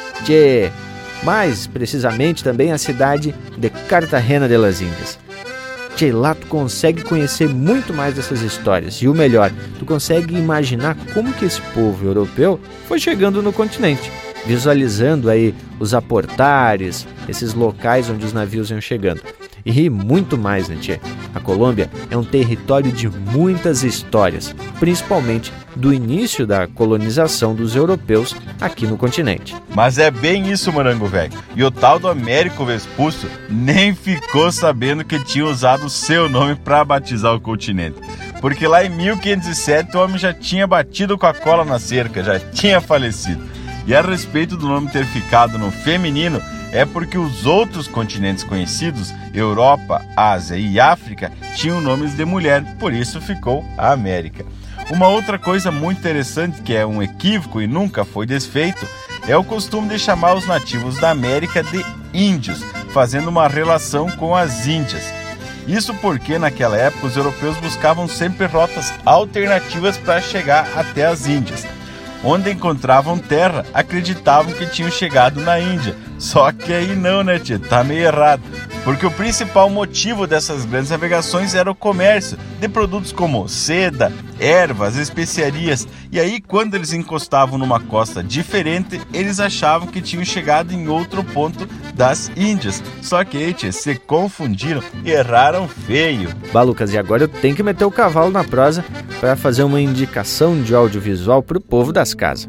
Mais 1.22 1.66
precisamente 1.66 2.44
também 2.44 2.72
a 2.72 2.78
cidade 2.78 3.34
de 3.56 3.70
Cartagena 3.70 4.46
de 4.46 4.56
las 4.56 4.80
Indias. 4.80 5.18
Tchê, 5.96 6.12
lá 6.12 6.34
tu 6.34 6.46
consegue 6.48 7.02
conhecer 7.02 7.48
muito 7.48 7.94
mais 7.94 8.14
dessas 8.14 8.42
histórias 8.42 8.96
e 8.96 9.08
o 9.08 9.14
melhor, 9.14 9.52
tu 9.78 9.86
consegue 9.86 10.36
imaginar 10.36 10.96
como 11.14 11.32
que 11.32 11.44
esse 11.44 11.60
povo 11.72 12.04
europeu 12.04 12.58
foi 12.88 12.98
chegando 12.98 13.40
no 13.40 13.52
continente, 13.52 14.10
visualizando 14.44 15.30
aí 15.30 15.54
os 15.78 15.94
aportares, 15.94 17.06
esses 17.28 17.54
locais 17.54 18.10
onde 18.10 18.26
os 18.26 18.32
navios 18.32 18.70
iam 18.70 18.80
chegando 18.80 19.22
e 19.64 19.88
muito 19.88 20.36
mais, 20.36 20.68
né? 20.68 20.76
A 21.34 21.40
Colômbia 21.40 21.90
é 22.10 22.16
um 22.16 22.24
território 22.24 22.92
de 22.92 23.08
muitas 23.08 23.82
histórias, 23.82 24.54
principalmente 24.78 25.52
do 25.74 25.92
início 25.92 26.46
da 26.46 26.66
colonização 26.66 27.54
dos 27.54 27.74
europeus 27.74 28.36
aqui 28.60 28.86
no 28.86 28.96
continente. 28.96 29.56
Mas 29.74 29.98
é 29.98 30.10
bem 30.10 30.50
isso, 30.50 30.72
Morango 30.72 31.06
Velho. 31.06 31.32
E 31.56 31.64
o 31.64 31.70
tal 31.70 31.98
do 31.98 32.08
Américo 32.08 32.64
Vespúcio 32.64 33.28
nem 33.48 33.94
ficou 33.94 34.52
sabendo 34.52 35.04
que 35.04 35.22
tinha 35.24 35.46
usado 35.46 35.88
seu 35.88 36.28
nome 36.28 36.54
para 36.54 36.84
batizar 36.84 37.34
o 37.34 37.40
continente. 37.40 37.96
Porque 38.40 38.66
lá 38.66 38.84
em 38.84 38.90
1507 38.90 39.96
o 39.96 40.00
homem 40.00 40.18
já 40.18 40.32
tinha 40.32 40.66
batido 40.66 41.16
com 41.16 41.26
a 41.26 41.34
cola 41.34 41.64
na 41.64 41.78
cerca, 41.78 42.22
já 42.22 42.38
tinha 42.38 42.80
falecido. 42.80 43.42
E 43.86 43.94
a 43.94 44.00
respeito 44.00 44.56
do 44.56 44.66
nome 44.66 44.90
ter 44.90 45.04
ficado 45.04 45.58
no 45.58 45.70
feminino, 45.70 46.40
é 46.74 46.84
porque 46.84 47.16
os 47.16 47.46
outros 47.46 47.86
continentes 47.86 48.42
conhecidos, 48.42 49.14
Europa, 49.32 50.04
Ásia 50.16 50.56
e 50.56 50.80
África, 50.80 51.30
tinham 51.54 51.80
nomes 51.80 52.16
de 52.16 52.24
mulher, 52.24 52.64
por 52.80 52.92
isso 52.92 53.20
ficou 53.20 53.64
a 53.78 53.92
América. 53.92 54.44
Uma 54.90 55.06
outra 55.06 55.38
coisa 55.38 55.70
muito 55.70 55.98
interessante 55.98 56.60
que 56.62 56.74
é 56.74 56.84
um 56.84 57.00
equívoco 57.00 57.62
e 57.62 57.68
nunca 57.68 58.04
foi 58.04 58.26
desfeito 58.26 58.86
é 59.28 59.36
o 59.36 59.44
costume 59.44 59.88
de 59.88 60.00
chamar 60.00 60.34
os 60.34 60.46
nativos 60.48 60.98
da 60.98 61.10
América 61.10 61.62
de 61.62 61.82
índios, 62.12 62.60
fazendo 62.92 63.28
uma 63.28 63.46
relação 63.46 64.10
com 64.10 64.34
as 64.34 64.66
Índias. 64.66 65.04
Isso 65.68 65.94
porque 65.94 66.38
naquela 66.38 66.76
época 66.76 67.06
os 67.06 67.16
europeus 67.16 67.56
buscavam 67.58 68.08
sempre 68.08 68.46
rotas 68.46 68.92
alternativas 69.06 69.96
para 69.96 70.20
chegar 70.20 70.68
até 70.76 71.06
as 71.06 71.26
Índias 71.26 71.64
onde 72.24 72.50
encontravam 72.50 73.18
terra, 73.18 73.64
acreditavam 73.74 74.52
que 74.52 74.66
tinham 74.66 74.90
chegado 74.90 75.40
na 75.40 75.60
Índia. 75.60 75.94
Só 76.24 76.50
que 76.50 76.72
aí 76.72 76.96
não, 76.96 77.22
né, 77.22 77.38
tia? 77.38 77.58
Tá 77.58 77.84
meio 77.84 78.06
errado. 78.06 78.40
porque 78.82 79.04
o 79.04 79.10
principal 79.10 79.68
motivo 79.68 80.26
dessas 80.26 80.64
grandes 80.64 80.90
navegações 80.90 81.54
era 81.54 81.70
o 81.70 81.74
comércio 81.74 82.38
de 82.58 82.66
produtos 82.66 83.12
como 83.12 83.46
seda, 83.46 84.10
ervas, 84.40 84.96
especiarias. 84.96 85.86
E 86.10 86.18
aí, 86.18 86.40
quando 86.40 86.76
eles 86.76 86.94
encostavam 86.94 87.58
numa 87.58 87.78
costa 87.78 88.22
diferente, 88.22 88.98
eles 89.12 89.38
achavam 89.38 89.86
que 89.86 90.00
tinham 90.00 90.24
chegado 90.24 90.72
em 90.72 90.88
outro 90.88 91.22
ponto 91.22 91.68
das 91.94 92.30
Índias. 92.34 92.82
Só 93.02 93.22
que, 93.22 93.36
eita, 93.36 93.70
se 93.70 93.94
confundiram 93.96 94.82
e 95.04 95.10
erraram 95.10 95.68
feio. 95.68 96.30
Balucas, 96.54 96.90
e 96.94 96.98
agora 96.98 97.24
eu 97.24 97.28
tenho 97.28 97.54
que 97.54 97.62
meter 97.62 97.84
o 97.84 97.90
cavalo 97.90 98.30
na 98.30 98.44
prosa 98.44 98.82
para 99.20 99.36
fazer 99.36 99.62
uma 99.62 99.80
indicação 99.80 100.62
de 100.62 100.74
audiovisual 100.74 101.42
para 101.42 101.58
o 101.58 101.60
povo 101.60 101.92
das 101.92 102.14
casas. 102.14 102.48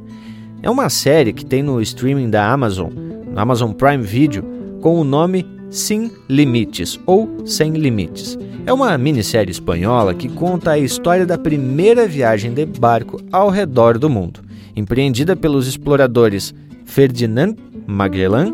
É 0.64 0.70
uma 0.70 0.90
série 0.90 1.34
que 1.34 1.46
tem 1.46 1.62
no 1.62 1.82
streaming 1.82 2.30
da 2.30 2.50
Amazon, 2.50 2.90
no 3.36 3.42
Amazon 3.42 3.74
Prime 3.74 4.02
Video, 4.02 4.44
com 4.82 4.98
o 4.98 5.04
nome 5.04 5.46
Sem 5.70 6.10
Limites 6.30 6.98
ou 7.06 7.46
Sem 7.46 7.72
Limites. 7.74 8.38
É 8.66 8.72
uma 8.72 8.98
minissérie 8.98 9.52
espanhola 9.52 10.14
que 10.14 10.30
conta 10.30 10.72
a 10.72 10.80
história 10.80 11.26
da 11.26 11.38
primeira 11.38 12.08
viagem 12.08 12.54
de 12.54 12.66
barco 12.66 13.22
ao 13.32 13.50
redor 13.50 14.00
do 14.00 14.10
mundo, 14.10 14.40
empreendida 14.76 15.36
pelos 15.36 15.68
exploradores 15.68 16.56
Ferdinand 16.86 17.56
Magellan, 17.86 18.54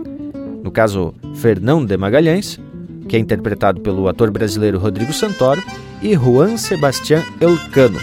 no 0.64 0.72
caso 0.72 1.14
Fernão 1.36 1.86
de 1.86 1.96
Magalhães, 1.96 2.60
que 3.08 3.16
é 3.16 3.20
interpretado 3.20 3.82
pelo 3.82 4.08
ator 4.08 4.32
brasileiro 4.32 4.80
Rodrigo 4.80 5.14
Santoro, 5.14 5.62
e 6.02 6.16
Juan 6.16 6.58
Sebastián 6.58 7.24
Elcano, 7.40 8.00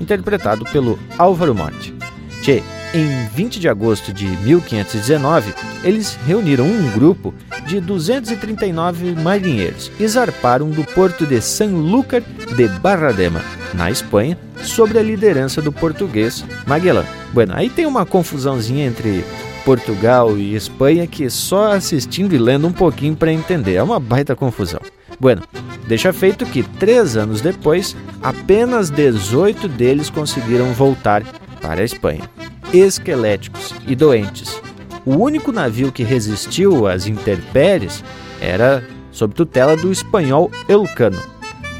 interpretado 0.00 0.64
pelo 0.72 0.98
Álvaro 1.18 1.54
Morte. 1.54 1.94
Che, 2.42 2.62
em 2.94 3.26
20 3.34 3.58
de 3.58 3.68
agosto 3.68 4.12
de 4.12 4.26
1519, 4.26 5.54
eles 5.82 6.18
reuniram 6.26 6.66
um 6.66 6.90
grupo 6.90 7.34
de 7.66 7.80
239 7.80 9.14
marinheiros 9.14 9.90
e 9.98 10.06
zarparam 10.06 10.70
do 10.70 10.84
porto 10.84 11.26
de 11.26 11.40
Sanlúcar 11.40 12.22
de 12.54 12.68
Barradema, 12.80 13.40
na 13.72 13.90
Espanha, 13.90 14.38
sob 14.62 14.98
a 14.98 15.02
liderança 15.02 15.62
do 15.62 15.72
português 15.72 16.44
Magellan. 16.66 17.04
Bueno, 17.32 17.54
aí 17.56 17.70
tem 17.70 17.86
uma 17.86 18.04
confusãozinha 18.04 18.86
entre 18.86 19.24
Portugal 19.64 20.36
e 20.36 20.54
Espanha 20.54 21.06
que 21.06 21.30
só 21.30 21.72
assistindo 21.72 22.34
e 22.34 22.38
lendo 22.38 22.66
um 22.66 22.72
pouquinho 22.72 23.16
para 23.16 23.32
entender. 23.32 23.74
É 23.74 23.82
uma 23.82 23.98
baita 23.98 24.36
confusão. 24.36 24.80
Bueno, 25.18 25.42
deixa 25.86 26.12
feito 26.12 26.44
que 26.44 26.62
três 26.62 27.16
anos 27.16 27.40
depois, 27.40 27.96
apenas 28.22 28.90
18 28.90 29.66
deles 29.68 30.10
conseguiram 30.10 30.72
voltar 30.72 31.22
para 31.60 31.80
a 31.80 31.84
Espanha 31.84 32.28
esqueléticos 32.72 33.74
e 33.86 33.94
doentes. 33.94 34.60
O 35.04 35.16
único 35.16 35.50
navio 35.50 35.90
que 35.90 36.02
resistiu 36.02 36.86
às 36.86 37.06
intempéries 37.06 38.04
era 38.40 38.84
sob 39.10 39.34
tutela 39.34 39.76
do 39.76 39.90
espanhol 39.92 40.50
Elcano. 40.68 41.20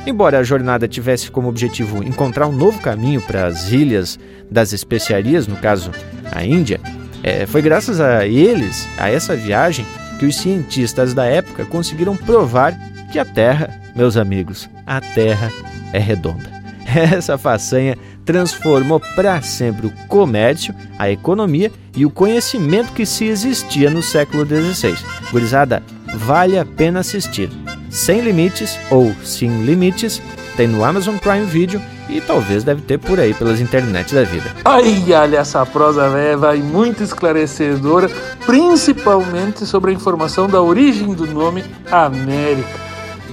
Embora 0.06 0.38
a 0.38 0.42
jornada 0.42 0.88
tivesse 0.88 1.30
como 1.30 1.48
objetivo 1.48 2.02
encontrar 2.02 2.48
um 2.48 2.52
novo 2.52 2.80
caminho 2.80 3.20
para 3.20 3.46
as 3.46 3.70
ilhas 3.70 4.18
das 4.50 4.72
especiarias, 4.72 5.46
no 5.46 5.56
caso 5.56 5.92
a 6.32 6.44
Índia, 6.44 6.80
é, 7.22 7.46
foi 7.46 7.62
graças 7.62 8.00
a 8.00 8.26
eles, 8.26 8.88
a 8.98 9.08
essa 9.08 9.36
viagem, 9.36 9.86
que 10.18 10.26
os 10.26 10.36
cientistas 10.36 11.14
da 11.14 11.24
época 11.24 11.64
conseguiram 11.64 12.16
provar 12.16 12.76
que 13.12 13.18
a 13.18 13.24
Terra, 13.24 13.80
meus 13.94 14.16
amigos, 14.16 14.68
a 14.86 15.00
Terra 15.00 15.50
é 15.92 15.98
redonda. 15.98 16.50
Essa 16.86 17.38
façanha 17.38 17.96
transformou 18.24 19.00
para 19.14 19.40
sempre 19.42 19.86
o 19.86 19.92
comércio, 20.08 20.74
a 20.98 21.10
economia 21.10 21.70
e 21.96 22.06
o 22.06 22.10
conhecimento 22.10 22.92
que 22.92 23.04
se 23.04 23.24
existia 23.24 23.90
no 23.90 24.02
século 24.02 24.44
XVI. 24.46 24.96
Gurizada, 25.30 25.82
vale 26.14 26.58
a 26.58 26.64
pena 26.64 27.00
assistir. 27.00 27.50
Sem 27.90 28.20
Limites 28.20 28.78
ou 28.90 29.14
Sem 29.22 29.64
Limites 29.64 30.22
tem 30.56 30.66
no 30.66 30.84
Amazon 30.84 31.16
Prime 31.16 31.46
Video 31.46 31.80
e 32.08 32.20
talvez 32.20 32.62
deve 32.62 32.82
ter 32.82 32.98
por 32.98 33.18
aí 33.18 33.32
pelas 33.32 33.60
internet 33.60 34.14
da 34.14 34.22
vida. 34.22 34.50
Ai, 34.64 35.04
olha, 35.12 35.38
essa 35.38 35.64
prosa 35.64 36.08
velha 36.10 36.36
vai 36.36 36.58
muito 36.58 37.02
esclarecedora, 37.02 38.10
principalmente 38.44 39.64
sobre 39.64 39.90
a 39.90 39.94
informação 39.94 40.48
da 40.48 40.60
origem 40.60 41.14
do 41.14 41.26
nome 41.26 41.64
América. 41.90 42.80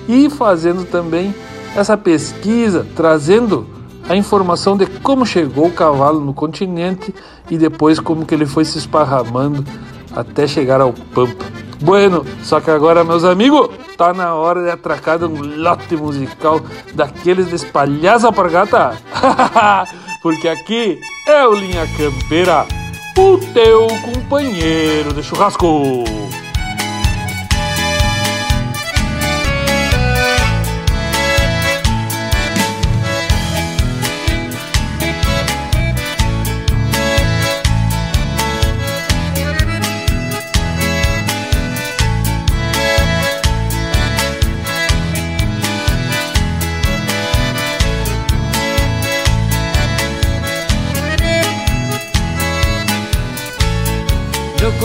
E 0.07 0.29
fazendo 0.29 0.85
também 0.85 1.35
essa 1.75 1.97
pesquisa, 1.97 2.85
trazendo 2.95 3.67
a 4.09 4.15
informação 4.15 4.75
de 4.75 4.87
como 4.87 5.25
chegou 5.25 5.67
o 5.67 5.71
cavalo 5.71 6.19
no 6.19 6.33
continente 6.33 7.13
e 7.49 7.57
depois 7.57 7.99
como 7.99 8.25
que 8.25 8.33
ele 8.33 8.47
foi 8.47 8.65
se 8.65 8.79
esparramando 8.79 9.63
até 10.13 10.47
chegar 10.47 10.81
ao 10.81 10.91
Pampa. 10.91 11.45
Bueno, 11.79 12.25
só 12.43 12.59
que 12.59 12.69
agora, 12.69 13.03
meus 13.03 13.23
amigos, 13.23 13.69
tá 13.95 14.11
na 14.11 14.33
hora 14.35 14.63
de 14.63 14.71
atracar 14.71 15.23
um 15.23 15.61
lote 15.61 15.95
musical 15.95 16.59
daqueles 16.93 17.47
de 17.47 17.55
espalhar 17.55 18.17
essa 18.17 18.31
pargata. 18.33 18.97
Porque 20.21 20.49
aqui 20.49 20.99
é 21.25 21.47
o 21.47 21.53
Linha 21.53 21.87
Campeira, 21.95 22.65
o 23.17 23.37
teu 23.53 23.87
companheiro 24.03 25.13
de 25.13 25.23
churrasco. 25.23 26.03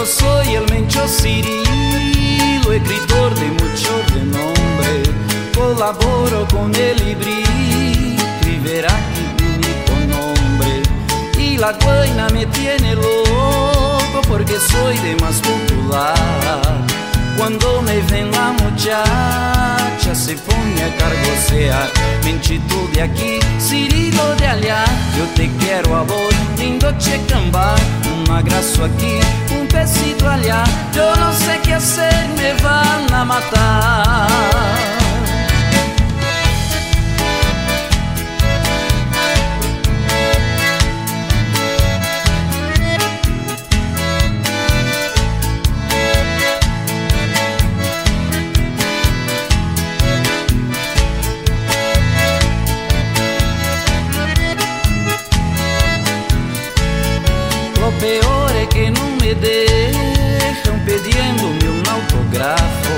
Soy 0.06 0.54
el 0.56 0.70
Mencho 0.70 1.06
Cirilo, 1.08 2.72
escritor 2.72 3.34
de 3.34 3.46
mucho 3.46 4.02
renombre. 4.12 5.02
Colaboro 5.54 6.46
con 6.48 6.74
el 6.74 6.96
librito 7.04 8.48
y 8.48 8.58
verá 8.58 8.94
único 9.40 9.94
nombre. 10.08 10.82
Y 11.38 11.56
la 11.56 11.72
guaina 11.72 12.28
me 12.30 12.46
tiene 12.46 12.94
loco 12.94 14.20
porque 14.28 14.58
soy 14.58 14.98
de 14.98 15.16
más 15.16 15.40
popular. 15.40 16.84
Cuando 17.36 17.82
me 17.82 18.00
ven 18.10 18.30
la 18.30 18.52
muchacha 18.52 20.14
se 20.14 20.34
pone 20.34 20.82
a 20.82 20.96
cargosear. 20.96 21.90
Menchito 22.24 22.88
de 22.94 23.02
aquí, 23.02 23.38
Cirilo 23.60 24.34
de 24.36 24.46
allá 24.46 24.84
Yo 25.16 25.24
te 25.34 25.50
quiero 25.58 25.94
a 25.96 26.02
vos, 26.02 26.34
lindo 26.58 26.90
checamba 26.98 27.74
Un 28.16 28.30
abrazo 28.30 28.84
aquí, 28.84 29.18
un 29.58 29.68
besito 29.68 30.28
allá 30.28 30.64
Yo 30.94 31.14
no 31.16 31.32
sé 31.34 31.60
qué 31.62 31.74
hacer, 31.74 32.28
me 32.36 32.54
van 32.62 33.12
a 33.12 33.24
matar 33.24 34.93
dejan 59.40 60.84
pidiéndome 60.84 61.68
un 61.68 61.88
autógrafo 61.88 62.94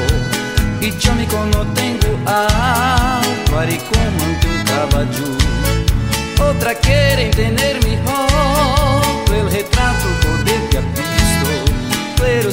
y 0.80 0.90
yo 0.98 1.12
mi 1.14 1.26
no 1.26 1.66
tengo 1.74 2.08
agua 2.26 3.66
y 3.68 3.78
como 3.78 4.24
ante 4.24 4.46
un 4.48 4.64
caballo. 4.64 6.50
Otra 6.50 6.74
quiere 6.74 7.30
tener 7.30 7.82
mi 7.84 7.96
retrato 9.50 10.15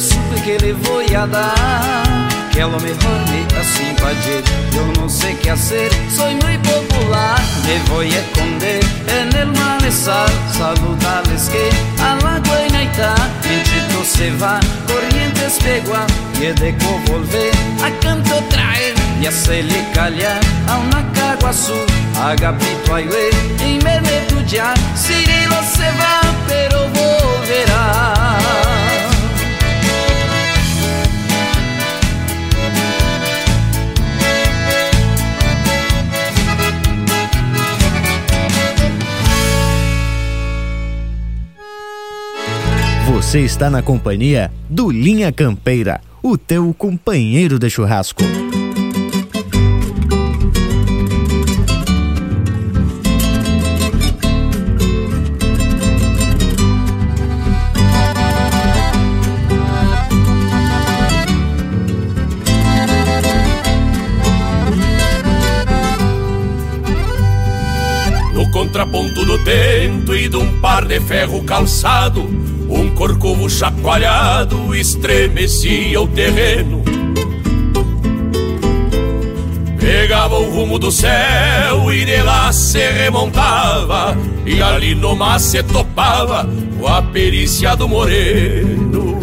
supe 0.04 0.42
que 0.44 0.60
le 0.60 0.74
voy 0.74 1.14
a 1.16 1.26
dar. 1.26 2.28
Que 2.52 2.62
a 2.62 2.68
lo 2.68 2.80
mejor 2.80 3.18
me 3.32 3.44
así 3.60 3.96
Yo 4.72 5.02
no 5.02 5.10
sé 5.10 5.36
qué 5.42 5.52
hacer, 5.52 5.92
soy 6.16 6.36
muy 6.36 6.58
popular. 6.58 7.40
Me 7.66 7.92
voy 7.92 8.14
a 8.14 8.20
esconder 8.20 8.84
en 9.08 9.36
el 9.36 9.48
malezal, 9.48 10.30
saludarles 10.52 11.50
que 11.50 11.70
a 12.02 12.16
la 12.16 12.40
guainaita, 12.48 13.16
Menchito 13.48 14.04
se 14.06 14.30
va, 14.38 14.60
corrientes 14.88 15.58
pegua, 15.64 16.06
y 16.40 16.46
he 16.46 16.54
de 16.54 16.74
volver 17.08 17.54
a 17.84 17.90
canto 18.02 18.36
traer. 18.50 18.94
Y 19.22 19.26
hacerle 19.26 19.88
callar 19.94 20.42
a 20.68 20.78
una 20.78 21.02
cagua 21.14 21.50
azul, 21.50 21.88
agapito 22.22 22.96
aire 22.96 23.30
y 23.66 23.82
me 23.84 24.02
meto 24.02 24.42
ya, 24.46 24.74
Cirilo 24.96 25.60
se 25.76 25.90
va, 25.98 26.22
pero 26.48 26.80
volverá. 26.90 28.13
Você 43.24 43.40
está 43.40 43.68
na 43.68 43.82
companhia 43.82 44.52
do 44.70 44.92
Linha 44.92 45.32
Campeira, 45.32 46.00
o 46.22 46.38
teu 46.38 46.72
companheiro 46.72 47.58
de 47.58 47.68
churrasco. 47.68 48.22
No 68.36 68.52
contraponto 68.52 69.26
do 69.26 69.44
tento 69.44 70.14
e 70.14 70.30
de 70.30 70.38
um 70.38 70.60
par 70.60 70.86
de 70.86 71.00
ferro 71.00 71.44
calçado, 71.44 72.30
um 72.80 72.94
corcovo 72.96 73.50
chacoalhado 73.50 74.76
estremecia 74.76 76.02
o 76.02 76.08
terreno. 76.08 76.84
Pegava 79.80 80.40
o 80.40 80.50
rumo 80.50 80.80
do 80.80 80.92
céu 80.92 81.92
e 81.94 82.06
de 82.06 82.22
lá 82.22 82.52
se 82.54 82.80
remontava, 82.80 84.18
e 84.46 84.62
ali 84.62 84.96
no 84.96 85.16
mar 85.16 85.40
se 85.40 85.62
topava 85.62 86.48
com 86.80 86.88
a 86.88 87.02
perícia 87.02 87.76
do 87.76 87.88
moreno. 87.88 89.20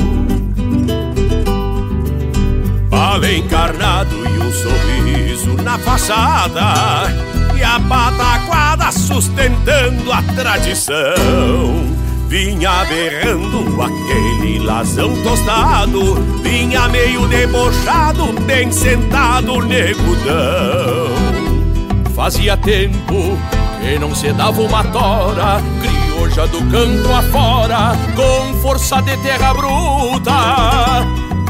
Pala 2.90 3.32
encarnado 3.32 4.14
e 4.14 4.38
um 4.38 4.52
sorriso 4.52 5.62
na 5.62 5.78
fachada 5.78 7.12
E 7.56 7.62
a 7.62 7.78
pataquada 7.80 8.90
sustentando 8.90 10.12
a 10.12 10.22
tradição 10.22 11.99
Vinha 12.30 12.84
berrando 12.84 13.82
aquele 13.82 14.60
lasão 14.60 15.12
tostado 15.24 16.14
Vinha 16.44 16.88
meio 16.88 17.26
debochado, 17.26 18.32
bem 18.42 18.70
sentado 18.70 19.60
negudão. 19.62 21.10
Fazia 22.14 22.56
tempo 22.56 23.36
que 23.80 23.98
não 23.98 24.14
se 24.14 24.32
dava 24.32 24.62
uma 24.62 24.84
tora 24.84 25.60
Crioja 25.80 26.46
do 26.46 26.58
campo 26.70 27.12
afora 27.12 27.98
Com 28.14 28.60
força 28.60 29.02
de 29.02 29.16
terra 29.16 29.52
bruta. 29.52 30.32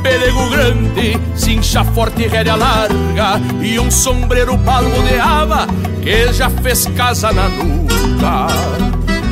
Pelego 0.03 0.49
grande, 0.49 1.21
cincha 1.35 1.85
forte 1.85 2.23
e 2.23 2.27
rédea 2.27 2.57
larga 2.57 3.39
E 3.61 3.79
um 3.79 3.91
sombreiro 3.91 4.57
palmoneava 4.57 5.67
Que 6.03 6.33
já 6.33 6.49
fez 6.49 6.87
casa 6.97 7.31
na 7.33 7.51
nuca. 7.51 8.47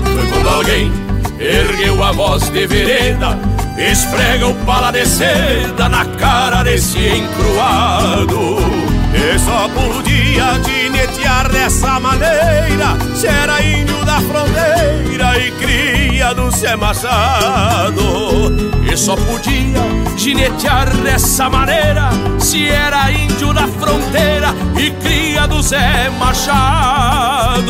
Foi 0.05 0.26
quando 0.30 0.49
alguém 0.55 1.07
ergueu 1.39 2.03
a 2.03 2.12
voz 2.12 2.49
de 2.51 2.66
vereda 2.66 3.39
Esfrega 3.78 4.49
o 4.49 4.55
pala 4.66 4.91
de 4.91 5.07
seda 5.07 5.89
na 5.89 6.05
cara 6.05 6.64
desse 6.64 6.99
encruado. 6.99 8.59
E 9.14 9.39
só 9.39 9.68
podia 9.68 10.61
ginetear 10.64 11.49
dessa 11.51 11.99
maneira 11.99 12.97
Se 13.14 13.26
era 13.26 13.62
índio 13.62 14.05
da 14.05 14.20
fronteira 14.20 15.39
e 15.39 15.51
cria 15.53 16.34
do 16.34 16.51
Zé 16.51 16.76
Machado 16.76 18.03
E 18.91 18.97
só 18.97 19.16
podia 19.16 19.80
ginetear 20.16 20.95
dessa 20.99 21.49
maneira 21.49 22.11
Se 22.39 22.68
era 22.68 23.11
índio 23.11 23.55
da 23.55 23.66
fronteira 23.66 24.55
e 24.76 24.91
cria 25.03 25.47
do 25.47 25.62
Zé 25.62 26.11
Machado 26.18 27.68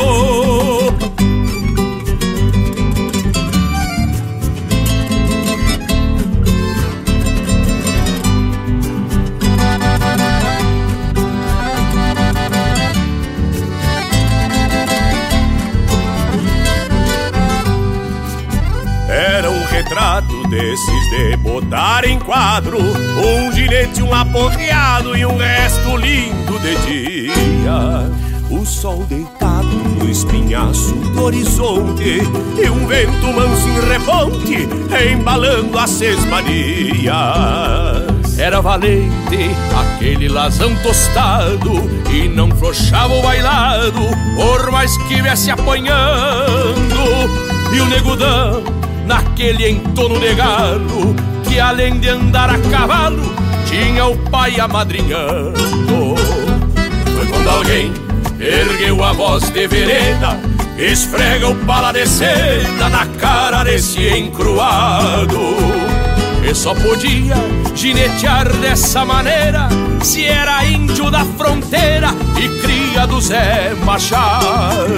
desses 20.59 21.11
de 21.11 21.37
botar 21.37 22.05
em 22.05 22.19
quadro 22.19 22.79
Um 22.79 23.53
ginete, 23.53 24.03
um 24.03 24.13
aporreado 24.13 25.17
e 25.17 25.25
um 25.25 25.37
resto 25.37 25.97
lindo 25.97 26.59
de 26.59 26.75
dia. 26.85 28.11
O 28.51 28.67
sol 28.67 29.05
deitado 29.09 29.69
no 29.69 30.11
espinhaço 30.11 30.95
do 30.95 31.23
horizonte 31.23 32.23
E 32.57 32.71
um 32.71 32.87
vento 32.87 33.27
manso 33.27 33.69
em 33.69 33.89
reponte 33.89 34.69
embalando 35.13 35.79
as 35.79 35.91
sesmanias 35.91 37.07
Era 38.39 38.63
valente 38.63 39.51
aquele 39.79 40.29
lasão 40.29 40.75
tostado 40.77 41.73
E 42.11 42.27
não 42.27 42.51
flochava 42.53 43.13
o 43.13 43.23
bailado 43.23 44.01
Por 44.35 44.71
mais 44.71 44.97
que 44.97 45.21
viesse 45.21 45.51
apanhando. 45.51 45.99
E 47.71 47.81
o 47.81 47.87
negudão 47.87 48.78
naquele 49.09 49.71
entono 49.71 50.21
de 50.21 50.35
galo 50.35 51.17
Que 51.49 51.59
além 51.59 51.99
de 51.99 52.11
andar 52.11 52.51
a 52.51 52.59
cavalo 52.71 53.35
Tinha 53.67 54.07
o 54.07 54.17
pai 54.31 54.61
amadrinhando. 54.61 56.15
Foi 57.17 57.27
quando 57.27 57.49
alguém 57.49 57.93
ergueu 58.39 59.03
a 59.03 59.13
voz 59.13 59.51
de 59.51 59.67
vereda 59.67 60.39
Esfrega 60.79 61.49
o 61.49 61.57
pala 61.67 61.91
de 61.91 62.07
seda 62.07 62.89
na 62.89 63.05
cara 63.19 63.65
desse 63.65 64.07
encruado. 64.17 65.57
E 66.49 66.55
só 66.55 66.73
podia 66.73 67.35
ginetear 67.75 68.49
dessa 68.59 69.05
maneira 69.05 69.69
Se 70.03 70.25
era 70.25 70.65
índio 70.65 71.11
da 71.11 71.25
fronteira 71.25 72.11
e 72.41 72.49
cria 72.89 73.07
do 73.07 73.21
Zé 73.21 73.75
Machado. 73.85 74.97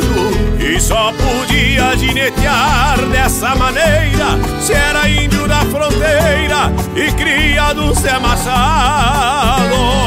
E 0.59 0.81
só 0.81 1.13
podia 1.13 1.97
ginetear 1.97 2.99
dessa 3.11 3.55
maneira 3.57 4.39
Se 4.61 4.73
era 4.73 5.09
índio 5.09 5.49
da 5.49 5.61
fronteira 5.63 6.71
e 6.95 7.11
cria 7.13 7.73
do 7.73 7.93
Zé 7.95 8.19
Machado 8.19 10.01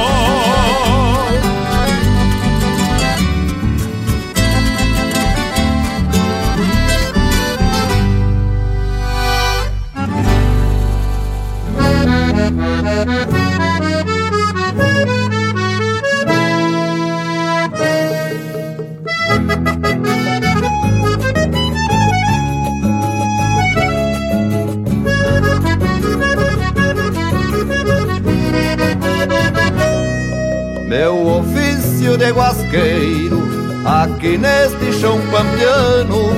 Meu 30.93 31.39
ofício 31.39 32.15
de 32.19 32.29
guasqueiro 32.29 33.41
aqui 33.83 34.37
neste 34.37 34.93
chão 35.01 35.19
pampiano, 35.31 36.31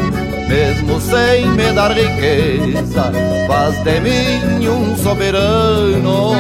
mesmo 0.48 1.02
sem 1.02 1.46
me 1.50 1.74
dar 1.74 1.92
riqueza, 1.92 3.12
faz 3.48 3.84
de 3.84 4.00
mim 4.00 4.66
um 4.70 4.96
soberano. 4.96 6.32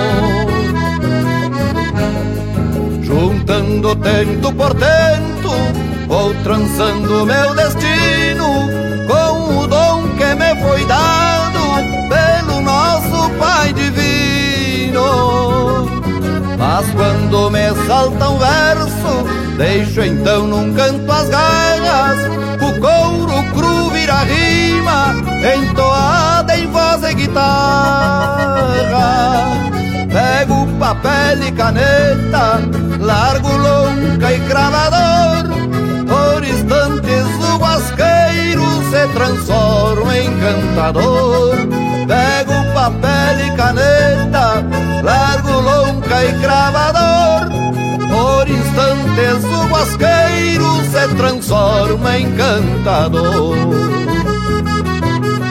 Juntando 3.03 3.93
tento 3.97 4.53
por 4.53 4.73
tento, 4.75 6.07
vou 6.07 6.33
trançando 6.35 7.25
meu 7.25 7.53
destino 7.53 8.69
com 9.09 9.59
o 9.59 9.67
dom 9.67 10.03
que 10.17 10.33
me 10.35 10.55
foi 10.63 10.85
dado 10.85 11.59
pelo 12.07 12.61
nosso 12.61 13.29
Pai 13.31 13.73
Divino. 13.73 15.54
Mas 16.57 16.89
quando 16.91 17.49
me 17.51 17.73
salta 17.85 18.29
um 18.29 18.37
verso, 18.37 19.25
deixo 19.57 20.01
então 20.01 20.47
num 20.47 20.73
canto 20.73 21.11
as 21.11 21.29
garras, 21.29 22.19
o 22.61 22.79
couro 22.79 23.43
cru 23.53 23.89
vira 23.89 24.23
rima, 24.23 25.15
entoada 25.55 26.57
em 26.57 26.67
voz 26.71 27.03
e 27.03 27.13
guitarra. 27.13 27.45
Pego 30.11 30.65
papel 30.79 31.43
e 31.43 31.51
caneta, 31.51 32.61
largo 32.99 33.49
lonca 33.49 34.31
e 34.31 34.39
cravador, 34.47 35.43
por 36.07 36.43
instantes 36.43 37.25
o 37.53 37.57
guasqueiro 37.57 38.63
se 38.89 39.07
transforma 39.13 40.17
em 40.17 40.31
cantador. 40.39 41.55
Pego 42.07 42.73
papel 42.73 43.45
e 43.45 43.51
caneta, 43.57 44.63
largo 45.03 45.54
lonca 46.05 46.25
e 46.25 46.33
cravador. 46.39 47.49
Por 48.09 48.49
instantes 48.49 49.43
o 49.43 49.67
guasqueiro 49.67 50.65
se 50.91 51.15
transforma 51.15 52.17
em 52.17 52.31
cantador. 52.35 53.55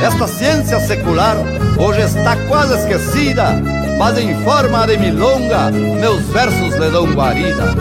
Esta 0.03 0.29
ciência 0.29 0.81
secular 0.81 1.37
hoje 1.79 2.03
está 2.03 2.37
quase 2.49 2.75
esquecida, 2.75 3.45
mas 3.99 4.19
em 4.19 4.35
forma 4.43 4.87
de 4.87 4.99
milonga 4.99 5.71
meus 5.71 6.23
versos 6.29 6.75
lhe 6.75 6.91
dão 6.91 7.13
guarida. 7.13 7.75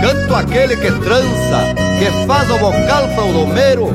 Canto 0.00 0.34
aquele 0.34 0.76
que 0.76 0.90
trança, 0.92 1.74
que 1.98 2.26
faz 2.26 2.50
o 2.50 2.58
vocal 2.58 3.08
feudomeiro, 3.14 3.88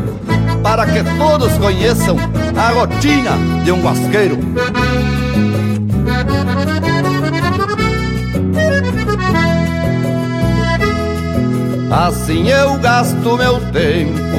para 0.62 0.86
que 0.86 1.04
todos 1.18 1.52
conheçam 1.58 2.18
a 2.56 2.70
rotina 2.70 3.64
de 3.64 3.72
um 3.72 3.82
guasqueiro. 3.82 4.38
Assim 11.92 12.50
eu 12.50 12.78
gasto 12.80 13.38
meu 13.38 13.60
tempo, 13.72 14.38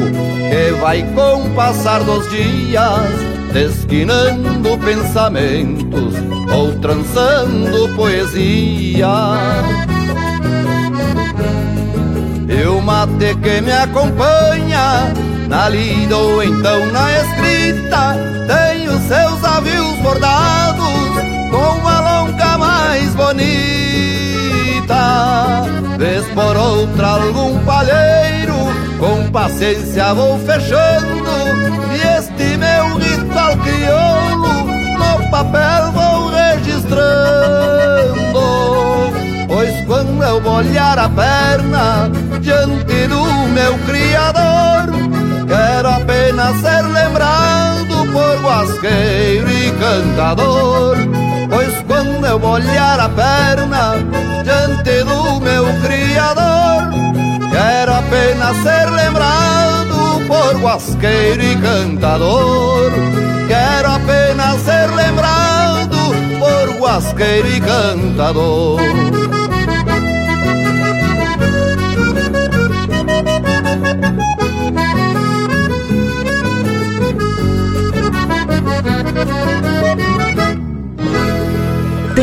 que 0.48 0.72
vai 0.80 1.02
com 1.14 1.46
o 1.46 1.54
passar 1.54 2.02
dos 2.02 2.28
dias, 2.28 2.82
desquinando 3.52 4.76
pensamentos 4.78 6.14
ou 6.52 6.72
trançando 6.80 7.94
poesia. 7.94 9.06
E 12.48 12.66
o 12.66 12.80
mate 12.82 13.34
que 13.36 13.60
me 13.60 13.72
acompanha, 13.72 15.12
na 15.48 15.68
lida 15.68 16.16
ou 16.16 16.42
então 16.42 16.86
na 16.86 17.12
escrita, 17.20 18.16
tem 18.46 18.88
os 18.88 19.02
seus 19.02 19.44
avios 19.44 19.96
bordados 20.02 20.86
com 21.50 21.78
uma 21.78 22.00
longa 22.00 22.58
mais 22.58 23.14
bonita. 23.14 23.46
Vez 25.98 26.26
por 26.34 26.56
outra 26.56 27.06
algum 27.08 27.58
palheiro 27.64 28.54
Com 28.98 29.30
paciência 29.30 30.12
vou 30.12 30.38
fechando 30.40 31.30
E 31.90 32.18
este 32.18 32.58
meu 32.58 32.98
ritual 32.98 33.56
crioulo 33.56 34.66
No 34.98 35.30
papel 35.30 35.92
vou 35.92 36.28
registrando. 36.28 37.06
Pois 39.48 39.86
quando 39.86 40.22
eu 40.22 40.40
molhar 40.42 40.98
a 40.98 41.08
perna 41.08 42.10
Diante 42.42 43.06
do 43.08 43.24
meu 43.54 43.78
criador 43.86 44.92
Quero 45.48 45.88
apenas 45.88 46.60
ser 46.60 46.82
lembrado 46.82 48.06
Por 48.12 48.42
guasqueiro 48.42 49.50
e 49.50 49.72
cantador 49.72 50.96
Pois 51.56 51.72
quando 51.86 52.22
eu 52.26 52.38
molhar 52.38 53.00
a 53.00 53.08
perna 53.08 53.94
Diante 54.44 55.02
do 55.04 55.40
meu 55.40 55.64
criador 55.80 56.92
Quero 57.50 57.94
apenas 57.94 58.56
ser 58.58 58.90
lembrado 58.90 60.20
Por 60.28 60.60
guasqueiro 60.60 61.42
e 61.42 61.56
cantador. 61.56 62.92
Quero 63.48 63.90
apenas 63.90 64.60
ser 64.60 64.90
lembrado 64.94 65.96
Por 66.38 66.78
guasqueiro 66.78 67.48
e 67.48 67.60
cantador 67.62 68.78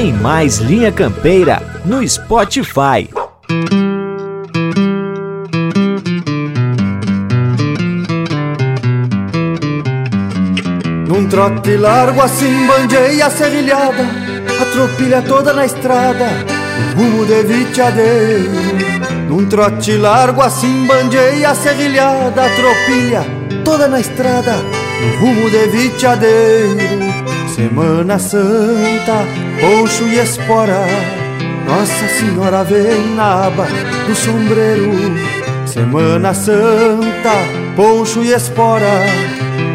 Tem 0.03 0.11
mais 0.11 0.57
Linha 0.57 0.91
Campeira 0.91 1.61
no 1.85 2.05
Spotify. 2.05 3.07
Num 11.07 11.29
trote 11.29 11.77
largo 11.77 12.21
assim 12.21 12.67
banjei 12.67 13.21
a 13.21 13.29
serrilhada 13.29 14.03
A 14.61 14.65
tropilha 14.73 15.21
toda 15.21 15.53
na 15.53 15.65
estrada 15.65 16.25
rumo 16.97 17.25
de 17.25 17.43
viteadeiro 17.43 18.51
Num 19.29 19.45
trote 19.45 19.95
largo 19.95 20.41
assim 20.41 20.85
banjei 20.85 21.45
a 21.45 21.55
serrilhada 21.55 22.43
A 22.43 22.49
tropilha 22.49 23.25
toda 23.63 23.87
na 23.87 24.01
estrada 24.01 24.57
rumo 25.21 25.49
de 25.49 25.65
viteadeiro 25.67 27.02
Semana 27.47 28.17
Santa, 28.19 29.25
poncho 29.59 30.03
e 30.05 30.19
espora 30.19 30.85
Nossa 31.67 32.07
Senhora 32.19 32.63
vem 32.63 33.15
na 33.15 33.47
aba 33.47 33.67
do 34.07 34.15
sombreiro. 34.15 34.91
Semana 35.65 36.33
Santa, 36.33 37.31
poncho 37.75 38.23
e 38.23 38.33
espora 38.33 38.87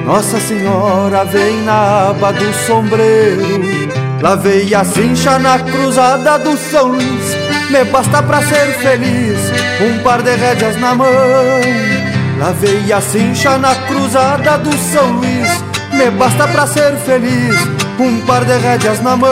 Nossa 0.05 0.41
Senhora 0.41 1.25
vem 1.25 1.63
na 1.63 2.11
aba 2.11 2.33
do 2.33 2.53
sombreiro. 2.67 3.89
Lavei 4.21 4.75
a 4.75 4.85
cincha 4.85 5.39
na 5.39 5.61
cruzada 5.61 6.39
do 6.41 6.57
São 6.57 6.89
Luís 6.89 7.37
Me 7.71 7.85
basta 7.85 8.21
pra 8.21 8.43
ser 8.43 8.67
feliz 8.79 9.39
Um 9.81 10.03
par 10.03 10.23
de 10.23 10.35
rédeas 10.35 10.77
na 10.81 10.95
mão. 10.95 11.07
Lavei 12.39 12.93
a 12.93 13.01
cincha 13.01 13.59
na 13.59 13.75
cruzada 13.75 14.59
do 14.59 14.77
São 14.77 15.13
Luís 15.13 15.68
me 15.99 16.11
basta 16.13 16.47
pra 16.47 16.65
ser 16.67 16.95
feliz 16.99 17.57
um 17.99 18.21
par 18.21 18.45
de 18.45 18.57
rédeas 18.57 19.03
na 19.03 19.17
mão. 19.17 19.31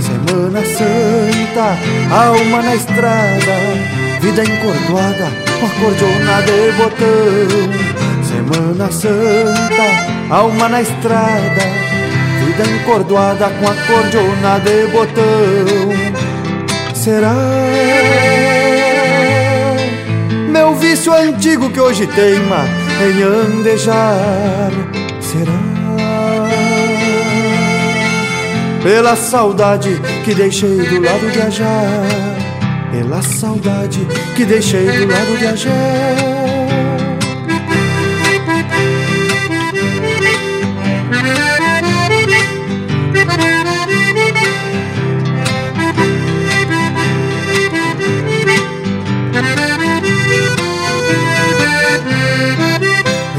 Semana 0.00 0.62
Santa, 0.64 1.76
alma 2.10 2.62
na 2.62 2.74
estrada, 2.74 3.56
vida 4.20 4.42
encordoada, 4.42 5.30
com 5.60 5.66
acordeona 5.66 6.42
de 6.42 6.72
botão. 6.78 7.94
Semana 8.24 8.90
Santa, 8.90 10.34
alma 10.34 10.68
na 10.70 10.80
estrada, 10.80 11.62
vida 12.40 12.64
encordoada 12.70 13.50
com 13.50 13.68
acordeona 13.68 14.58
de 14.60 14.86
botão. 14.86 16.24
Será 16.94 17.34
meu 20.48 20.74
vício 20.76 21.12
antigo 21.12 21.68
que 21.68 21.80
hoje 21.80 22.06
teima 22.06 22.64
em 23.02 23.22
andejar? 23.22 25.03
Pela 28.84 29.16
saudade 29.16 29.98
que 30.26 30.34
deixei 30.34 30.76
do 30.76 31.00
lado 31.00 31.32
de 31.32 31.40
Ajá? 31.40 31.90
Pela 32.92 33.22
saudade 33.22 34.06
que 34.36 34.44
deixei 34.44 34.84
do 34.84 35.06
lado 35.06 35.38
de 35.38 35.46
Ajá? 35.46 36.33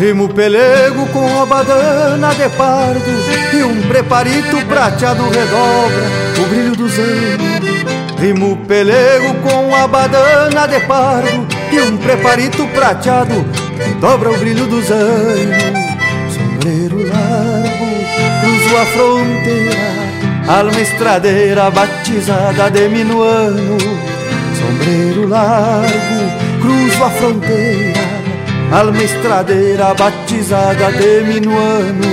Rimo 0.05 0.29
pelego 0.29 1.07
com 1.07 1.41
a 1.41 1.47
badana 1.47 2.31
de 2.35 2.47
pardo 2.49 3.09
E 3.51 3.63
um 3.63 3.81
preparito 3.87 4.63
prateado 4.67 5.23
redobra 5.23 6.03
o 6.37 6.47
brilho 6.47 6.75
dos 6.75 6.93
anos 6.99 8.19
Rimo 8.19 8.55
pelego 8.67 9.33
com 9.41 9.73
a 9.73 9.87
badana 9.87 10.67
de 10.67 10.79
pardo 10.81 11.47
E 11.71 11.81
um 11.81 11.97
preparito 11.97 12.67
prateado 12.67 13.43
dobra 13.99 14.29
o 14.29 14.37
brilho 14.37 14.67
dos 14.67 14.91
anos 14.91 15.73
Sombreiro 16.31 16.97
largo, 17.07 17.87
cruzo 18.41 18.77
a 18.77 18.85
fronteira 18.85 19.85
Alma 20.47 20.81
estradeira 20.81 21.71
batizada 21.71 22.69
de 22.69 22.87
minuano. 22.89 23.77
Sombreiro 24.53 25.27
largo, 25.27 26.61
cruzo 26.61 27.03
a 27.03 27.09
fronteira 27.09 28.14
Alma 28.71 29.03
estradeira 29.03 29.93
batizada 29.93 30.91
de 30.91 31.21
minuano. 31.21 32.03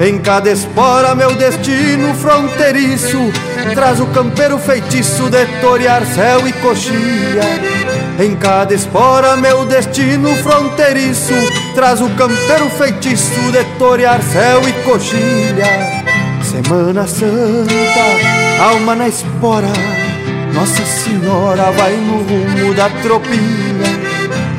Em 0.00 0.18
cada 0.18 0.50
espora 0.50 1.14
meu 1.14 1.34
destino 1.34 2.14
fronteiriço. 2.14 3.32
Traz 3.74 4.00
o 4.00 4.06
campeiro 4.06 4.58
feitiço 4.58 5.30
de 5.30 5.46
torear 5.60 6.04
céu 6.06 6.46
e 6.46 6.52
coxilha 6.52 7.76
em 8.18 8.34
cada 8.34 8.72
espora 8.74 9.36
meu 9.36 9.66
destino 9.66 10.34
fronteiriço. 10.36 11.34
Traz 11.74 12.00
o 12.00 12.08
campeiro 12.10 12.68
feitiço 12.70 13.52
de 13.52 13.64
torear 13.78 14.22
céu 14.22 14.62
e 14.66 14.72
coxilha 14.84 16.04
Semana 16.42 17.06
Santa, 17.06 18.62
alma 18.62 18.94
na 18.94 19.08
espora. 19.08 19.68
Nossa 20.54 20.84
Senhora 20.86 21.70
vai 21.72 21.92
no 21.96 22.22
rumo 22.22 22.72
da 22.74 22.88
tropilha 23.02 23.75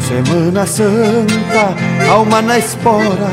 Semana 0.08 0.66
Santa, 0.66 1.76
alma 2.10 2.42
na 2.42 2.58
espora, 2.58 3.30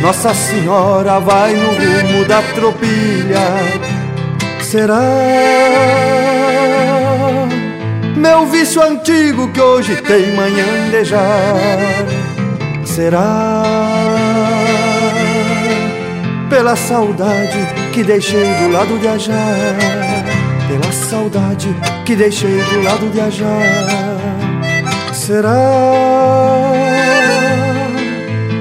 Nossa 0.00 0.32
Senhora 0.32 1.20
vai 1.20 1.52
no 1.52 1.68
rumo 1.68 2.24
da 2.24 2.40
tropilha. 2.54 3.38
Será 4.62 4.98
meu 8.16 8.46
vício 8.46 8.82
antigo 8.82 9.52
que 9.52 9.60
hoje 9.60 9.96
tem 9.96 10.32
já? 11.04 11.54
Será 12.86 13.62
pela 16.48 16.76
saudade 16.76 17.58
que 17.92 18.02
deixei 18.02 18.54
do 18.54 18.72
lado 18.72 18.98
de 18.98 19.06
Ajá, 19.06 19.34
pela 20.66 20.92
saudade 20.92 21.68
que 22.06 22.16
deixei 22.16 22.56
do 22.56 22.82
lado 22.82 23.10
de 23.10 23.20
Ajá. 23.20 24.09
Será? 25.30 26.72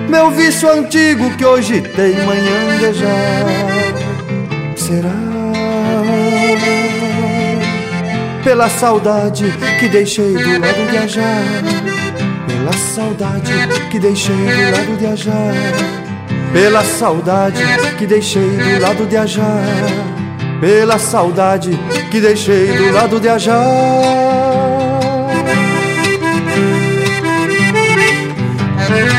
Meu 0.08 0.30
vício 0.30 0.72
antigo 0.72 1.36
que 1.36 1.44
hoje 1.44 1.82
tem 1.82 2.14
manhã 2.24 2.78
de 2.78 2.94
já? 2.94 3.08
Será? 4.76 5.10
Pela 8.44 8.70
saudade 8.70 9.52
que 9.80 9.88
deixei 9.88 10.34
do 10.34 10.60
lado 10.60 10.92
de 10.92 10.98
Ajá, 10.98 11.42
pela 12.46 12.74
saudade 12.74 13.52
que 13.90 13.98
deixei 13.98 14.36
do 14.36 14.72
lado 14.72 14.96
de 14.96 15.06
Ajá, 15.08 15.54
pela 16.54 16.84
saudade 16.84 17.64
que 17.98 18.06
deixei 18.06 18.48
do 18.48 18.80
lado 18.80 19.08
de 19.08 19.18
Ajá, 19.18 19.64
pela 20.62 21.00
saudade 21.00 21.72
que 22.12 22.22
deixei 22.22 22.68
do 22.68 22.92
lado 22.92 23.20
de 23.20 23.28
Ajá. 28.92 29.19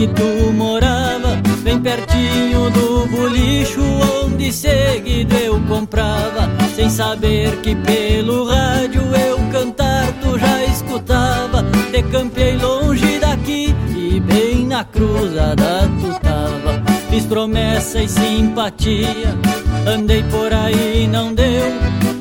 que 0.00 0.06
tu 0.06 0.50
morava 0.54 1.36
bem 1.62 1.78
pertinho 1.78 2.70
do 2.70 3.06
bolicho 3.08 3.82
onde 4.24 4.50
seguido 4.50 5.36
eu 5.36 5.60
comprava, 5.68 6.48
sem 6.74 6.88
saber 6.88 7.60
que 7.60 7.74
pelo 7.74 8.48
rádio 8.48 9.02
eu 9.02 9.38
cantar 9.52 10.10
tu 10.22 10.38
já 10.38 10.64
escutava. 10.64 11.66
Te 11.92 12.64
longe 12.64 13.18
daqui 13.18 13.74
e 13.94 14.18
bem 14.20 14.66
na 14.66 14.84
cruzada 14.84 15.86
tu 16.00 16.18
tava. 16.20 16.82
Fiz 17.10 17.26
promessa 17.26 18.00
e 18.00 18.08
simpatia, 18.08 19.34
andei 19.86 20.22
por 20.22 20.50
aí 20.50 21.06
não 21.08 21.34
deu. 21.34 21.74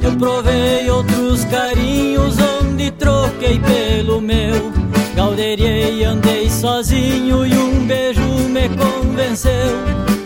Eu 0.04 0.12
provei 0.18 0.90
outros 0.90 1.46
carinhos 1.46 2.36
onde 2.62 2.92
troquei 2.92 3.58
pelo 3.58 4.20
meu. 4.20 4.89
Gauderiei, 5.20 6.02
andei 6.06 6.50
sozinho 6.50 7.46
e 7.46 7.54
um 7.54 7.86
beijo 7.86 8.22
me 8.22 8.70
convenceu 8.70 9.76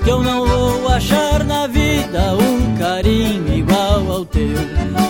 que 0.03 0.09
eu 0.11 0.21
não 0.21 0.45
vou 0.45 0.87
achar 0.87 1.43
na 1.43 1.65
vida 1.65 2.35
um 2.35 2.77
carinho 2.77 3.57
igual 3.57 4.11
ao 4.11 4.23
teu. 4.23 4.55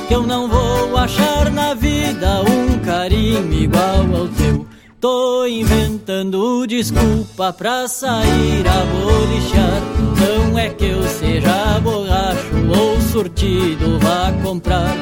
Que 0.07 0.15
eu 0.15 0.23
não 0.23 0.47
vou 0.47 0.95
achar 0.95 1.51
na 1.51 1.73
vida 1.73 2.43
um 2.43 2.80
carinho 2.80 3.51
igual 3.51 4.22
ao 4.22 4.30
teu. 4.30 4.65
Tô 5.01 5.45
inventando 5.45 6.65
desculpa 6.65 7.51
pra 7.51 7.85
sair 7.85 8.65
a 8.65 8.85
bolichar. 8.85 9.81
Não 10.18 10.57
é 10.57 10.69
que 10.69 10.85
eu 10.85 11.03
seja 11.10 11.77
borracho 11.81 12.55
ou 12.73 13.01
surtido 13.01 13.99
vá 13.99 14.31
comprar. 14.41 14.95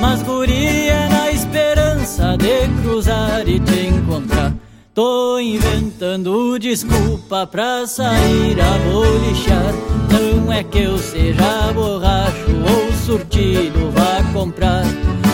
Mas 0.00 0.24
guria 0.24 0.92
é 0.92 1.08
na 1.08 1.30
esperança 1.30 1.93
de 2.04 2.82
cruzar 2.82 3.48
e 3.48 3.58
te 3.58 3.86
encontrar. 3.86 4.52
Tô 4.92 5.38
inventando 5.38 6.58
desculpa 6.58 7.46
pra 7.46 7.86
sair 7.86 8.60
a 8.60 8.78
bolichar. 8.90 9.72
Não 10.12 10.52
é 10.52 10.62
que 10.62 10.80
eu 10.80 10.98
seja 10.98 11.72
borracho 11.72 12.50
ou 12.70 12.92
surtido 12.92 13.90
vá 13.90 14.22
comprar. 14.34 14.84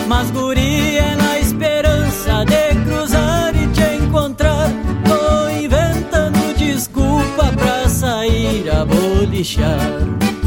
Mas 0.07 0.31
guria 0.31 1.01
é 1.01 1.15
na 1.17 1.39
esperança 1.39 2.45
de 2.45 2.85
cruzar 2.85 3.53
e 3.53 3.67
te 3.67 4.03
encontrar. 4.05 4.69
Tô 5.03 5.49
inventando 5.49 6.55
desculpa 6.57 7.51
pra 7.57 7.89
sair 7.89 8.69
a 8.69 8.85
bolichar. 8.85 10.40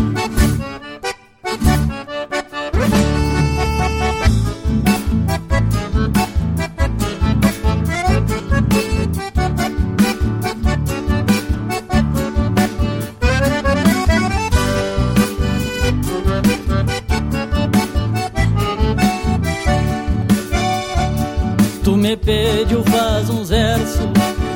Me 22.14 22.18
pediu 22.18 22.84
faz 22.84 23.28
uns 23.28 23.48
versos 23.48 24.06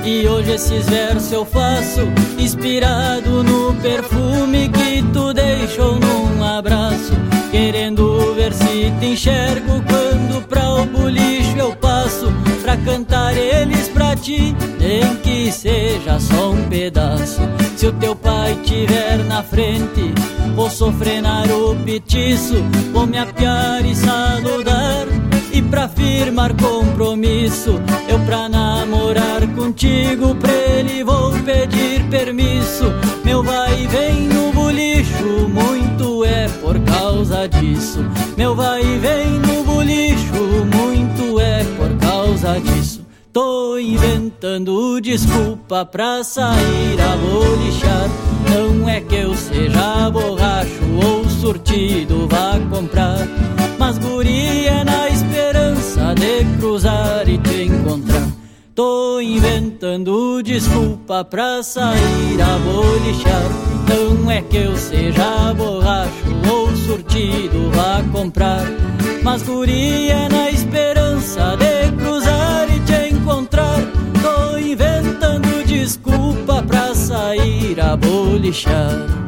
e 0.04 0.28
hoje 0.28 0.52
esses 0.52 0.88
versos 0.88 1.32
eu 1.32 1.44
faço 1.44 2.02
inspirado 2.38 3.42
no 3.42 3.74
perfume 3.82 4.68
que 4.68 5.02
tu 5.12 5.34
deixou 5.34 5.98
num 5.98 6.44
abraço, 6.44 7.12
querendo 7.50 8.32
ver 8.36 8.52
se 8.52 8.92
te 9.00 9.06
enxergo 9.06 9.82
quando 9.88 10.46
pra 10.46 10.72
o 10.72 10.86
bolicho 10.86 11.58
eu 11.58 11.74
passo 11.74 12.32
pra 12.62 12.76
cantar 12.76 13.36
eles 13.36 13.88
pra 13.88 14.14
ti, 14.14 14.54
nem 14.78 15.16
que 15.16 15.50
seja 15.50 16.20
só 16.20 16.52
um 16.52 16.62
pedaço. 16.68 17.40
Se 17.76 17.88
o 17.88 17.92
teu 17.94 18.14
pai 18.14 18.56
tiver 18.62 19.18
na 19.24 19.42
frente, 19.42 20.14
vou 20.54 20.70
sofrenar 20.70 21.50
o 21.50 21.74
petiço, 21.74 22.54
vou 22.92 23.04
me 23.04 23.18
apiar 23.18 23.84
e 23.84 23.96
saludar. 23.96 25.17
Pra 25.70 25.86
firmar 25.86 26.54
compromisso, 26.56 27.80
eu 28.08 28.18
pra 28.20 28.48
namorar 28.48 29.46
contigo, 29.54 30.34
pra 30.34 30.50
ele 30.50 31.04
vou 31.04 31.30
pedir 31.44 32.02
permisso. 32.08 32.84
Meu 33.22 33.42
vai 33.42 33.82
e 33.82 33.86
vem 33.86 34.28
no 34.28 34.50
bolicho, 34.52 35.48
muito 35.48 36.24
é 36.24 36.48
por 36.60 36.80
causa 36.80 37.46
disso. 37.46 38.04
Meu 38.36 38.54
vai 38.54 38.80
e 38.82 38.98
vem 38.98 39.26
no 39.40 39.62
bolicho, 39.62 40.66
muito 40.74 41.38
é 41.38 41.62
por 41.76 41.94
causa 41.98 42.58
disso. 42.60 43.06
Tô 43.32 43.78
inventando 43.78 45.00
desculpa 45.00 45.84
pra 45.84 46.24
sair 46.24 47.00
a 47.00 47.16
bolichar. 47.16 48.08
Não 48.50 48.88
é 48.88 49.00
que 49.00 49.16
eu 49.16 49.34
seja 49.34 50.10
borracho 50.10 50.82
ou 51.04 51.28
surtido 51.28 52.26
vá 52.26 52.58
comprar. 52.70 53.18
Mas 53.78 53.96
guria 53.98 54.70
é 54.70 54.84
na 54.84 55.08
esperança 55.08 55.47
de 56.18 56.44
cruzar 56.58 57.28
e 57.28 57.38
te 57.38 57.62
encontrar. 57.64 58.28
Tô 58.74 59.20
inventando 59.20 60.42
desculpa 60.42 61.24
pra 61.24 61.62
sair 61.62 62.40
a 62.40 62.58
bolichar. 62.58 63.42
Não 63.88 64.30
é 64.30 64.42
que 64.42 64.56
eu 64.56 64.76
seja 64.76 65.54
borracho 65.54 66.12
ou 66.50 66.76
surtido 66.76 67.70
vá 67.72 68.04
comprar. 68.12 68.62
Mas 69.22 69.42
guria 69.42 70.28
na 70.28 70.50
esperança 70.50 71.56
de 71.56 71.90
cruzar 71.96 72.68
e 72.70 72.80
te 72.80 73.14
encontrar. 73.14 73.78
Tô 74.22 74.58
inventando 74.58 75.64
desculpa 75.66 76.62
pra 76.62 76.94
sair 76.94 77.80
a 77.80 77.96
bolichar. 77.96 79.18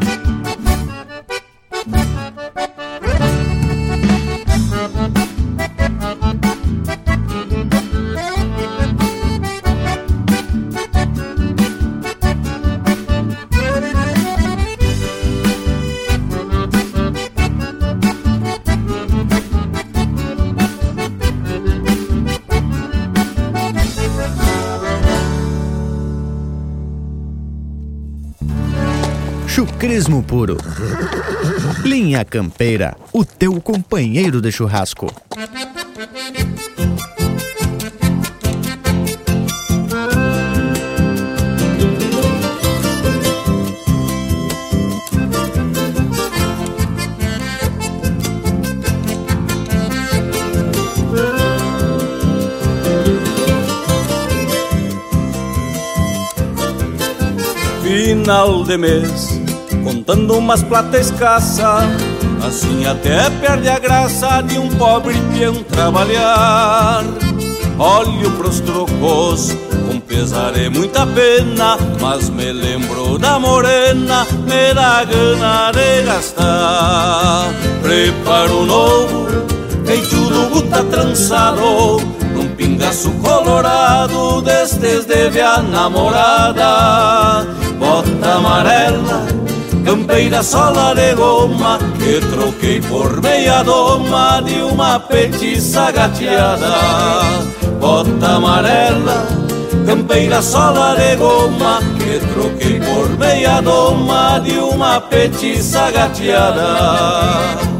Chucrismo 29.60 30.22
puro. 30.22 30.56
Linha 31.84 32.24
Campeira, 32.24 32.96
o 33.12 33.26
teu 33.26 33.60
companheiro 33.60 34.40
de 34.40 34.50
churrasco. 34.50 35.12
final 57.82 58.64
de 58.64 58.78
mês, 58.78 59.39
contando 59.76 60.36
umas 60.36 60.62
plata 60.62 60.98
escassa. 60.98 61.80
Assim 62.46 62.86
até 62.86 63.28
perde 63.30 63.68
a 63.68 63.78
graça 63.78 64.42
de 64.42 64.58
um 64.58 64.68
pobre 64.68 65.14
peão 65.32 65.62
trabalhar. 65.64 67.04
Olho 67.78 68.30
pros 68.32 68.60
trocos, 68.60 69.56
com 69.88 70.00
pesar 70.00 70.56
é 70.56 70.68
muita 70.68 71.06
pena, 71.06 71.78
mas 72.00 72.28
me 72.28 72.52
lembro 72.52 73.18
da 73.18 73.38
morena, 73.38 74.26
me 74.46 74.74
dá 74.74 75.04
gana 75.04 75.72
de 75.72 76.02
gastar. 76.02 77.48
Preparo 77.82 78.66
novo, 78.66 79.26
peito 79.86 80.16
do 80.16 80.50
guta 80.50 80.84
trançado, 80.84 81.98
num 82.34 82.48
pingaço 82.56 83.10
colorado 83.12 84.42
destes 84.42 85.06
de 85.06 85.40
a 85.40 85.62
namorada 85.62 87.46
bota 87.80 88.34
amarela, 88.34 89.26
campeira 89.84 90.42
sola 90.42 90.94
de 90.94 91.14
goma, 91.14 91.78
que 91.98 92.20
troquei 92.20 92.80
por 92.80 93.20
meia 93.22 93.62
doma 93.62 94.42
de 94.44 94.60
uma 94.62 95.00
petiça 95.00 95.90
gateada. 95.90 96.74
Bota 97.80 98.36
amarela, 98.36 99.26
campeira 99.86 100.42
sola 100.42 100.94
de 100.96 101.16
goma, 101.16 101.80
que 101.98 102.18
troquei 102.32 102.80
por 102.80 103.08
meia 103.18 103.60
doma 103.60 104.40
de 104.40 104.58
uma 104.58 105.00
petiça 105.00 105.90
gateada. 105.90 107.79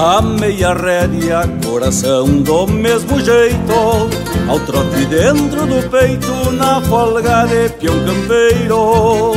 A 0.00 0.22
meia 0.22 0.74
rédea, 0.74 1.42
coração 1.66 2.24
do 2.42 2.68
mesmo 2.68 3.18
jeito 3.18 4.08
Ao 4.46 4.60
trote 4.60 5.04
dentro 5.06 5.66
do 5.66 5.90
peito, 5.90 6.52
na 6.52 6.80
folga 6.82 7.46
de 7.46 7.68
peão 7.70 7.96
campeiro. 8.04 9.32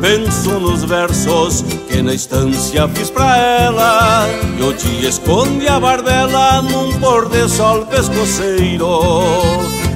Penso 0.00 0.60
nos 0.60 0.84
versos 0.84 1.64
que 1.88 2.02
na 2.02 2.14
estância 2.14 2.86
fiz 2.86 3.10
pra 3.10 3.36
ela 3.36 4.28
E 4.56 4.72
dia 4.74 5.08
esconde 5.08 5.66
a 5.66 5.80
barbela 5.80 6.62
num 6.62 6.92
pôr 7.00 7.28
de 7.28 7.48
sol 7.48 7.84
pescoceiro. 7.86 9.00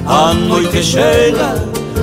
A 0.05 0.33
noite 0.33 0.83
chega, 0.83 1.55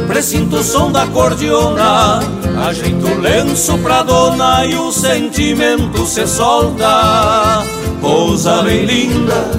presinto 0.06 0.56
o 0.56 0.64
som 0.64 0.90
da 0.90 1.06
cordiona 1.08 2.20
Ajeito 2.66 3.06
o 3.06 3.20
lenço 3.20 3.76
pra 3.78 4.02
dona 4.02 4.64
e 4.64 4.74
o 4.76 4.90
sentimento 4.90 6.06
se 6.06 6.26
solta 6.26 7.66
Coisa 8.00 8.62
bem 8.62 8.84
linda, 8.84 9.50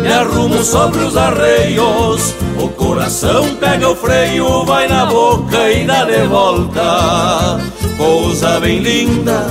me 0.00 0.12
arrumo 0.12 0.62
sobre 0.62 1.00
os 1.04 1.16
arreios. 1.16 2.34
O 2.58 2.68
coração 2.68 3.54
pega 3.56 3.88
o 3.88 3.96
freio, 3.96 4.64
vai 4.64 4.88
na 4.88 5.06
boca 5.06 5.70
e 5.70 5.84
dá 5.86 6.04
de 6.04 6.26
volta. 6.26 7.60
Coisa 7.96 8.60
bem 8.60 8.80
linda, 8.80 9.46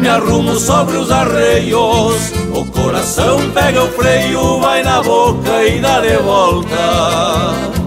me 0.00 0.08
arrumo 0.08 0.58
sobre 0.58 0.96
os 0.96 1.10
arreios. 1.10 2.32
O 2.54 2.64
coração 2.66 3.38
pega 3.52 3.84
o 3.84 3.88
freio, 3.88 4.60
vai 4.60 4.82
na 4.82 5.02
boca 5.02 5.64
e 5.64 5.80
dá 5.80 6.00
de 6.00 6.16
volta 6.18 7.77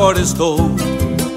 agora 0.00 0.20
estou 0.20 0.56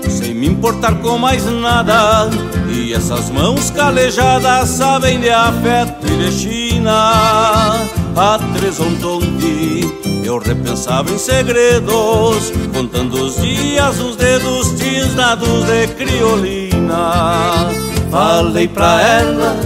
sem 0.08 0.34
me 0.34 0.48
importar 0.48 0.96
com 1.02 1.18
mais 1.18 1.44
nada. 1.46 2.30
E 2.70 2.94
essas 2.94 3.30
mãos 3.30 3.70
calejadas 3.70 4.70
sabem 4.70 5.20
de 5.20 5.30
afeto 5.30 6.08
e 6.08 6.18
de 6.18 6.32
China. 6.32 7.74
A 8.16 8.40
Tresontonte 8.56 9.84
eu 10.24 10.38
repensava 10.38 11.12
em 11.12 11.18
segredos, 11.18 12.54
contando 12.74 13.26
os 13.26 13.36
dias, 13.42 14.00
os 14.00 14.16
dedos 14.16 14.72
tisnados 14.80 15.66
de 15.66 15.88
criolina. 15.88 17.70
Falei 18.10 18.70
pra 18.70 19.02
ela 19.02 19.58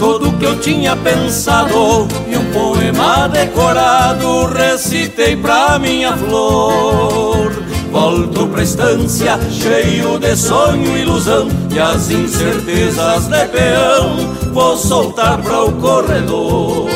tudo 0.00 0.30
o 0.30 0.32
que 0.36 0.46
eu 0.46 0.58
tinha 0.58 0.96
pensado 0.96 2.08
e 2.28 2.36
um 2.36 2.52
poema 2.52 3.28
decorado 3.28 4.46
recitei 4.46 5.36
pra 5.36 5.78
minha 5.78 6.16
flor. 6.16 7.21
Volto 7.92 8.46
pra 8.46 8.62
estância, 8.62 9.38
cheio 9.50 10.18
de 10.18 10.34
sonho 10.34 10.96
e 10.96 11.02
ilusão 11.02 11.46
E 11.70 11.78
as 11.78 12.10
incertezas 12.10 13.26
de 13.26 13.46
peão 13.48 14.16
Vou 14.50 14.78
soltar 14.78 15.40
para 15.42 15.64
o 15.64 15.72
corredor. 15.72 16.88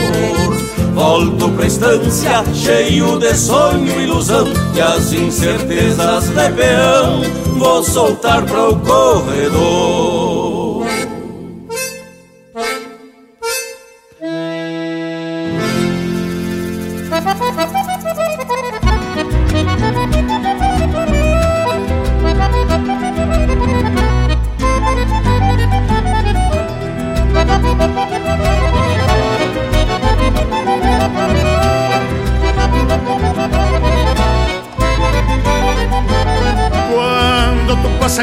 Volto 0.95 1.51
pra 1.51 1.67
estância, 1.67 2.43
cheio 2.55 3.19
de 3.19 3.35
sonho 3.35 4.01
e 4.01 4.05
ilusão 4.05 4.49
E 4.75 4.81
as 4.81 5.13
incertezas 5.13 6.29
de 6.29 6.51
peão 6.53 7.21
Vou 7.59 7.85
soltar 7.85 8.43
para 8.47 8.71
o 8.71 8.77
corredor 8.77 10.26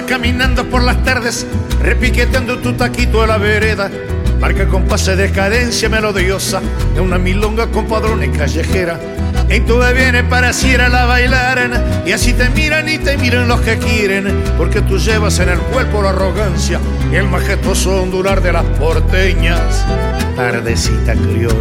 caminando 0.01 0.69
por 0.69 0.81
las 0.81 1.03
tardes, 1.03 1.45
repiqueteando 1.81 2.59
tu 2.59 2.73
taquito 2.73 3.21
a 3.21 3.27
la 3.27 3.37
vereda. 3.37 3.91
Marca 4.39 4.67
con 4.67 4.87
de 4.87 5.31
cadencia 5.31 5.89
melodiosa 5.89 6.61
de 6.95 7.01
una 7.01 7.17
milonga 7.17 7.67
con 7.67 7.87
padrones 7.87 8.35
callejera. 8.37 8.99
En 9.49 9.65
tu 9.65 9.79
viene 9.93 10.23
para 10.23 10.51
ir 10.51 10.81
a 10.81 10.89
la 10.89 11.05
bailar 11.05 12.03
y 12.05 12.11
así 12.11 12.33
te 12.33 12.49
miran 12.49 12.89
y 12.89 12.97
te 12.97 13.17
miran 13.17 13.47
los 13.47 13.61
que 13.61 13.77
quieren, 13.77 14.43
porque 14.57 14.81
tú 14.81 14.97
llevas 14.97 15.39
en 15.39 15.49
el 15.49 15.59
cuerpo 15.59 16.01
la 16.01 16.09
arrogancia 16.09 16.79
y 17.11 17.15
el 17.15 17.27
majestuoso 17.27 18.03
ondular 18.03 18.41
de 18.41 18.53
las 18.53 18.63
porteñas. 18.79 19.85
Tardecita 20.35 21.13
criolla, 21.13 21.55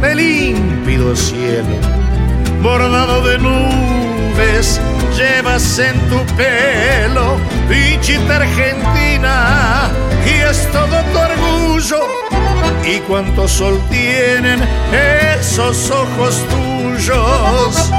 de 0.00 0.14
límpido 0.14 1.14
cielo, 1.14 1.76
bordado 2.62 3.26
de 3.26 3.38
nubes 3.38 4.05
llevas 5.16 5.78
en 5.78 5.98
tu 6.08 6.18
pelo, 6.36 7.38
bichita 7.68 8.36
argentina, 8.36 9.90
y 10.26 10.42
es 10.50 10.70
todo 10.72 11.02
tu 11.12 11.18
orgullo. 11.18 12.00
Y 12.84 12.98
cuánto 13.00 13.48
sol 13.48 13.80
tienen 13.90 14.60
esos 14.92 15.90
ojos 15.90 16.42
tuyos. 16.48 17.90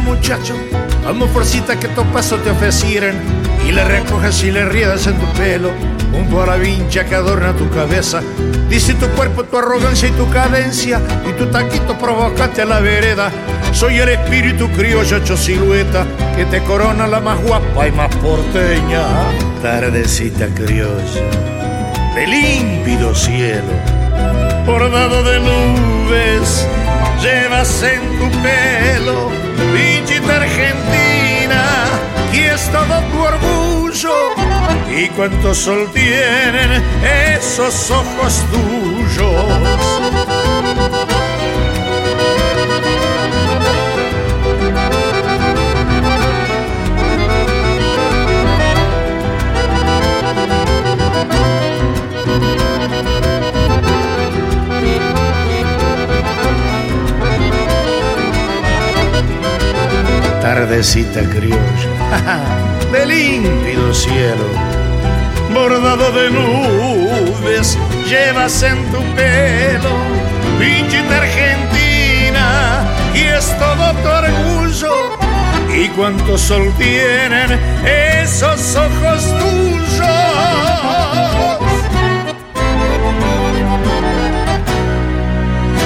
Muchacho, 0.00 0.54
como 1.06 1.26
forcita 1.28 1.78
que 1.78 1.88
tu 1.88 2.02
paso 2.12 2.36
te 2.36 2.50
ofrecieran 2.50 3.14
y 3.66 3.72
le 3.72 3.84
recoges 3.84 4.42
y 4.42 4.50
le 4.50 4.64
riedas 4.64 5.06
en 5.06 5.18
tu 5.18 5.26
pelo, 5.38 5.70
junto 6.12 6.42
a 6.42 6.46
la 6.46 6.56
vincha 6.56 7.04
que 7.04 7.14
adorna 7.14 7.52
tu 7.52 7.68
cabeza. 7.68 8.22
Dice 8.70 8.94
tu 8.94 9.06
cuerpo, 9.08 9.44
tu 9.44 9.58
arrogancia 9.58 10.08
y 10.08 10.12
tu 10.12 10.28
cadencia, 10.30 11.00
y 11.28 11.32
tu 11.32 11.46
taquito 11.46 11.98
provocaste 11.98 12.62
a 12.62 12.64
la 12.64 12.80
vereda. 12.80 13.30
Soy 13.72 13.98
el 13.98 14.08
espíritu 14.08 14.70
criollo 14.70 15.18
hecho 15.18 15.36
silueta 15.36 16.06
que 16.36 16.46
te 16.46 16.62
corona 16.62 17.06
la 17.06 17.20
más 17.20 17.38
guapa 17.42 17.86
y 17.86 17.92
más 17.92 18.14
porteña. 18.16 19.02
Tardecita 19.62 20.46
criolla, 20.54 21.22
de 22.14 22.26
límpido 22.26 23.14
cielo, 23.14 23.72
bordado 24.64 25.22
de 25.22 25.40
nubes, 25.40 26.66
llevas 27.22 27.82
en 27.82 28.00
tu 28.18 28.30
pelo, 28.42 29.30
pinchita 29.72 30.36
argentina, 30.36 31.62
y 32.32 32.38
es 32.38 32.70
todo 32.70 33.00
tu 33.10 33.18
orgullo. 33.20 34.14
Y 34.96 35.08
cuánto 35.08 35.54
sol 35.54 35.90
tienen 35.92 36.82
esos 37.36 37.90
ojos 37.90 38.44
tuyos. 38.50 40.03
Tardecita 60.74 61.20
criolla, 61.30 62.40
de 62.92 63.06
límpido 63.06 63.94
cielo, 63.94 64.44
bordado 65.52 66.10
de 66.10 66.30
nubes, 66.30 67.78
llevas 68.08 68.60
en 68.64 68.84
tu 68.90 68.98
pelo, 69.14 69.94
pinchita 70.58 71.18
argentina, 71.18 72.84
y 73.14 73.20
es 73.20 73.56
todo 73.56 73.92
tu 74.02 74.08
orgullo. 74.08 74.94
Y 75.72 75.88
cuánto 75.90 76.36
sol 76.36 76.72
tienen 76.76 77.58
esos 77.84 78.76
ojos 78.76 79.22
tuyos. 79.38 80.54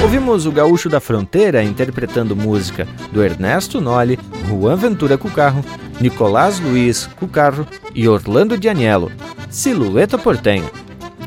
Ouvimos 0.01 0.45
o 0.47 0.51
Gaúcho 0.51 0.89
da 0.89 0.99
Fronteira 0.99 1.61
interpretando 1.63 2.35
música 2.35 2.87
do 3.11 3.23
Ernesto 3.23 3.79
Nolli, 3.79 4.17
Juan 4.49 4.75
Ventura 4.75 5.15
Cucarro, 5.15 5.63
Nicolás 6.01 6.59
Luiz 6.59 7.05
Cucarro 7.05 7.67
e 7.93 8.07
Orlando 8.07 8.57
Dianiello, 8.57 9.11
Silhueta 9.47 10.17
Portenha. 10.17 10.69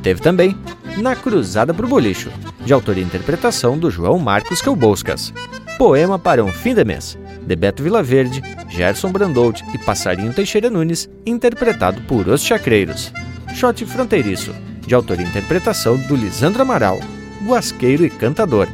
Teve 0.03 0.21
também 0.21 0.57
Na 0.97 1.15
Cruzada 1.15 1.73
pro 1.73 1.87
Bolicho, 1.87 2.31
de 2.65 2.73
autoria 2.73 3.03
e 3.03 3.07
interpretação 3.07 3.79
do 3.79 3.91
João 3.91 4.19
Marcos 4.19 4.61
Quelboscas. 4.61 5.33
Poema 5.79 6.19
para 6.19 6.45
um 6.45 6.49
fim 6.49 6.75
de 6.75 6.85
mês, 6.85 7.17
de 7.47 7.55
Beto 7.55 7.83
Vilaverde, 7.83 8.43
Gerson 8.69 9.13
Brandout 9.13 9.65
e 9.73 9.79
Passarinho 9.79 10.33
Teixeira 10.33 10.69
Nunes, 10.69 11.09
interpretado 11.25 12.01
por 12.03 12.27
Os 12.27 12.43
Chacreiros. 12.43 13.13
Shot 13.55 13.87
Fronteiriço, 13.87 14.53
de 14.85 14.95
autoria 14.95 15.25
e 15.25 15.29
interpretação 15.29 15.97
do 15.97 16.17
Lisandro 16.17 16.63
Amaral, 16.63 16.99
guasqueiro 17.45 18.05
e 18.05 18.11
cantador, 18.11 18.67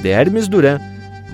de 0.00 0.08
Hermes 0.08 0.48
Duran, 0.48 0.80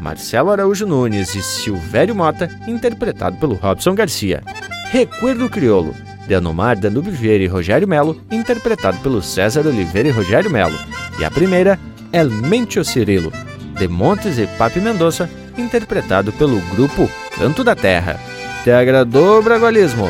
Marcelo 0.00 0.50
Araújo 0.50 0.86
Nunes 0.86 1.34
e 1.34 1.42
Silvério 1.42 2.14
Mota, 2.14 2.48
interpretado 2.66 3.36
pelo 3.36 3.54
Robson 3.54 3.94
Garcia. 3.94 4.42
Recuerdo 4.90 5.50
Criolo, 5.50 5.94
de 6.26 6.34
Anomar 6.34 6.78
Danube 6.78 7.10
Vieira 7.10 7.44
e 7.44 7.46
Rogério 7.46 7.88
Melo, 7.88 8.20
interpretado 8.30 8.98
pelo 8.98 9.22
César 9.22 9.66
Oliveira 9.66 10.08
e 10.08 10.12
Rogério 10.12 10.50
Melo. 10.50 10.78
E 11.18 11.24
a 11.24 11.30
primeira, 11.30 11.78
El 12.12 12.30
Mentio 12.30 12.84
Cirilo, 12.84 13.32
de 13.78 13.88
Montes 13.88 14.38
e 14.38 14.46
Papi 14.46 14.80
Mendonça, 14.80 15.28
interpretado 15.56 16.32
pelo 16.32 16.60
grupo 16.74 17.10
Canto 17.36 17.64
da 17.64 17.74
Terra. 17.74 18.18
Te 18.64 18.70
agradou, 18.70 19.42
Bragualismo? 19.42 20.08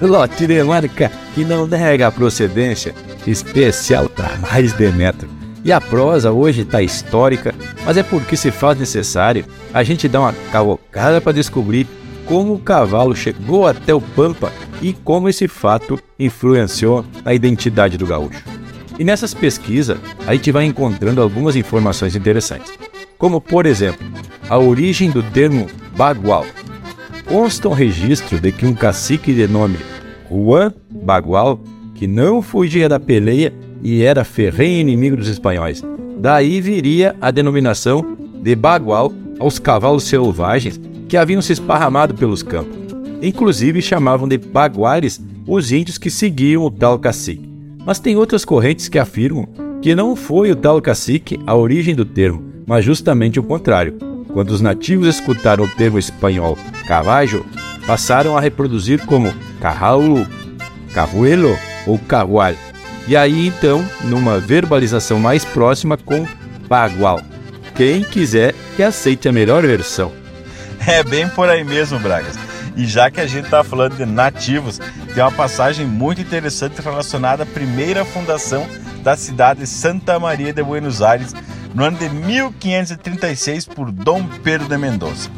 Lote 0.00 0.46
de 0.46 0.62
marca 0.62 1.10
que 1.34 1.44
não 1.44 1.66
nega 1.66 2.06
a 2.06 2.12
procedência, 2.12 2.94
especial 3.26 4.08
para 4.08 4.36
mais 4.38 4.72
de 4.72 4.90
metro. 4.92 5.35
E 5.66 5.72
a 5.72 5.80
prosa 5.80 6.30
hoje 6.30 6.60
está 6.60 6.80
histórica, 6.80 7.52
mas 7.84 7.96
é 7.96 8.02
porque 8.04 8.36
se 8.36 8.52
faz 8.52 8.78
necessário 8.78 9.44
a 9.74 9.82
gente 9.82 10.06
dar 10.06 10.20
uma 10.20 10.32
cavalcada 10.52 11.20
para 11.20 11.32
descobrir 11.32 11.88
como 12.24 12.54
o 12.54 12.58
cavalo 12.60 13.16
chegou 13.16 13.66
até 13.66 13.92
o 13.92 14.00
Pampa 14.00 14.52
e 14.80 14.92
como 14.92 15.28
esse 15.28 15.48
fato 15.48 15.98
influenciou 16.20 17.04
a 17.24 17.34
identidade 17.34 17.98
do 17.98 18.06
gaúcho. 18.06 18.44
E 18.96 19.02
nessas 19.02 19.34
pesquisas, 19.34 19.98
a 20.24 20.34
gente 20.34 20.52
vai 20.52 20.64
encontrando 20.66 21.20
algumas 21.20 21.56
informações 21.56 22.14
interessantes, 22.14 22.72
como 23.18 23.40
por 23.40 23.66
exemplo, 23.66 24.06
a 24.48 24.56
origem 24.56 25.10
do 25.10 25.20
termo 25.20 25.66
bagual. 25.96 26.46
Consta 27.24 27.68
um 27.68 27.72
registro 27.72 28.38
de 28.38 28.52
que 28.52 28.64
um 28.64 28.72
cacique 28.72 29.34
de 29.34 29.48
nome 29.48 29.78
Juan 30.30 30.72
Bagual, 30.88 31.58
que 31.96 32.06
não 32.06 32.40
fugia 32.40 32.88
da 32.88 33.00
peleia 33.00 33.52
e 33.86 34.02
era 34.02 34.24
ferrenho 34.24 34.80
inimigo 34.80 35.16
dos 35.16 35.28
espanhóis. 35.28 35.80
Daí 36.18 36.60
viria 36.60 37.14
a 37.20 37.30
denominação 37.30 38.16
de 38.42 38.56
bagual 38.56 39.12
aos 39.38 39.60
cavalos 39.60 40.02
selvagens 40.02 40.80
que 41.08 41.16
haviam 41.16 41.40
se 41.40 41.52
esparramado 41.52 42.12
pelos 42.12 42.42
campos. 42.42 42.76
Inclusive 43.22 43.80
chamavam 43.80 44.26
de 44.26 44.38
baguares 44.38 45.20
os 45.46 45.70
índios 45.70 45.98
que 45.98 46.10
seguiam 46.10 46.64
o 46.64 46.70
tal 46.70 46.98
cacique. 46.98 47.48
Mas 47.84 48.00
tem 48.00 48.16
outras 48.16 48.44
correntes 48.44 48.88
que 48.88 48.98
afirmam 48.98 49.46
que 49.80 49.94
não 49.94 50.16
foi 50.16 50.50
o 50.50 50.56
tal 50.56 50.82
cacique 50.82 51.38
a 51.46 51.54
origem 51.54 51.94
do 51.94 52.04
termo, 52.04 52.42
mas 52.66 52.84
justamente 52.84 53.38
o 53.38 53.44
contrário. 53.44 53.96
Quando 54.32 54.50
os 54.50 54.60
nativos 54.60 55.06
escutaram 55.06 55.62
o 55.62 55.68
termo 55.68 55.96
espanhol 55.96 56.58
cavajo, 56.88 57.46
passaram 57.86 58.36
a 58.36 58.40
reproduzir 58.40 59.06
como 59.06 59.32
carraulo, 59.60 60.26
carruelo 60.92 61.56
ou 61.86 62.00
cagual. 62.00 62.54
E 63.06 63.16
aí 63.16 63.46
então, 63.46 63.88
numa 64.02 64.40
verbalização 64.40 65.18
mais 65.18 65.44
próxima 65.44 65.96
com 65.96 66.26
bagual. 66.68 67.20
Quem 67.74 68.02
quiser 68.02 68.54
que 68.74 68.82
aceite 68.82 69.28
a 69.28 69.32
melhor 69.32 69.62
versão. 69.62 70.12
É 70.86 71.02
bem 71.02 71.28
por 71.28 71.48
aí 71.48 71.64
mesmo, 71.64 71.98
Bragas. 71.98 72.36
E 72.76 72.86
já 72.86 73.10
que 73.10 73.20
a 73.20 73.26
gente 73.26 73.46
está 73.46 73.64
falando 73.64 73.96
de 73.96 74.06
nativos, 74.06 74.78
tem 75.12 75.22
uma 75.22 75.32
passagem 75.32 75.84
muito 75.84 76.20
interessante 76.20 76.80
relacionada 76.80 77.42
à 77.42 77.46
primeira 77.46 78.04
fundação 78.04 78.68
da 79.02 79.16
cidade 79.16 79.60
de 79.60 79.66
Santa 79.66 80.18
Maria 80.20 80.52
de 80.52 80.62
Buenos 80.62 81.02
Aires, 81.02 81.34
no 81.74 81.84
ano 81.84 81.96
de 81.96 82.08
1536, 82.08 83.64
por 83.66 83.90
Dom 83.90 84.26
Pedro 84.44 84.68
de 84.68 84.76
Mendonça. 84.76 85.30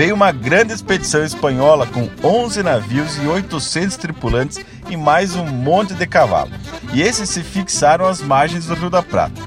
Veio 0.00 0.14
uma 0.14 0.32
grande 0.32 0.72
expedição 0.72 1.22
espanhola 1.22 1.86
com 1.86 2.08
11 2.26 2.62
navios 2.62 3.18
e 3.18 3.26
800 3.26 3.98
tripulantes 3.98 4.58
e 4.88 4.96
mais 4.96 5.36
um 5.36 5.44
monte 5.44 5.92
de 5.92 6.06
cavalo. 6.06 6.50
E 6.94 7.02
esses 7.02 7.28
se 7.28 7.42
fixaram 7.42 8.06
às 8.06 8.22
margens 8.22 8.64
do 8.64 8.72
Rio 8.72 8.88
da 8.88 9.02
Prata. 9.02 9.42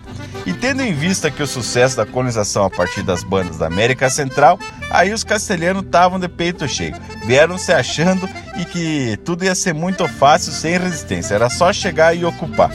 E 0.46 0.54
tendo 0.54 0.84
em 0.84 0.94
vista 0.94 1.32
que 1.32 1.42
o 1.42 1.48
sucesso 1.48 1.98
da 1.98 2.06
colonização 2.06 2.66
a 2.66 2.70
partir 2.70 3.02
das 3.02 3.24
bandas 3.24 3.58
da 3.58 3.66
América 3.66 4.12
Central, 4.12 4.60
aí 4.92 5.12
os 5.12 5.24
castelhanos 5.24 5.86
estavam 5.86 6.20
de 6.20 6.30
peito 6.30 6.68
cheio. 6.68 6.94
Vieram 7.26 7.58
se 7.58 7.74
achando 7.74 8.30
e 8.56 8.64
que 8.64 9.18
tudo 9.26 9.46
ia 9.46 9.56
ser 9.56 9.74
muito 9.74 10.08
fácil 10.08 10.52
sem 10.52 10.78
resistência, 10.78 11.34
era 11.34 11.50
só 11.50 11.74
chegar 11.74 12.16
e 12.16 12.24
ocupar. 12.24 12.70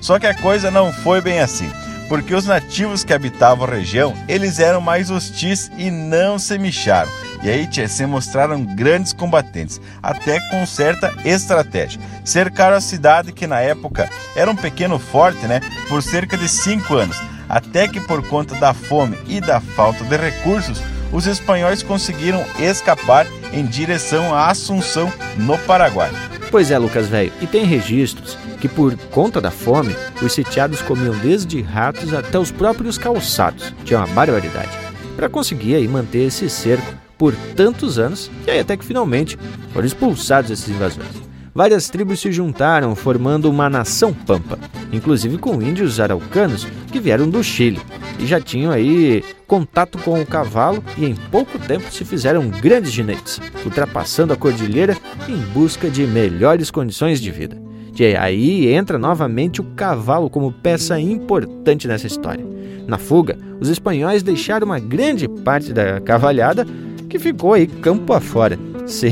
Só 0.00 0.18
que 0.18 0.26
a 0.26 0.34
coisa 0.34 0.68
não 0.68 0.92
foi 0.92 1.20
bem 1.20 1.38
assim, 1.38 1.70
porque 2.10 2.34
os 2.34 2.44
nativos 2.44 3.04
que 3.04 3.12
habitavam 3.12 3.64
a 3.64 3.70
região, 3.70 4.12
eles 4.26 4.58
eram 4.58 4.80
mais 4.80 5.12
hostis 5.12 5.70
e 5.78 5.92
não 5.92 6.40
se 6.40 6.58
micharam. 6.58 7.08
E 7.40 7.48
aí, 7.48 7.68
tia, 7.68 7.86
se 7.86 8.04
mostraram 8.04 8.64
grandes 8.64 9.12
combatentes, 9.12 9.80
até 10.02 10.40
com 10.50 10.66
certa 10.66 11.14
estratégia. 11.24 12.00
Cercaram 12.24 12.76
a 12.76 12.80
cidade, 12.80 13.30
que 13.30 13.46
na 13.46 13.60
época 13.60 14.10
era 14.34 14.50
um 14.50 14.56
pequeno 14.56 14.98
forte, 14.98 15.46
né, 15.46 15.60
por 15.88 16.02
cerca 16.02 16.36
de 16.36 16.48
cinco 16.48 16.96
anos, 16.96 17.16
até 17.48 17.86
que 17.86 18.00
por 18.00 18.26
conta 18.26 18.56
da 18.56 18.74
fome 18.74 19.16
e 19.28 19.40
da 19.40 19.60
falta 19.60 20.02
de 20.02 20.16
recursos, 20.16 20.82
os 21.12 21.28
espanhóis 21.28 21.80
conseguiram 21.80 22.44
escapar 22.58 23.24
em 23.52 23.64
direção 23.64 24.34
a 24.34 24.48
Assunção, 24.48 25.12
no 25.36 25.56
Paraguai. 25.58 26.10
Pois 26.50 26.72
é, 26.72 26.78
Lucas 26.78 27.06
Velho, 27.06 27.32
e 27.40 27.46
tem 27.46 27.64
registros 27.64 28.36
que 28.60 28.68
por 28.68 28.96
conta 29.10 29.40
da 29.40 29.50
fome, 29.50 29.96
os 30.22 30.32
sitiados 30.32 30.82
comiam 30.82 31.16
desde 31.18 31.60
ratos 31.62 32.12
até 32.12 32.38
os 32.38 32.50
próprios 32.50 32.98
calçados. 32.98 33.74
Tinha 33.84 34.00
uma 34.00 34.06
barbaridade. 34.08 34.70
Para 35.16 35.28
conseguir 35.28 35.74
aí 35.74 35.88
manter 35.88 36.26
esse 36.26 36.48
cerco 36.48 36.94
por 37.18 37.34
tantos 37.54 37.98
anos, 37.98 38.30
e 38.46 38.50
aí 38.50 38.60
até 38.60 38.76
que 38.76 38.84
finalmente 38.84 39.38
foram 39.72 39.86
expulsados 39.86 40.50
esses 40.50 40.68
invasores. 40.68 41.30
várias 41.54 41.90
tribos 41.90 42.20
se 42.20 42.30
juntaram, 42.30 42.94
formando 42.94 43.50
uma 43.50 43.68
nação 43.68 44.14
pampa, 44.14 44.58
inclusive 44.92 45.36
com 45.36 45.60
índios 45.60 45.98
araucanos 45.98 46.66
que 46.90 47.00
vieram 47.00 47.28
do 47.28 47.42
Chile 47.42 47.80
e 48.20 48.26
já 48.26 48.40
tinham 48.40 48.70
aí 48.70 49.24
contato 49.46 49.98
com 49.98 50.20
o 50.20 50.26
cavalo 50.26 50.84
e 50.96 51.06
em 51.06 51.14
pouco 51.14 51.58
tempo 51.58 51.90
se 51.90 52.04
fizeram 52.04 52.48
grandes 52.48 52.92
ginetes, 52.92 53.40
ultrapassando 53.64 54.32
a 54.32 54.36
cordilheira 54.36 54.96
em 55.28 55.36
busca 55.52 55.90
de 55.90 56.06
melhores 56.06 56.70
condições 56.70 57.20
de 57.20 57.30
vida. 57.30 57.69
E 57.98 58.16
aí 58.16 58.72
entra 58.72 58.98
novamente 58.98 59.60
o 59.60 59.64
cavalo 59.76 60.30
como 60.30 60.52
peça 60.52 60.98
importante 60.98 61.86
nessa 61.86 62.06
história. 62.06 62.44
Na 62.86 62.98
fuga, 62.98 63.36
os 63.60 63.68
espanhóis 63.68 64.22
deixaram 64.22 64.66
uma 64.66 64.78
grande 64.78 65.28
parte 65.28 65.72
da 65.72 66.00
cavalhada 66.00 66.66
que 67.08 67.18
ficou 67.18 67.54
aí 67.54 67.66
campo 67.66 68.12
afora, 68.12 68.58
se 68.86 69.08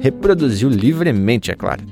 reproduziu 0.00 0.68
livremente, 0.68 1.50
é 1.50 1.54
claro. 1.54 1.82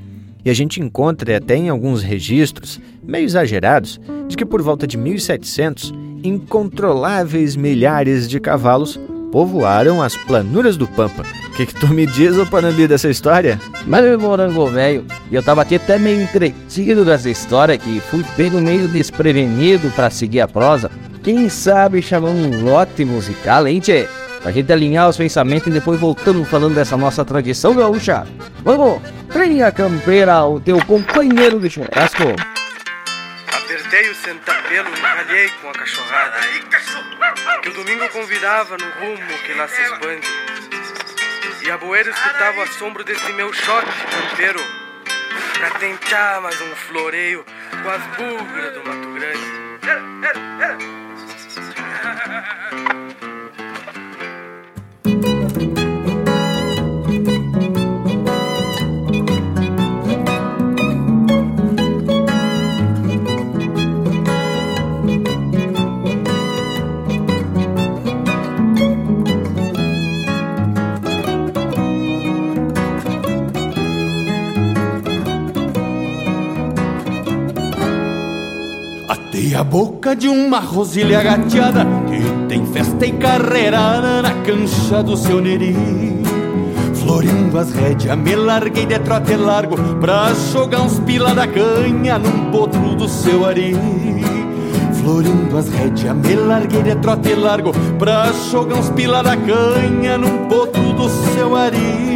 E 0.44 0.51
a 0.51 0.55
gente 0.55 0.80
encontra 0.80 1.36
até 1.36 1.56
em 1.56 1.68
alguns 1.68 2.02
registros, 2.02 2.80
meio 3.02 3.24
exagerados, 3.24 4.01
de 4.28 4.36
que 4.36 4.44
por 4.44 4.60
volta 4.60 4.86
de 4.86 4.97
1700, 4.97 5.93
incontroláveis 6.22 7.56
milhares 7.56 8.28
de 8.28 8.39
cavalos 8.39 8.98
povoaram 9.32 10.02
as 10.02 10.14
planuras 10.14 10.76
do 10.76 10.86
Pampa. 10.86 11.22
O 11.48 11.54
que, 11.54 11.66
que 11.66 11.74
tu 11.74 11.88
me 11.88 12.06
diz, 12.06 12.36
ô 12.36 12.46
Panambi, 12.46 12.86
dessa 12.86 13.09
história? 13.09 13.59
Mas 13.86 14.04
meu 14.04 14.20
morango 14.20 14.66
velho, 14.66 15.04
eu 15.30 15.42
tava 15.42 15.62
aqui 15.62 15.76
até 15.76 15.98
meio 15.98 16.22
entretido 16.22 17.04
dessa 17.04 17.30
história 17.30 17.76
que 17.76 18.00
fui 18.00 18.22
pego 18.36 18.60
meio 18.60 18.86
desprevenido 18.86 19.90
para 19.90 20.10
seguir 20.10 20.42
a 20.42 20.48
prosa. 20.48 20.90
Quem 21.22 21.48
sabe 21.48 22.02
chamar 22.02 22.28
um 22.28 22.62
lote 22.62 23.04
musical, 23.04 23.66
hein, 23.66 23.80
tchê? 23.80 24.06
Pra 24.42 24.52
gente 24.52 24.72
alinhar 24.72 25.09
os 25.09 25.16
pensamentos 25.16 25.68
e 25.68 25.70
depois 25.70 25.98
voltamos 25.98 26.48
falando 26.48 26.74
dessa 26.74 26.96
nossa 26.96 27.24
tradição 27.24 27.74
gaúcha. 27.74 28.26
Vamos, 28.64 29.00
treine 29.32 29.62
a 29.62 29.70
campeira, 29.70 30.44
o 30.44 30.60
teu 30.60 30.84
companheiro 30.84 31.60
de 31.60 31.70
churrasco. 31.70 32.34
Apertei 33.48 34.10
o 34.10 34.14
sentapelo 34.14 34.88
e 34.88 35.00
ralhei 35.00 35.48
com 35.60 35.68
a 35.68 35.72
cachorrada. 35.72 36.36
Que 37.62 37.68
o 37.68 37.72
domingo 37.74 38.09
convidava 38.09 38.76
no 38.76 38.90
rumo 38.90 39.39
que 39.47 39.55
lá 39.55 39.68
se 39.68 39.80
expande. 39.80 40.26
E 41.62 41.70
a 41.70 41.78
boeira 41.78 42.10
escutava 42.10 42.59
o 42.59 42.62
assombro 42.62 43.05
desse 43.05 43.32
meu 43.34 43.52
shot 43.52 43.86
campeiro. 44.30 44.60
Pra 45.59 45.70
tentar 45.78 46.40
mais 46.40 46.60
um 46.60 46.74
floreio 46.74 47.44
com 47.82 47.89
as 47.89 48.02
bugras 48.16 48.74
do 48.74 48.84
Mato 48.84 49.12
Grande. 49.12 51.01
Boca 79.72 80.14
de 80.14 80.28
uma 80.28 80.60
rosilha 80.60 81.22
gateada 81.22 81.86
Que 82.06 82.46
tem 82.46 82.66
festa 82.66 83.06
e 83.06 83.12
carreirada 83.12 84.20
na 84.20 84.34
cancha 84.44 85.02
do 85.02 85.16
seu 85.16 85.40
neri. 85.40 85.74
Floreando 86.94 87.58
as 87.58 87.72
rédeas, 87.72 88.18
me 88.18 88.36
larguei 88.36 88.84
de 88.84 88.98
trote 88.98 89.34
largo 89.34 89.76
Pra 89.98 90.34
jogar 90.52 90.82
uns 90.82 91.00
pila 91.00 91.34
da 91.34 91.46
canha 91.46 92.18
num 92.18 92.50
potro 92.50 92.94
do 92.94 93.08
seu 93.08 93.46
ari. 93.46 93.74
Floreando 95.00 95.56
as 95.56 95.70
rédeas, 95.70 96.16
me 96.16 96.34
larguei 96.34 96.82
de 96.82 96.94
trote 96.96 97.34
largo 97.34 97.72
Pra 97.98 98.30
jogar 98.50 98.76
uns 98.76 98.90
pila 98.90 99.22
da 99.22 99.36
canha 99.38 100.18
num 100.18 100.48
potro 100.48 100.92
do 100.92 101.08
seu 101.34 101.56
ari 101.56 102.11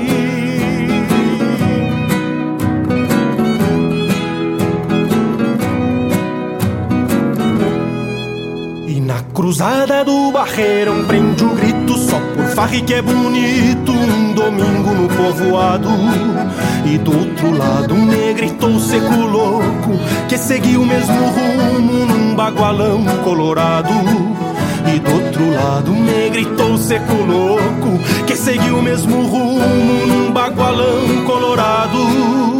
Cruzada 9.46 10.04
do 10.04 10.32
Barreirão 10.32 11.04
prende 11.04 11.44
o 11.44 11.50
grito 11.50 11.96
só 11.96 12.18
por 12.34 12.46
farre 12.56 12.82
que 12.82 12.94
é 12.94 13.00
bonito 13.00 13.92
Um 13.92 14.32
domingo 14.32 14.90
no 14.90 15.06
povoado. 15.08 15.88
E 16.84 16.98
do 16.98 17.16
outro 17.16 17.56
lado 17.56 17.94
um 17.94 18.06
negrito 18.06 18.80
seco 18.80 19.14
louco 19.14 20.00
Que 20.28 20.36
seguiu 20.36 20.82
o 20.82 20.84
mesmo 20.84 21.28
rumo 21.28 22.06
num 22.06 22.34
bagualão 22.34 23.04
colorado. 23.22 23.94
E 24.92 24.98
do 24.98 25.14
outro 25.14 25.54
lado 25.54 25.92
um 25.92 26.02
negrito 26.02 26.78
seco 26.78 27.14
louco 27.14 28.00
Que 28.26 28.34
seguiu 28.34 28.78
o 28.78 28.82
mesmo 28.82 29.28
rumo 29.28 30.06
num 30.08 30.32
bagualão 30.32 31.24
colorado 31.24 32.55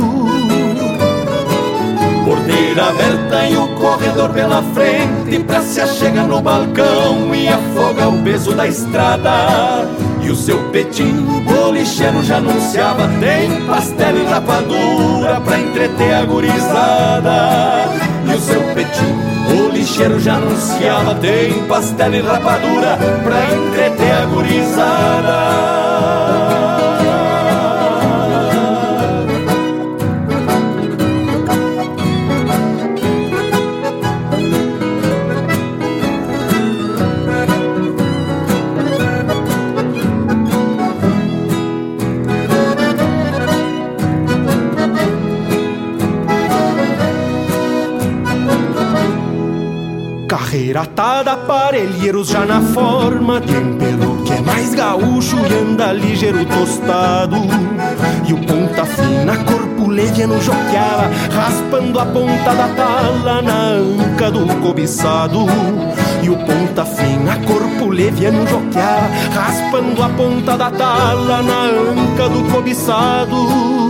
Porteira 2.77 2.90
aberta 2.90 3.48
e 3.48 3.57
o 3.57 3.69
corredor 3.69 4.28
pela 4.31 4.62
frente 4.74 5.39
Pra 5.44 5.62
se 5.62 5.81
achegar 5.81 6.27
no 6.27 6.43
balcão 6.43 7.35
e 7.35 7.48
afogar 7.48 8.11
o 8.11 8.23
peso 8.23 8.55
da 8.55 8.66
estrada. 8.66 9.89
E 10.20 10.28
o 10.28 10.36
seu 10.36 10.59
petinho 10.70 11.40
bolicheiro 11.40 12.23
já 12.23 12.36
anunciava 12.36 13.09
Tem 13.19 13.66
pastel 13.66 14.19
e 14.19 14.27
rapadura 14.27 15.40
pra 15.40 15.59
entreter 15.59 16.15
a 16.15 16.24
gurizada. 16.24 17.89
E 18.27 18.35
o 18.35 18.40
seu 18.40 18.61
petinho 18.74 19.16
bolicheiro 19.48 20.20
já 20.20 20.35
anunciava 20.35 21.15
Tem 21.15 21.55
pastel 21.66 22.15
e 22.15 22.20
rapadura 22.20 22.98
pra 23.24 23.55
entreter 23.55 24.12
a 24.12 24.27
gurizada 24.27 26.26
Parelheiros 51.47 52.28
já 52.28 52.44
na 52.44 52.60
forma 52.60 53.40
de 53.40 53.52
pelo 53.52 54.24
que 54.24 54.32
é 54.32 54.40
mais 54.40 54.74
gaúcho 54.74 55.36
e 55.36 55.55
anda 55.55 55.93
ligeiro 55.93 56.44
tostado. 56.44 57.36
E 58.27 58.32
o 58.32 58.39
ponta 58.39 58.85
fina, 58.85 59.36
corpo 59.44 59.89
leviano 59.89 60.40
joqueava, 60.40 61.09
raspando 61.32 62.01
a 62.01 62.06
ponta 62.06 62.52
da 62.52 62.68
tala 62.74 63.43
na 63.43 63.68
anca 63.70 64.31
do 64.31 64.47
cobiçado. 64.60 65.47
E 66.23 66.28
o 66.28 66.36
ponta 66.36 66.85
fina, 66.85 67.39
corpo 67.47 67.90
leviano 67.90 68.44
joqueava, 68.48 69.09
raspando 69.32 70.02
a 70.02 70.09
ponta 70.09 70.56
da 70.56 70.70
tala 70.70 71.43
na 71.43 71.62
anca 71.64 72.28
do 72.28 72.43
cobiçado. 72.51 73.86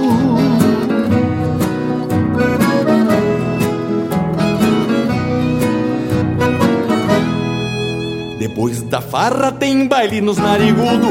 Depois 8.56 8.80
da 8.84 9.02
farra 9.02 9.52
tem 9.52 9.86
baile 9.86 10.22
nos 10.22 10.38
narigudo 10.38 11.08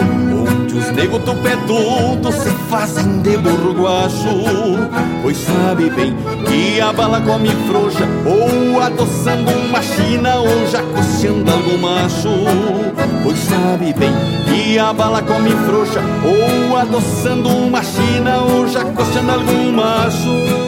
Onde 0.49 0.73
os 0.73 0.89
nego 0.93 1.19
tupetudo 1.19 2.31
se 2.31 2.49
fazem 2.71 3.21
de 3.21 3.37
burguacho 3.37 4.79
Pois 5.21 5.37
sabe 5.37 5.91
bem 5.91 6.15
que 6.47 6.81
a 6.81 6.91
bala 6.91 7.21
come 7.21 7.49
frouxa 7.67 8.07
Ou 8.25 8.81
adoçando 8.81 9.51
uma 9.51 9.79
china 9.83 10.37
ou 10.37 10.67
já 10.71 10.81
coceando 10.81 11.51
algo 11.51 11.77
macho. 11.77 12.29
Pois 13.23 13.37
sabe 13.37 13.93
bem 13.93 14.11
que 14.49 14.79
a 14.79 14.91
bala 14.91 15.21
come 15.21 15.51
frouxa 15.51 16.01
Ou 16.25 16.75
adoçando 16.75 17.47
uma 17.47 17.83
china 17.83 18.41
ou 18.41 18.67
já 18.67 18.83
coceando 18.85 19.31
algum 19.33 19.71
macho 19.71 20.64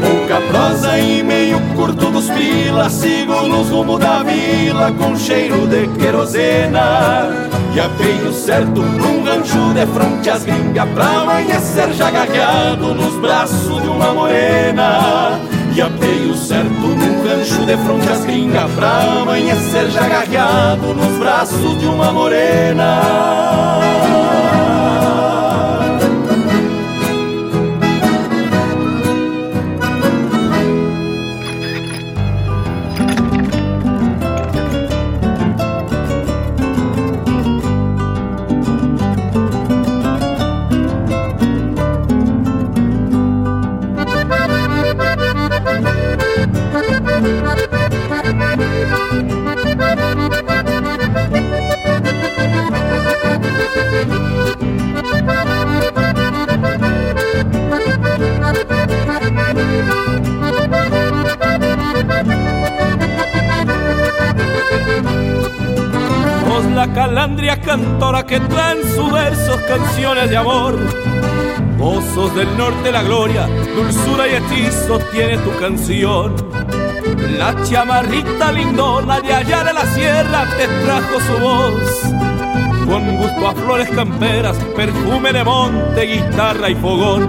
pouca 0.00 0.40
prosa 0.48 0.98
e 0.98 1.22
meio 1.22 1.60
curto 1.74 2.10
dos 2.10 2.28
pila 2.30 2.88
Sigo 2.88 3.48
nos 3.48 3.68
rumo 3.68 3.98
da 3.98 4.22
vila 4.22 4.92
com 4.92 5.16
cheiro 5.16 5.66
de 5.66 5.86
querosena. 5.98 7.48
E 7.74 7.80
apeio 7.80 8.32
certo 8.32 8.80
num 8.80 9.24
rancho 9.24 9.74
de 9.74 9.86
fronte 9.86 10.30
às 10.30 10.44
gringas 10.44 10.88
Pra 10.90 11.22
amanhecer 11.22 11.92
já 11.92 12.10
garreado 12.10 12.94
nos 12.94 13.14
braços 13.20 13.82
de 13.82 13.88
uma 13.88 14.12
morena. 14.12 15.40
E 15.74 15.80
apeio 15.80 16.34
certo 16.34 16.68
num 16.70 17.28
rancho 17.28 17.66
de 17.66 17.76
fronte 17.76 18.08
às 18.08 18.24
gringas 18.24 18.70
Pra 18.72 19.20
amanhecer 19.20 19.90
já 19.90 20.08
garreado 20.08 20.94
nos 20.94 21.18
braços 21.18 21.78
de 21.78 21.86
uma 21.86 22.12
morena 22.12 23.87
que 68.24 68.40
trae 68.40 68.80
en 68.80 68.94
sus 68.94 69.12
versos 69.12 69.56
canciones 69.62 70.30
de 70.30 70.36
amor. 70.36 70.78
Pozos 71.78 72.34
del 72.34 72.56
norte 72.56 72.90
la 72.90 73.02
gloria, 73.02 73.46
dulzura 73.76 74.26
y 74.28 74.34
hechizo 74.34 74.98
tiene 75.12 75.38
tu 75.38 75.56
canción. 75.58 76.34
La 77.38 77.54
chamarrita 77.64 78.52
lindona 78.52 79.20
de 79.20 79.32
allá 79.32 79.64
de 79.64 79.72
la 79.72 79.86
sierra 79.86 80.46
te 80.56 80.66
trajo 80.84 81.20
su 81.20 81.42
voz 81.42 82.28
con 82.88 83.16
gusto 83.18 83.48
a 83.48 83.54
flores 83.54 83.88
camperas, 83.90 84.56
perfume 84.74 85.32
de 85.32 85.44
monte, 85.44 86.02
guitarra 86.02 86.70
y 86.70 86.74
fogón. 86.74 87.28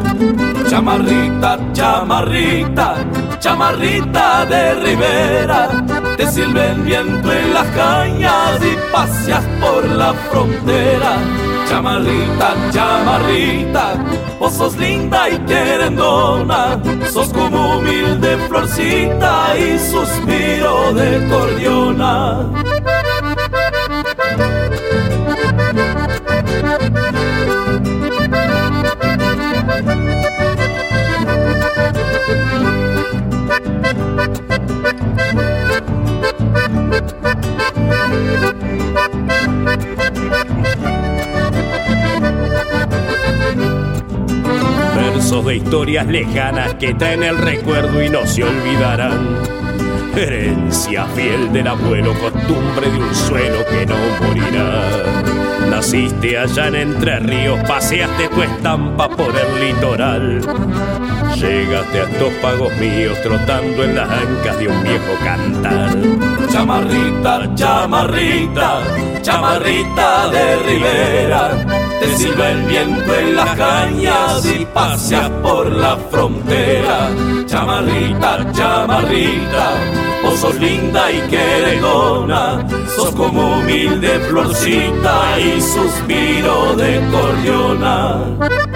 Chamarrita, 0.70 1.60
chamarrita, 1.74 2.96
chamarrita 3.40 4.46
de 4.46 4.76
ribera, 4.76 5.70
te 6.20 6.28
sirve 6.28 6.72
el 6.72 6.82
viento 6.82 7.32
en 7.32 7.54
las 7.54 7.66
cañas 7.68 8.60
y 8.62 8.92
paseas 8.92 9.46
por 9.62 9.86
la 9.86 10.14
frontera. 10.14 11.16
Chamarrita, 11.70 12.56
chamarrita, 12.72 13.94
vos 14.38 14.54
sos 14.54 14.76
linda 14.76 15.30
y 15.30 15.38
querendona, 15.40 16.78
sos 17.10 17.30
como 17.30 17.78
humilde 17.78 18.38
florcita 18.50 19.58
y 19.58 19.80
suspiro 19.80 20.92
de 20.94 21.26
cordiona. 21.30 22.59
De 45.30 45.58
historias 45.58 46.08
lejanas 46.08 46.74
que 46.74 46.96
traen 46.96 47.22
el 47.22 47.38
recuerdo 47.38 48.04
y 48.04 48.10
no 48.10 48.26
se 48.26 48.44
olvidarán. 48.44 49.38
Herencia 50.16 51.06
fiel 51.06 51.54
del 51.54 51.68
abuelo, 51.68 52.14
costumbre 52.16 52.90
de 52.90 52.98
un 52.98 53.14
suelo 53.14 53.64
que 53.70 53.86
no 53.86 53.96
morirá. 54.22 55.70
Naciste 55.70 56.36
allá 56.36 56.70
en 56.70 56.76
Entre 56.76 57.20
Ríos, 57.20 57.60
paseaste 57.68 58.28
tu 58.30 58.42
estampa 58.42 59.08
por 59.08 59.32
el 59.36 59.68
litoral. 59.68 60.42
Llegaste 61.36 62.02
a 62.02 62.04
estos 62.06 62.34
pagos 62.42 62.76
míos 62.78 63.16
trotando 63.22 63.84
en 63.84 63.96
las 63.96 64.10
ancas 64.10 64.58
de 64.58 64.68
un 64.68 64.84
viejo 64.84 65.14
cantar. 65.24 65.96
Chamarrita, 66.52 67.54
chamarrita, 67.54 68.82
chamarrita 69.22 70.28
de 70.30 70.56
ribera, 70.58 71.52
te 72.00 72.18
sirve 72.18 72.52
el 72.52 72.62
viento 72.64 73.16
en 73.16 73.36
las 73.36 73.56
cañas 73.56 74.46
y 74.46 74.66
paseas 74.66 75.30
por 75.42 75.72
la 75.72 75.98
frontera. 76.10 77.10
Chamarrita, 77.46 78.52
chamarrita, 78.52 79.74
vos 80.24 80.40
sos 80.40 80.56
linda 80.56 81.12
y 81.12 81.20
queredona, 81.30 82.68
sos 82.96 83.12
como 83.16 83.60
humilde 83.60 84.20
florcita 84.30 85.40
y 85.40 85.62
suspiro 85.62 86.76
de 86.76 87.02
cordiona. 87.12 88.69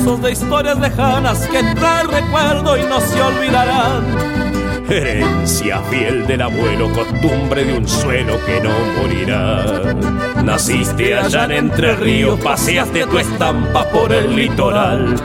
De 0.00 0.32
historias 0.32 0.78
lejanas 0.78 1.46
que 1.48 1.62
traen 1.74 2.08
recuerdo 2.08 2.76
y 2.76 2.82
no 2.84 3.00
se 3.00 3.20
olvidarán. 3.20 4.02
Herencia 4.88 5.78
fiel 5.90 6.26
del 6.26 6.40
abuelo, 6.40 6.90
costumbre 6.92 7.64
de 7.64 7.76
un 7.76 7.86
suelo 7.86 8.38
que 8.46 8.60
no 8.62 8.70
morirá. 8.96 9.94
Naciste 10.42 11.14
allá 11.14 11.44
en 11.44 11.52
Entre 11.52 11.94
Ríos, 11.96 12.40
paseaste 12.40 13.06
tu 13.06 13.18
estampa 13.18 13.84
por 13.90 14.10
el 14.10 14.34
litoral. 14.34 15.16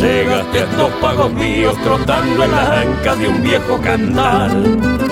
Llegaste 0.00 0.58
a 0.58 0.64
estos 0.64 0.90
pagos 1.02 1.32
míos 1.34 1.76
trotando 1.84 2.44
en 2.44 2.50
las 2.50 2.68
ancas 2.70 3.18
de 3.18 3.28
un 3.28 3.42
viejo 3.42 3.80
cantar. 3.82 4.50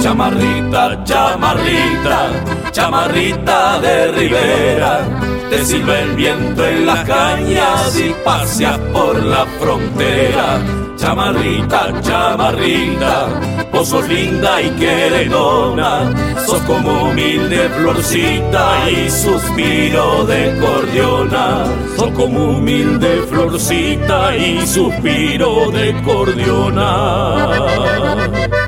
Chamarrita, 0.01 1.05
chamarrita, 1.05 2.31
chamarrita 2.73 3.81
de 3.81 4.13
ribera, 4.13 5.07
te 5.53 5.67
sirve 5.67 6.01
el 6.01 6.17
viento 6.17 6.67
en 6.67 6.87
las 6.87 7.05
cañas 7.05 7.99
y 7.99 8.15
paseas 8.25 8.79
por 8.91 9.23
la 9.23 9.45
frontera. 9.61 10.63
Chamarrita, 10.97 12.01
chamarrita, 12.01 13.29
vos 13.71 13.89
sos 13.89 14.09
linda 14.09 14.63
y 14.63 14.71
queredona, 14.71 16.15
sos 16.47 16.61
como 16.63 17.11
humilde 17.11 17.69
florcita 17.69 18.91
y 18.91 19.11
suspiro 19.11 20.25
de 20.25 20.59
cordiona, 20.59 21.65
sos 21.97 22.11
como 22.13 22.53
humilde 22.53 23.23
florcita 23.29 24.35
y 24.37 24.67
suspiro 24.67 25.71
de 25.71 26.03
cordiona. 26.03 27.47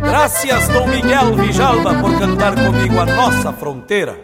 Gracias, 0.02 0.70
Dom 0.73 0.90
Miguel 0.90 1.32
Vijalba, 1.36 2.02
por 2.02 2.19
cantar 2.19 2.55
comigo 2.55 3.01
a 3.01 3.06
nossa 3.06 3.52
fronteira. 3.52 4.23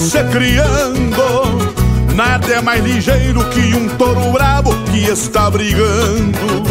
Se 0.00 0.24
criando. 0.24 1.80
Nada 2.14 2.54
é 2.54 2.60
mais 2.60 2.82
ligeiro 2.84 3.44
que 3.50 3.74
um 3.74 3.88
touro 3.96 4.32
brabo 4.32 4.74
que 4.90 5.10
está 5.10 5.50
brigando. 5.50 6.64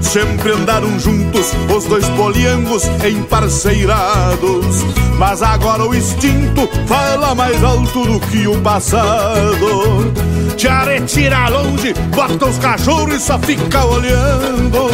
Sempre 0.00 0.52
andaram 0.52 0.98
juntos 0.98 1.52
os 1.74 1.84
dois 1.84 2.06
poliangos 2.10 2.84
emparceirados. 3.04 4.84
Mas 5.18 5.42
agora 5.42 5.84
o 5.84 5.94
instinto 5.94 6.68
fala 6.86 7.34
mais 7.34 7.62
alto 7.62 8.04
do 8.04 8.20
que 8.20 8.46
o 8.46 8.60
passado. 8.60 10.12
Te 10.56 10.68
retira 10.68 11.48
longe, 11.48 11.94
bota 12.14 12.46
os 12.46 12.58
cachorros 12.58 13.14
e 13.14 13.20
só 13.20 13.38
fica 13.38 13.84
olhando. 13.84 14.88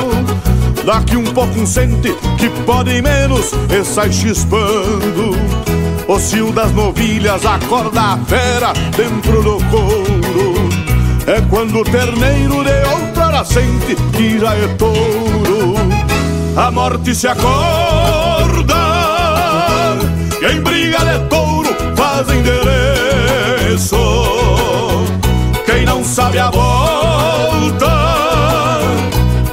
Daqui 0.84 1.16
um 1.16 1.24
pouco 1.24 1.58
um 1.58 1.66
sente 1.66 2.14
que 2.38 2.48
pode 2.64 3.02
menos 3.02 3.52
e 3.70 3.84
sai 3.84 4.10
chispando. 4.10 5.69
O 6.10 6.18
cio 6.18 6.50
das 6.50 6.72
novilhas 6.72 7.46
acorda 7.46 8.00
a 8.00 8.18
fera 8.26 8.72
dentro 8.96 9.44
do 9.44 9.58
couro. 9.66 10.68
É 11.24 11.40
quando 11.48 11.78
o 11.78 11.84
terneiro 11.84 12.64
de 12.64 12.84
outra 12.92 13.26
hora 13.28 13.44
sente 13.44 13.94
que 14.16 14.40
já 14.40 14.52
é 14.56 14.66
touro. 14.76 15.76
A 16.56 16.68
morte 16.72 17.14
se 17.14 17.28
acorda 17.28 18.74
e 20.42 20.46
em 20.52 20.60
briga 20.60 20.98
de 20.98 21.28
touro 21.28 21.68
faz 21.94 22.28
endereço. 22.28 23.96
Quem 25.64 25.84
não 25.84 26.02
sabe 26.02 26.40
a 26.40 26.50
volta 26.50 27.86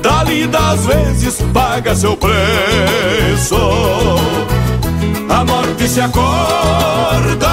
dali 0.01 0.47
das 0.47 0.87
vezes 0.87 1.39
paga 1.53 1.95
seu 1.95 2.17
preço. 2.17 3.55
A 5.29 5.45
morte 5.45 5.87
se 5.87 6.01
acorda, 6.01 7.47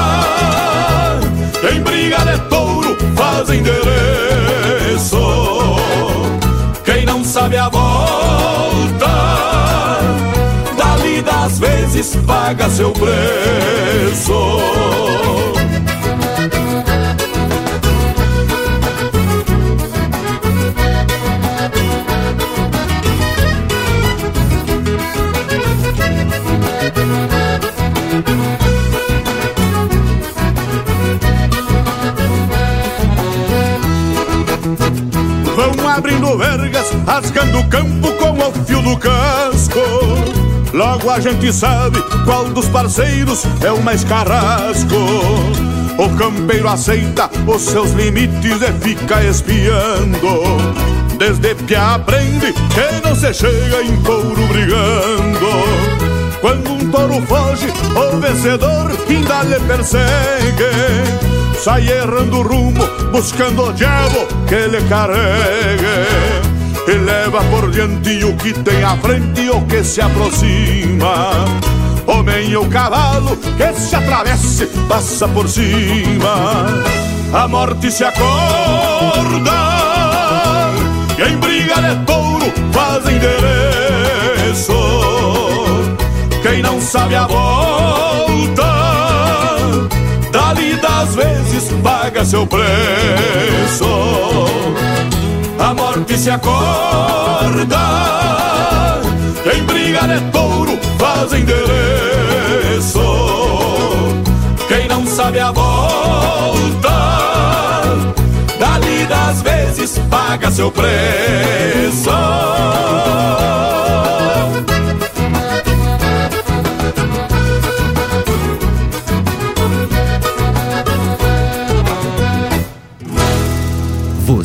em 1.73 1.81
briga 1.83 2.19
de 2.19 2.39
touro 2.49 2.97
faz 3.17 3.51
endereço. 3.51 5.19
Quem 6.85 7.05
não 7.05 7.25
sabe 7.25 7.57
a 7.57 7.69
volta, 7.69 9.07
dali 10.77 11.23
das 11.23 11.59
vezes 11.59 12.17
paga 12.27 12.69
seu 12.71 12.93
preço. 12.93 14.35
Abrindo 35.95 36.37
vergas, 36.37 36.91
rasgando 37.07 37.61
o 37.61 37.69
campo 37.69 38.12
com 38.15 38.33
o 38.33 38.65
fio 38.65 38.83
do 38.83 38.97
casco. 38.97 39.81
Logo 40.73 41.09
a 41.09 41.21
gente 41.21 41.53
sabe 41.53 42.03
qual 42.25 42.47
dos 42.47 42.66
parceiros 42.69 43.45
é 43.62 43.71
o 43.71 43.81
mais 43.81 44.03
carrasco. 44.03 44.97
O 45.97 46.09
campeiro 46.16 46.69
aceita 46.69 47.31
os 47.47 47.62
seus 47.62 47.93
limites 47.93 48.61
e 48.61 48.73
fica 48.83 49.23
espiando. 49.23 50.59
Desde 51.16 51.55
que 51.55 51.77
aprende 51.77 52.53
que 52.53 53.09
não 53.09 53.15
se 53.15 53.33
chega 53.33 53.83
em 53.83 53.97
couro 54.03 54.47
brigando. 54.49 55.95
Quando 56.41 56.73
um 56.73 56.91
touro 56.91 57.23
foge, 57.27 57.69
o 57.95 58.16
vencedor 58.19 58.91
ainda 59.09 59.43
lhe 59.45 59.61
persegue. 59.61 61.24
Sai 61.63 61.89
errando 61.89 62.39
o 62.39 62.43
rumo, 62.43 62.87
buscando 63.11 63.69
o 63.69 63.73
diabo 63.73 64.27
que 64.47 64.69
lhe 64.69 64.83
carregue. 64.89 66.45
E 66.87 66.93
leva 66.99 67.43
por 67.45 67.71
diante 67.71 68.25
o 68.25 68.37
que 68.37 68.53
tem 68.53 68.83
à 68.85 68.97
frente 68.97 69.41
e 69.43 69.51
o 69.51 69.61
que 69.63 69.83
se 69.83 70.01
aproxima. 70.01 71.45
Homem 72.07 72.55
ou 72.55 72.67
cavalo 72.67 73.37
que 73.37 73.73
se 73.81 73.97
atravesse, 73.97 74.67
passa 74.89 75.27
por 75.29 75.49
cima. 75.49 76.67
A 77.33 77.49
morte 77.49 77.91
se 77.91 78.05
acorda 78.05 79.75
e 81.19 81.23
em 81.23 81.37
briga 81.39 81.77
de 81.77 82.05
touro 82.05 82.53
faz 82.73 83.05
endereço. 83.09 84.75
Quem 86.43 86.61
não 86.63 86.81
sabe 86.81 87.15
a 87.15 87.27
volta, 87.27 88.74
das 91.05 91.15
vezes 91.17 91.71
paga 91.83 92.25
seu 92.25 92.47
preço. 92.47 92.65
A 95.59 95.75
morte 95.75 96.17
se 96.17 96.31
acorda, 96.31 97.77
em 99.55 99.63
briga 99.65 100.01
de 100.09 100.21
touro 100.31 100.79
faz 100.99 101.33
endereço. 101.35 103.01
Quem 104.67 104.89
não 104.89 105.07
sabe 105.07 105.41
a 105.41 105.53
volta, 105.53 106.91
dali 108.59 109.07
das 109.07 109.43
vezes 109.43 109.99
paga 110.11 110.51
seu 110.51 110.71
preço. 110.73 112.24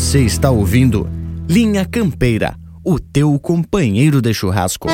Você 0.10 0.22
está 0.22 0.50
ouvindo 0.50 1.08
Linha 1.48 1.86
Campeira, 1.86 2.56
o 2.84 3.00
teu 3.00 3.38
companheiro 3.38 4.20
de 4.20 4.34
churrasco. 4.34 4.88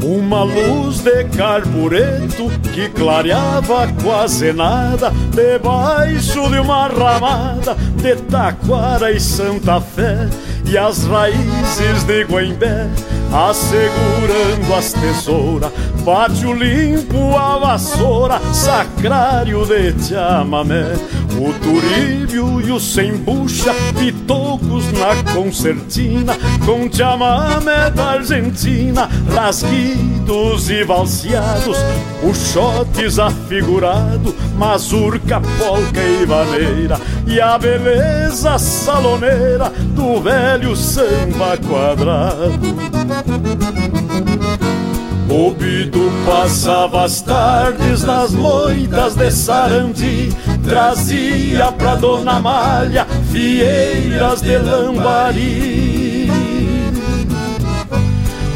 Uma 0.00 0.44
luz 0.44 0.75
de 1.06 1.22
carbureto 1.36 2.50
que 2.74 2.88
clareava 2.88 3.86
quase 4.02 4.52
nada 4.52 5.12
Debaixo 5.30 6.50
de 6.50 6.58
uma 6.58 6.88
ramada 6.88 7.76
de 8.02 8.16
Taquara 8.16 9.12
e 9.12 9.20
Santa 9.20 9.80
Fé 9.80 10.28
E 10.68 10.76
as 10.76 11.04
raízes 11.04 12.02
de 12.02 12.24
Guembé 12.24 12.88
assegurando 13.32 14.74
as 14.76 14.92
tesouras 14.94 15.70
Pátio 16.04 16.52
limpo, 16.52 17.36
a 17.36 17.58
vassoura, 17.58 18.40
sacrário 18.52 19.64
de 19.64 19.92
chamamé 20.08 20.94
O 21.38 21.52
turíbio 21.52 22.62
e 22.62 22.72
o 22.72 22.80
sembucha, 22.80 23.74
pitocos 23.98 24.90
na 24.92 25.34
concertina 25.34 26.34
Com 26.64 26.90
chamamé 26.90 27.90
da 27.90 28.12
Argentina, 28.12 29.08
rasguidos 29.34 30.70
e 30.70 30.82
valseados 30.82 31.76
Puxotes 32.22 33.18
afigurado, 33.18 34.34
mazurca, 34.56 35.40
polca 35.58 36.00
e 36.00 36.24
vaneira 36.24 36.98
E 37.26 37.38
a 37.38 37.58
beleza 37.58 38.58
saloneira 38.58 39.70
do 39.94 40.20
velho 40.20 40.74
samba 40.74 41.58
quadrado. 41.58 42.60
O 45.28 45.50
Bido 45.50 46.00
passava 46.24 47.04
as 47.04 47.20
tardes 47.20 48.04
nas 48.04 48.32
moitas 48.32 49.16
de 49.16 49.30
Sarandi 49.30 50.32
Trazia 50.68 51.72
pra 51.72 51.94
Dona 51.94 52.40
Malha 52.40 53.06
fieiras 53.30 54.42
de 54.42 54.58
lambari. 54.58 56.28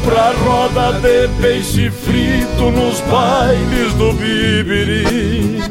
Pra 0.03 0.33
roda 0.43 0.99
de 0.99 1.27
peixe 1.41 1.89
frito 1.89 2.69
nos 2.71 2.99
bailes 3.01 3.93
do 3.93 4.11
Bibiri 4.13 5.61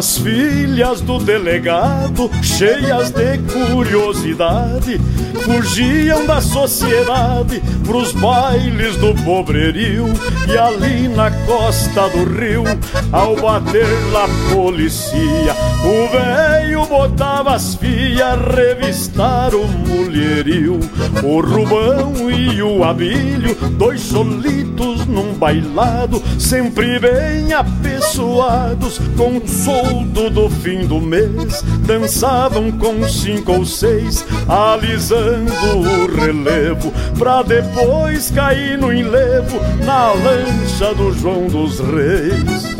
As 0.00 0.16
filhas 0.16 1.02
do 1.02 1.18
delegado, 1.18 2.30
cheias 2.42 3.10
de 3.10 3.36
curiosidade, 3.52 4.98
fugiam 5.44 6.24
da 6.24 6.40
sociedade 6.40 7.60
pros 7.84 8.10
bailes 8.12 8.96
do 8.96 9.14
pobrerio. 9.22 10.06
E 10.48 10.56
ali 10.56 11.06
na 11.06 11.30
costa 11.44 12.08
do 12.08 12.24
rio, 12.24 12.64
ao 13.12 13.36
bater 13.36 13.86
la 14.10 14.26
policia, 14.54 15.54
o 15.84 16.08
velho 16.08 16.86
botava 16.86 17.54
as 17.54 17.74
fias 17.74 18.38
revistar 18.54 19.54
o 19.54 19.66
mulherio. 19.66 20.80
O 21.22 21.40
Rubão 21.40 22.30
e 22.30 22.62
o 22.62 22.84
Abílio, 22.84 23.54
dois 23.72 24.00
solitos 24.00 25.06
num 25.06 25.34
bailado, 25.34 26.22
sempre 26.38 26.98
bem 26.98 27.52
apessoados, 27.52 29.00
com 29.16 29.36
um 29.36 29.46
soldo 29.46 30.30
do 30.30 30.48
fim 30.50 30.86
do 30.86 31.00
mês, 31.00 31.62
dançavam 31.86 32.70
com 32.72 33.06
cinco 33.08 33.52
ou 33.52 33.66
seis, 33.66 34.24
alisando 34.48 35.52
o 35.76 36.06
relevo, 36.14 36.92
pra 37.18 37.42
depois 37.42 38.30
cair 38.30 38.78
no 38.78 38.92
enlevo, 38.92 39.60
na 39.84 40.12
lancha 40.12 40.94
do 40.94 41.12
João 41.12 41.46
dos 41.46 41.80
Reis. 41.80 42.70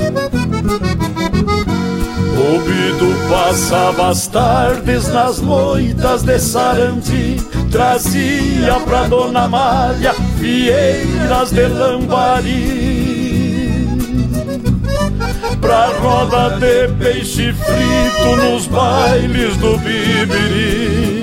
O 2.41 2.59
Bido 2.61 3.15
passava 3.29 4.09
as 4.09 4.27
tardes 4.27 5.09
nas 5.09 5.41
moitas 5.41 6.23
de 6.23 6.39
Sarandi. 6.39 7.37
Trazia 7.71 8.81
pra 8.87 9.05
Dona 9.05 9.47
Malha 9.47 10.15
fieiras 10.39 11.51
de 11.51 11.67
lambari. 11.67 13.11
Pra 15.61 15.89
roda 15.99 16.57
de 16.59 16.89
peixe 16.95 17.53
frito 17.53 18.37
nos 18.37 18.67
bailes 18.67 19.57
do 19.59 19.77
Bibiri 19.77 21.20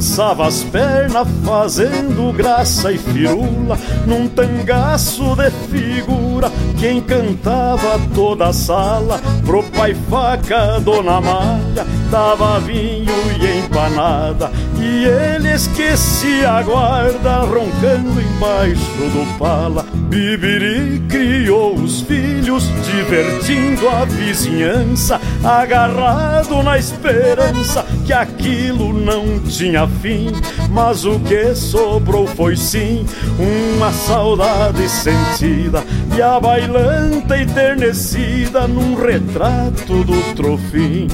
Tito 0.00 0.10
trançava 0.10 0.46
as 0.46 0.64
pernas 0.64 1.28
fazendo 1.44 2.32
graça 2.32 2.90
e 2.90 2.96
firula 2.96 3.78
Num 4.06 4.26
tangaço 4.28 5.36
de 5.36 5.50
figura. 5.68 6.50
Que 6.78 6.90
encantava 6.90 8.00
toda 8.14 8.48
a 8.48 8.52
sala 8.52 9.20
Pro 9.44 9.62
pai 9.62 9.94
faca, 10.08 10.80
dona 10.80 11.20
Malha, 11.20 11.86
dava 12.10 12.58
vinho 12.60 13.12
e 13.38 13.46
empanada 13.64 14.50
E 14.78 15.04
ele 15.04 15.52
esquecia 15.52 16.50
a 16.50 16.62
guarda 16.62 17.40
roncando 17.40 18.20
embaixo 18.20 18.80
do 18.80 19.38
pala 19.38 19.84
Bibiri 20.08 21.02
criou 21.08 21.74
os 21.74 22.00
filhos, 22.00 22.64
divertindo 22.84 23.88
a 23.88 24.04
vizinhança 24.04 25.20
Agarrado 25.44 26.62
na 26.62 26.78
esperança 26.78 27.84
que 28.04 28.12
aquilo 28.12 28.92
não 28.92 29.38
tinha 29.40 29.86
fim, 29.86 30.32
mas 30.68 31.04
o 31.04 31.18
que 31.20 31.54
sobrou 31.54 32.26
foi 32.26 32.56
sim 32.56 33.06
uma 33.38 33.92
saudade 33.92 34.88
sentida 34.88 35.84
e 36.16 36.20
a 36.20 36.40
bailanta 36.40 37.40
enternecida 37.40 38.66
num 38.66 38.94
retrato 38.94 40.04
do 40.04 40.34
trofim. 40.34 41.06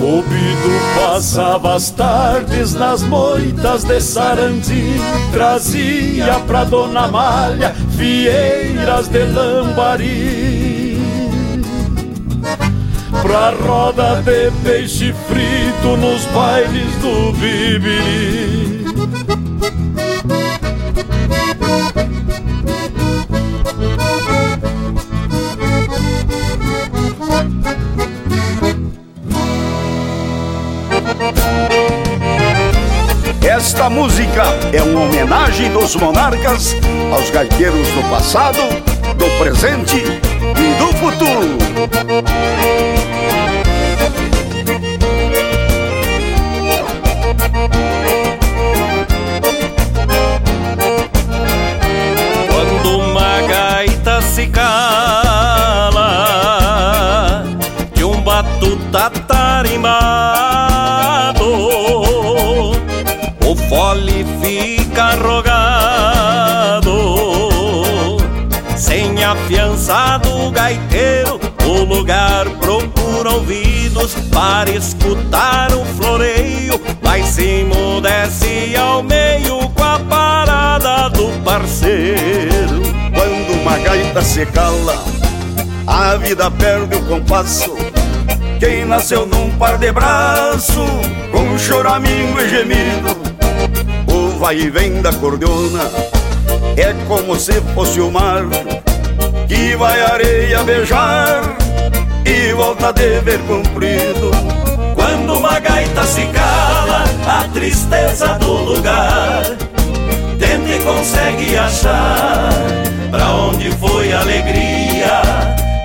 O 0.00 0.22
Bido 0.22 0.80
passava 0.96 1.74
as 1.74 1.90
tardes 1.90 2.74
nas 2.74 3.02
moitas 3.02 3.84
de 3.84 4.00
Sarandi 4.00 4.94
Trazia 5.32 6.40
pra 6.46 6.64
Dona 6.64 7.08
Malha 7.08 7.74
fieiras 7.96 9.08
de 9.08 9.24
lambari 9.24 10.98
pra 13.22 13.50
roda 13.50 14.22
de 14.22 14.50
peixe 14.62 15.12
frito 15.26 15.96
nos 15.96 16.24
bailes 16.26 16.94
do 17.02 17.32
Bibiri. 17.32 18.77
Esta 33.58 33.90
música 33.90 34.44
é 34.72 34.80
uma 34.80 35.00
homenagem 35.00 35.72
dos 35.72 35.96
monarcas 35.96 36.76
aos 37.12 37.28
gaiteiros 37.28 37.88
do 37.88 38.08
passado, 38.08 38.60
do 39.16 39.38
presente 39.42 39.96
e 39.96 40.78
do 40.78 40.96
futuro. 40.96 41.58
A 69.90 70.18
fiança 70.18 70.18
do 70.18 70.50
gaiteiro 70.50 71.40
O 71.64 71.84
lugar 71.84 72.48
procura 72.60 73.30
ouvidos 73.30 74.14
Para 74.32 74.70
escutar 74.70 75.72
o 75.72 75.84
floreio. 75.84 76.80
Lá 77.02 77.18
em 77.18 77.24
cima 77.24 77.74
ao 78.78 79.02
meio 79.02 79.68
Com 79.70 79.84
a 79.84 79.98
parada 79.98 81.08
do 81.10 81.28
parceiro. 81.42 82.82
Quando 83.14 83.60
uma 83.60 83.78
gaita 83.78 84.22
se 84.22 84.46
cala, 84.46 84.94
a 85.86 86.16
vida 86.16 86.50
perde 86.50 86.96
o 86.96 87.02
compasso. 87.06 87.74
Quem 88.60 88.84
nasceu 88.84 89.26
num 89.26 89.50
par 89.56 89.78
de 89.78 89.90
braço, 89.90 90.84
com 91.32 91.58
choramingo 91.58 92.40
e 92.40 92.48
gemido, 92.48 93.16
o 94.06 94.38
vai 94.38 94.56
e 94.56 94.70
vem 94.70 95.00
da 95.00 95.12
cordiona 95.12 95.90
é 96.76 96.94
como 97.06 97.34
se 97.36 97.60
fosse 97.74 98.00
o 98.00 98.10
mar 98.10 98.44
que 99.48 99.74
vai 99.76 100.00
a 100.00 100.12
areia 100.12 100.62
beijar 100.62 101.42
e 102.24 102.52
volta 102.52 102.92
de 102.92 103.20
ver 103.20 103.38
comprido. 103.40 104.30
Quando 104.94 105.38
uma 105.38 105.58
gaita 105.58 106.04
se 106.04 106.26
cala, 106.26 107.04
a 107.26 107.48
tristeza 107.52 108.34
do 108.34 108.52
lugar. 108.52 109.42
Tenta 110.38 110.68
e 110.70 110.78
consegue 110.84 111.56
achar 111.56 112.50
Pra 113.10 113.28
onde 113.32 113.72
foi 113.72 114.12
a 114.12 114.20
alegria 114.20 115.20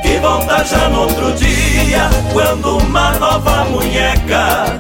Que 0.03 0.19
volta 0.19 0.64
já 0.64 0.90
no 0.90 1.02
outro 1.02 1.34
dia. 1.34 2.07
Quando 2.31 2.77
uma 2.77 3.14
nova 3.14 3.65
munheca 3.65 4.80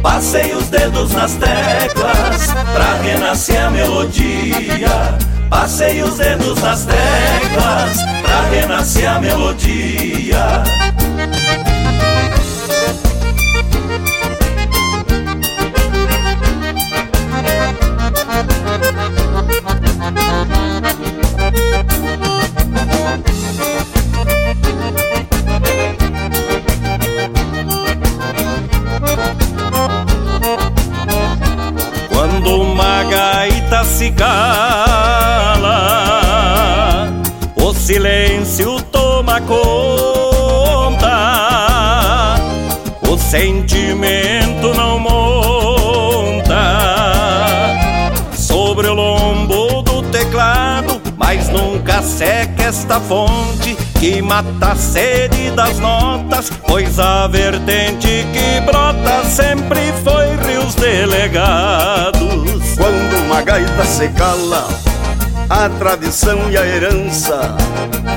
Passei 0.00 0.54
os 0.54 0.68
dedos 0.68 1.12
nas 1.12 1.32
teclas 1.34 2.54
Pra 2.72 2.94
renascer 3.02 3.64
a 3.64 3.70
melodia 3.70 5.18
Passei 5.50 6.00
os 6.02 6.16
dedos 6.16 6.62
nas 6.62 6.86
teclas 6.86 7.96
Pra 8.22 8.42
renascer 8.50 9.10
a 9.10 9.18
melodia. 9.18 10.62
Quando 32.08 32.62
uma 32.62 33.02
gaita 33.04 33.84
se 33.84 34.10
o 34.10 35.09
silêncio 37.90 38.80
toma 38.92 39.40
conta, 39.40 41.08
o 43.08 43.18
sentimento 43.18 44.72
não 44.76 44.96
monta 44.96 46.54
sobre 48.32 48.86
o 48.86 48.94
lombo 48.94 49.82
do 49.82 50.02
teclado, 50.02 51.02
mas 51.16 51.48
nunca 51.48 52.00
seca 52.00 52.62
esta 52.62 53.00
fonte 53.00 53.76
que 53.98 54.22
mata 54.22 54.70
a 54.70 54.76
sede 54.76 55.50
das 55.50 55.80
notas, 55.80 56.48
pois 56.68 56.96
a 57.00 57.26
vertente 57.26 58.24
que 58.32 58.60
brota 58.64 59.24
sempre 59.24 59.92
foi 60.04 60.36
rios 60.46 60.76
delegados. 60.76 62.20
Quando 62.76 63.16
uma 63.26 63.42
gaita 63.42 63.84
se 63.84 64.08
cala, 64.10 64.68
a 65.50 65.68
tradição 65.68 66.48
e 66.48 66.56
a 66.56 66.64
herança 66.64 67.56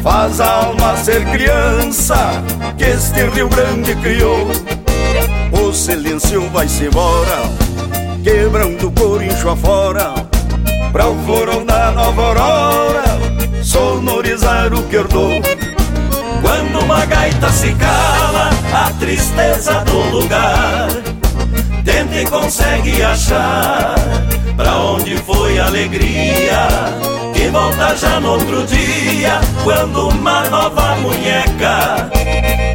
faz 0.04 0.40
a 0.40 0.66
alma 0.66 0.96
ser 0.98 1.26
criança 1.32 2.16
que 2.78 2.84
este 2.84 3.26
Rio 3.30 3.50
Grande 3.50 3.96
criou. 3.96 4.48
O 5.52 5.74
silêncio 5.74 6.48
vai-se 6.52 6.86
embora, 6.86 7.42
quebrando 8.24 8.92
corincho 8.92 9.50
afora, 9.50 10.14
pra 10.92 11.10
o 11.10 11.18
florão 11.26 11.66
da 11.66 11.92
nova 11.92 12.22
aurora 12.22 13.04
sonorizar 13.64 14.72
o 14.72 14.84
que 14.84 14.98
herdou. 14.98 15.42
Quando 16.42 16.84
uma 16.84 17.04
gaita 17.06 17.50
se 17.50 17.74
cala, 17.74 18.52
a 18.74 18.92
tristeza 19.00 19.80
do 19.86 19.98
lugar 20.10 20.90
Tenta 21.86 22.16
e 22.22 22.26
consegue 22.26 23.02
achar 23.02 23.96
Pra 24.58 24.76
onde 24.78 25.16
foi 25.20 25.58
a 25.58 25.68
alegria 25.68 26.68
Que 27.44 27.50
volta 27.50 27.94
já 27.98 28.22
no 28.22 28.32
outro 28.36 28.66
dia 28.66 29.42
Quando 29.66 30.08
uma 30.08 30.50
nova 30.50 30.96
munheca. 30.96 32.10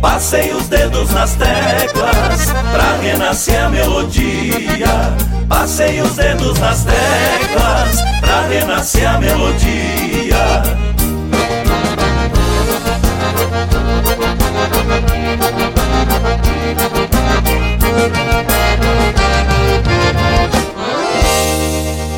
Passei 0.03 0.53
os 0.53 0.69
dedos 0.69 1.11
nas 1.11 1.33
teclas 1.37 2.53
Pra 2.71 2.99
renascer 3.01 3.65
a 3.65 3.71
melodia. 3.71 5.17
Passei 5.49 6.03
os 6.03 6.15
dedos 6.17 6.59
nas 6.59 6.85
teclas 6.85 8.21
Pra 8.21 8.43
renascer 8.43 9.09
a 9.09 9.19
melodia 9.19 10.89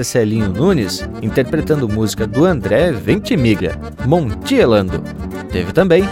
Marcelinho 0.00 0.48
Nunes, 0.48 1.06
interpretando 1.20 1.86
música 1.86 2.26
do 2.26 2.46
André 2.46 2.90
Ventimiglia, 2.90 3.78
Montielando. 4.06 5.02
Teve 5.52 5.72
também 5.72 6.08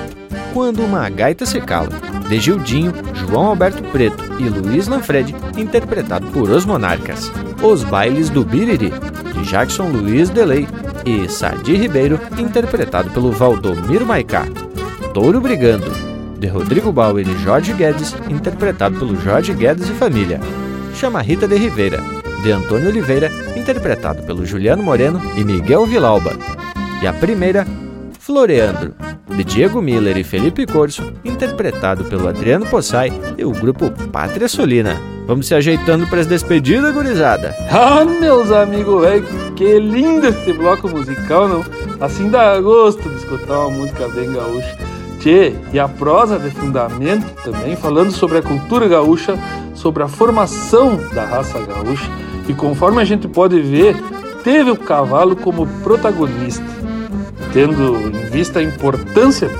Quando 0.52 0.84
uma 0.84 1.08
Gaita 1.08 1.46
se 1.46 1.58
Cala, 1.58 1.88
de 2.28 2.38
Gildinho, 2.38 2.92
João 3.14 3.46
Alberto 3.46 3.82
Preto 3.84 4.22
e 4.38 4.44
Luiz 4.50 4.88
Lanfred, 4.88 5.34
interpretado 5.56 6.26
por 6.26 6.50
Os 6.50 6.66
Monarcas. 6.66 7.32
Os 7.62 7.82
Bailes 7.82 8.28
do 8.28 8.44
Biriri, 8.44 8.92
de 9.32 9.42
Jackson 9.50 9.88
Luiz 9.88 10.28
Delay 10.28 10.68
e 11.06 11.26
Sadi 11.26 11.74
Ribeiro, 11.74 12.20
interpretado 12.36 13.08
pelo 13.10 13.32
Valdomiro 13.32 14.04
Maicá. 14.04 14.46
Touro 15.14 15.40
Brigando, 15.40 15.90
de 16.38 16.46
Rodrigo 16.46 16.92
Bauer 16.92 17.26
e 17.26 17.38
Jorge 17.42 17.72
Guedes, 17.72 18.14
interpretado 18.28 18.98
pelo 18.98 19.18
Jorge 19.18 19.54
Guedes 19.54 19.88
e 19.88 19.92
Família. 19.92 20.38
Chama 20.94 21.22
Rita 21.22 21.48
de 21.48 21.56
Rivera, 21.56 22.02
de 22.42 22.52
Antônio 22.52 22.88
Oliveira, 22.88 23.30
interpretado 23.68 24.22
pelo 24.22 24.46
Juliano 24.46 24.82
Moreno 24.82 25.20
e 25.36 25.44
Miguel 25.44 25.84
Vilauba. 25.84 26.32
E 27.02 27.06
a 27.06 27.12
primeira, 27.12 27.66
Floreandro, 28.18 28.94
de 29.28 29.44
Diego 29.44 29.82
Miller 29.82 30.16
e 30.16 30.24
Felipe 30.24 30.64
Corso, 30.64 31.12
interpretado 31.22 32.02
pelo 32.06 32.26
Adriano 32.28 32.64
Possai 32.64 33.12
e 33.36 33.44
o 33.44 33.50
grupo 33.50 33.90
Pátria 34.10 34.48
Solina. 34.48 34.96
Vamos 35.26 35.46
se 35.46 35.54
ajeitando 35.54 36.06
para 36.06 36.20
as 36.20 36.26
despedidas, 36.26 36.94
gurizada? 36.94 37.54
Ah, 37.70 38.06
meus 38.06 38.50
amigos, 38.50 39.02
velho, 39.02 39.26
que 39.54 39.78
lindo 39.78 40.26
esse 40.26 40.50
bloco 40.54 40.88
musical, 40.88 41.46
não? 41.46 41.62
Assim 42.00 42.30
dá 42.30 42.58
gosto 42.60 43.06
de 43.06 43.16
escutar 43.16 43.58
uma 43.58 43.70
música 43.70 44.08
bem 44.08 44.32
gaúcha. 44.32 44.78
Tchê, 45.20 45.52
e 45.74 45.78
a 45.78 45.86
prosa 45.86 46.38
de 46.38 46.50
fundamento 46.50 47.30
também, 47.42 47.76
falando 47.76 48.12
sobre 48.12 48.38
a 48.38 48.42
cultura 48.42 48.88
gaúcha, 48.88 49.38
sobre 49.74 50.02
a 50.02 50.08
formação 50.08 50.96
da 51.12 51.26
raça 51.26 51.58
gaúcha. 51.60 52.10
E 52.48 52.54
conforme 52.54 53.02
a 53.02 53.04
gente 53.04 53.28
pode 53.28 53.60
ver, 53.60 53.94
teve 54.42 54.70
o 54.70 54.76
cavalo 54.76 55.36
como 55.36 55.66
protagonista, 55.82 56.64
tendo 57.52 57.96
em 58.08 58.30
vista 58.30 58.58
a 58.58 58.62
importância 58.62 59.50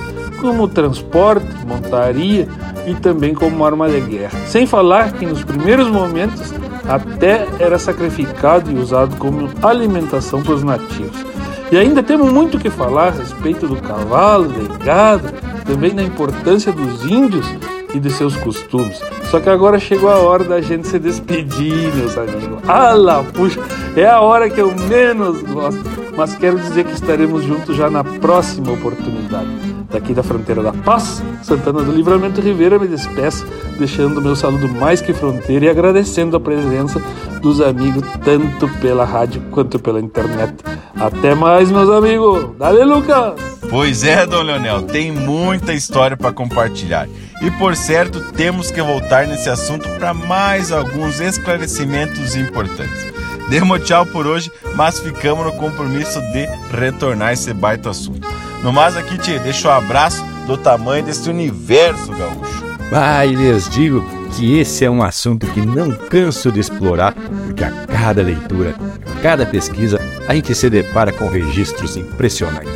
como 0.41 0.67
transporte, 0.67 1.47
montaria 1.67 2.49
e 2.87 2.95
também 2.95 3.35
como 3.35 3.65
arma 3.65 3.89
de 3.89 4.01
guerra. 4.01 4.39
Sem 4.47 4.67
falar 4.67 5.13
que 5.13 5.27
nos 5.27 5.45
primeiros 5.45 5.89
momentos 5.89 6.55
até 6.89 7.47
era 7.59 7.79
sacrificado 7.79 8.71
e 8.71 8.79
usado 8.79 9.17
como 9.17 9.51
alimentação 9.63 10.43
para 10.43 10.55
os 10.55 10.63
nativos. 10.63 11.27
E 11.71 11.77
ainda 11.77 12.03
temos 12.03 12.33
muito 12.33 12.57
o 12.57 12.61
que 12.61 12.71
falar 12.71 13.09
a 13.09 13.11
respeito 13.11 13.69
do 13.69 13.77
cavalo, 13.77 14.49
do 14.49 14.79
gado, 14.83 15.29
também 15.67 15.95
da 15.95 16.03
importância 16.03 16.73
dos 16.73 17.05
índios 17.05 17.47
e 17.95 18.01
de 18.01 18.11
seus 18.11 18.37
costumes. 18.37 19.01
Só 19.31 19.41
que 19.41 19.49
agora 19.49 19.79
chegou 19.79 20.11
a 20.11 20.19
hora 20.19 20.45
da 20.45 20.61
gente 20.61 20.87
se 20.87 20.99
despedir, 20.99 21.95
meus 21.95 22.17
amigos. 22.17 22.59
Ah 22.67 23.23
puxa, 23.35 23.61
é 23.97 24.07
a 24.07 24.21
hora 24.21 24.49
que 24.49 24.61
eu 24.61 24.75
menos 24.89 25.43
gosto, 25.43 25.83
mas 26.17 26.35
quero 26.35 26.59
dizer 26.59 26.85
que 26.85 26.93
estaremos 26.93 27.45
juntos 27.45 27.77
já 27.77 27.91
na 27.91 28.03
próxima 28.05 28.73
oportunidade. 28.73 29.49
Daqui 29.91 30.13
da 30.13 30.23
fronteira 30.23 30.63
da 30.63 30.73
paz, 30.73 31.23
Santana 31.43 31.83
do 31.83 31.93
Livramento 31.93 32.43
Ribeira 32.43 32.79
me 32.79 32.87
despeço, 32.87 33.47
deixando 33.79 34.21
meu 34.21 34.37
saludo 34.37 34.69
mais 34.69 35.01
que 35.01 35.15
fronteira 35.15 35.65
e 35.65 35.69
agradecendo 35.69 36.37
a 36.37 36.41
presença 36.41 37.01
dos 37.41 37.61
amigos 37.61 38.03
tanto 38.23 38.69
pela 38.81 39.05
rádio 39.05 39.41
quanto 39.51 39.79
pela 39.79 39.99
internet. 39.99 40.55
Até 40.95 41.35
mais, 41.35 41.71
meus 41.71 41.89
amigos. 41.89 42.51
Dale, 42.59 42.85
Lucas! 42.85 43.35
Pois 43.71 44.05
é, 44.05 44.27
Dom 44.27 44.43
Leonel, 44.43 44.83
tem 44.83 45.11
muita 45.11 45.73
história 45.73 46.17
para 46.17 46.33
compartilhar. 46.33 47.09
E 47.41 47.51
por 47.53 47.77
certo, 47.77 48.21
temos 48.33 48.71
que 48.71 48.83
voltar 48.83 49.27
nesse 49.27 49.49
assunto 49.49 49.89
para 49.91 50.13
mais 50.13 50.73
alguns 50.73 51.21
esclarecimentos 51.21 52.35
importantes. 52.35 53.07
Demos 53.49 53.85
tchau 53.85 54.05
por 54.05 54.27
hoje, 54.27 54.51
mas 54.75 54.99
ficamos 54.99 55.47
no 55.47 55.53
compromisso 55.53 56.21
de 56.33 56.47
retornar 56.77 57.33
esse 57.33 57.55
baita 57.55 57.91
assunto. 57.91 58.29
No 58.63 58.73
mais 58.73 58.97
aqui 58.97 59.17
te 59.17 59.39
deixo 59.39 59.69
um 59.69 59.71
abraço 59.71 60.23
do 60.47 60.57
tamanho 60.57 61.05
desse 61.05 61.31
universo 61.31 62.11
gaúcho. 62.11 62.65
Ah, 62.93 63.25
e 63.25 63.35
lhes 63.35 63.69
digo 63.69 64.05
que 64.35 64.59
esse 64.59 64.85
é 64.85 64.91
um 64.91 65.03
assunto 65.03 65.47
que 65.49 65.61
não 65.61 65.93
canso 65.93 66.51
de 66.51 66.59
explorar, 66.59 67.15
porque 67.47 67.63
a 67.63 67.71
cada 67.87 68.23
leitura, 68.23 68.75
a 69.07 69.21
cada 69.23 69.47
pesquisa, 69.47 70.01
a 70.27 70.35
gente 70.35 70.55
se 70.55 70.69
depara 70.69 71.13
com 71.13 71.29
registros 71.29 71.97
impressionantes. 71.97 72.73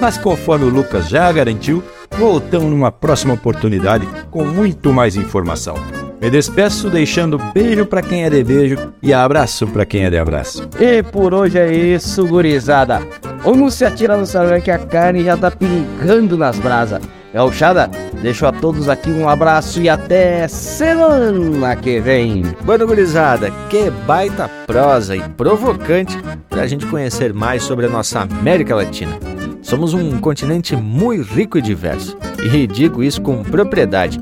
Mas 0.00 0.18
conforme 0.18 0.66
o 0.66 0.68
Lucas 0.68 1.08
já 1.08 1.30
garantiu, 1.32 1.82
voltamos 2.18 2.70
numa 2.70 2.92
próxima 2.92 3.34
oportunidade 3.34 4.06
com 4.30 4.44
muito 4.44 4.92
mais 4.92 5.16
informação. 5.16 5.74
Me 6.20 6.30
despeço 6.30 6.88
deixando 6.88 7.36
beijo 7.52 7.84
para 7.84 8.00
quem 8.00 8.24
é 8.24 8.30
de 8.30 8.44
beijo 8.44 8.76
e 9.02 9.12
abraço 9.12 9.66
para 9.66 9.84
quem 9.84 10.04
é 10.04 10.10
de 10.10 10.16
abraço. 10.16 10.68
E 10.78 11.02
por 11.02 11.34
hoje 11.34 11.58
é 11.58 11.72
isso, 11.72 12.24
gurizada. 12.26 13.02
Vamos 13.42 13.74
se 13.74 13.84
atirar 13.84 14.16
no 14.16 14.24
salão 14.24 14.60
que 14.60 14.70
a 14.70 14.78
carne 14.78 15.24
já 15.24 15.36
tá 15.36 15.50
pingando 15.50 16.38
nas 16.38 16.56
brasas. 16.60 17.02
Gauchada, 17.34 17.90
deixo 18.22 18.46
a 18.46 18.52
todos 18.52 18.88
aqui 18.88 19.10
um 19.10 19.28
abraço 19.28 19.80
e 19.80 19.88
até 19.88 20.46
semana 20.46 21.74
que 21.74 21.98
vem. 21.98 22.44
Bueno, 22.62 22.86
gurizada, 22.86 23.50
que 23.68 23.90
baita 24.06 24.48
prosa 24.66 25.16
e 25.16 25.22
provocante 25.30 26.16
para 26.48 26.62
a 26.62 26.66
gente 26.68 26.86
conhecer 26.86 27.32
mais 27.32 27.64
sobre 27.64 27.86
a 27.86 27.88
nossa 27.88 28.20
América 28.20 28.76
Latina. 28.76 29.18
Somos 29.62 29.94
um 29.94 30.18
continente 30.18 30.76
muito 30.76 31.22
rico 31.32 31.56
e 31.56 31.62
diverso, 31.62 32.18
e 32.42 32.66
digo 32.66 33.02
isso 33.02 33.22
com 33.22 33.42
propriedade. 33.42 34.18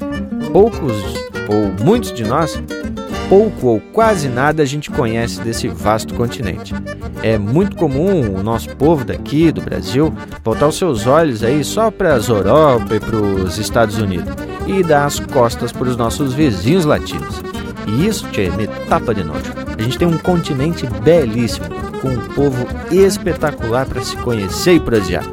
Poucos 0.53 0.93
ou 1.49 1.85
muitos 1.85 2.13
de 2.13 2.25
nós, 2.25 2.63
pouco 3.29 3.67
ou 3.67 3.81
quase 3.93 4.29
nada 4.29 4.63
a 4.63 4.67
gente 4.67 4.91
conhece 4.91 5.41
desse 5.41 5.67
vasto 5.67 6.15
continente. 6.15 6.75
É 7.23 7.39
muito 7.39 7.77
comum 7.77 8.39
o 8.39 8.43
nosso 8.43 8.75
povo 8.77 9.05
daqui 9.05 9.51
do 9.51 9.61
Brasil 9.61 10.13
voltar 10.45 10.69
os 10.69 10.77
seus 10.77 11.07
olhos 11.07 11.43
aí 11.43 11.65
só 11.65 11.91
para 11.91 12.15
as 12.15 12.29
Europa 12.29 12.95
e 12.95 13.01
para 13.01 13.17
os 13.17 13.59
Estados 13.59 13.99
Unidos 13.99 14.33
e 14.67 14.83
dar 14.83 15.07
as 15.07 15.19
costas 15.19 15.73
para 15.73 15.89
os 15.89 15.97
nossos 15.97 16.33
vizinhos 16.33 16.85
latinos. 16.85 17.43
E 17.87 18.07
isso, 18.07 18.27
tchê, 18.31 18.51
me 18.51 18.67
tapa 18.89 19.15
de 19.15 19.25
nojo. 19.25 19.53
A 19.77 19.83
gente 19.83 19.99
tem 19.99 20.07
um 20.07 20.19
continente 20.19 20.87
belíssimo, 21.03 21.67
com 22.01 22.09
um 22.09 22.21
povo 22.29 22.67
espetacular 22.91 23.87
para 23.87 24.03
se 24.03 24.17
conhecer 24.19 24.75
e 24.75 24.81
prosear. 24.81 25.25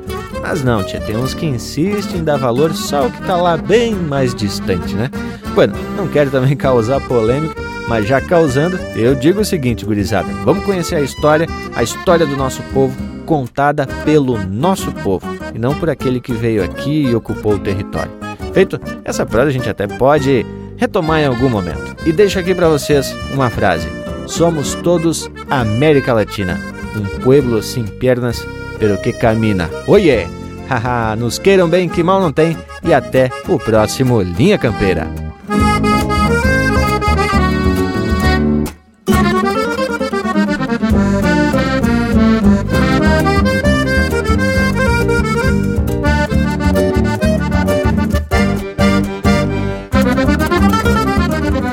Mas 0.41 0.63
não, 0.63 0.83
tia, 0.83 1.01
tem 1.01 1.17
uns 1.17 1.33
que 1.33 1.45
insistem 1.45 2.19
em 2.19 2.23
dar 2.23 2.37
valor 2.37 2.73
só 2.73 3.03
ao 3.03 3.11
que 3.11 3.21
está 3.21 3.35
lá 3.35 3.57
bem 3.57 3.93
mais 3.93 4.33
distante, 4.33 4.95
né? 4.95 5.09
Bueno, 5.53 5.73
não 5.95 6.07
quero 6.07 6.29
também 6.29 6.55
causar 6.57 7.01
polêmica, 7.07 7.55
mas 7.87 8.07
já 8.07 8.21
causando, 8.21 8.77
eu 8.95 9.15
digo 9.15 9.41
o 9.41 9.45
seguinte, 9.45 9.85
gurizada: 9.85 10.27
vamos 10.43 10.63
conhecer 10.63 10.95
a 10.95 11.01
história, 11.01 11.47
a 11.75 11.83
história 11.83 12.25
do 12.25 12.37
nosso 12.37 12.61
povo, 12.73 12.95
contada 13.25 13.87
pelo 14.05 14.37
nosso 14.45 14.91
povo, 14.91 15.25
e 15.53 15.59
não 15.59 15.73
por 15.73 15.89
aquele 15.89 16.19
que 16.19 16.33
veio 16.33 16.63
aqui 16.63 17.03
e 17.03 17.15
ocupou 17.15 17.53
o 17.53 17.59
território. 17.59 18.11
Feito, 18.53 18.79
essa 19.03 19.25
prosa 19.25 19.47
a 19.47 19.51
gente 19.51 19.69
até 19.69 19.87
pode 19.87 20.45
retomar 20.77 21.21
em 21.21 21.25
algum 21.25 21.49
momento. 21.49 21.95
E 22.05 22.11
deixo 22.11 22.39
aqui 22.39 22.53
para 22.53 22.69
vocês 22.69 23.13
uma 23.33 23.49
frase: 23.49 23.87
Somos 24.27 24.75
todos 24.75 25.31
América 25.49 26.13
Latina, 26.13 26.59
um 26.95 27.19
pueblo 27.21 27.63
sem 27.63 27.85
pernas, 27.85 28.45
pero 28.77 28.99
que 29.01 29.13
camina. 29.13 29.69
Oiê! 29.87 30.27
Haha, 30.69 31.15
nos 31.17 31.39
queiram 31.39 31.69
bem 31.69 31.87
que 31.87 32.03
mal 32.03 32.21
não 32.21 32.31
tem 32.31 32.55
e 32.83 32.93
até 32.93 33.29
o 33.47 33.57
próximo 33.57 34.21
Linha 34.21 34.57
Campeira. 34.57 35.07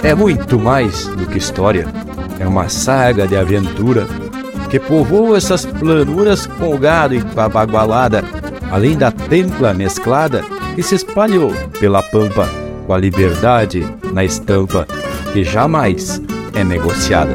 É 0.05 0.15
muito 0.15 0.59
mais 0.59 1.09
do 1.09 1.27
que 1.27 1.39
história, 1.39 1.87
é 2.45 2.47
uma 2.47 2.69
saga 2.69 3.27
de 3.27 3.37
aventura 3.37 4.07
que 4.71 4.79
povoa 4.79 5.39
essas 5.39 5.65
planuras 5.65 6.47
com 6.47 6.75
o 6.75 6.79
gado 6.79 7.15
e 7.15 7.23
com 7.23 7.41
além 8.71 8.97
da 8.97 9.11
templa 9.11 9.73
mesclada 9.73 10.45
que 10.75 10.83
se 10.83 10.95
espalhou 10.95 11.53
pela 11.81 12.03
pampa 12.03 12.47
com 12.87 12.93
a 12.93 12.99
liberdade 12.99 13.87
na 14.13 14.25
estampa 14.25 14.87
que 15.33 15.43
jamais 15.43 16.21
é 16.55 16.63
negociada. 16.63 17.35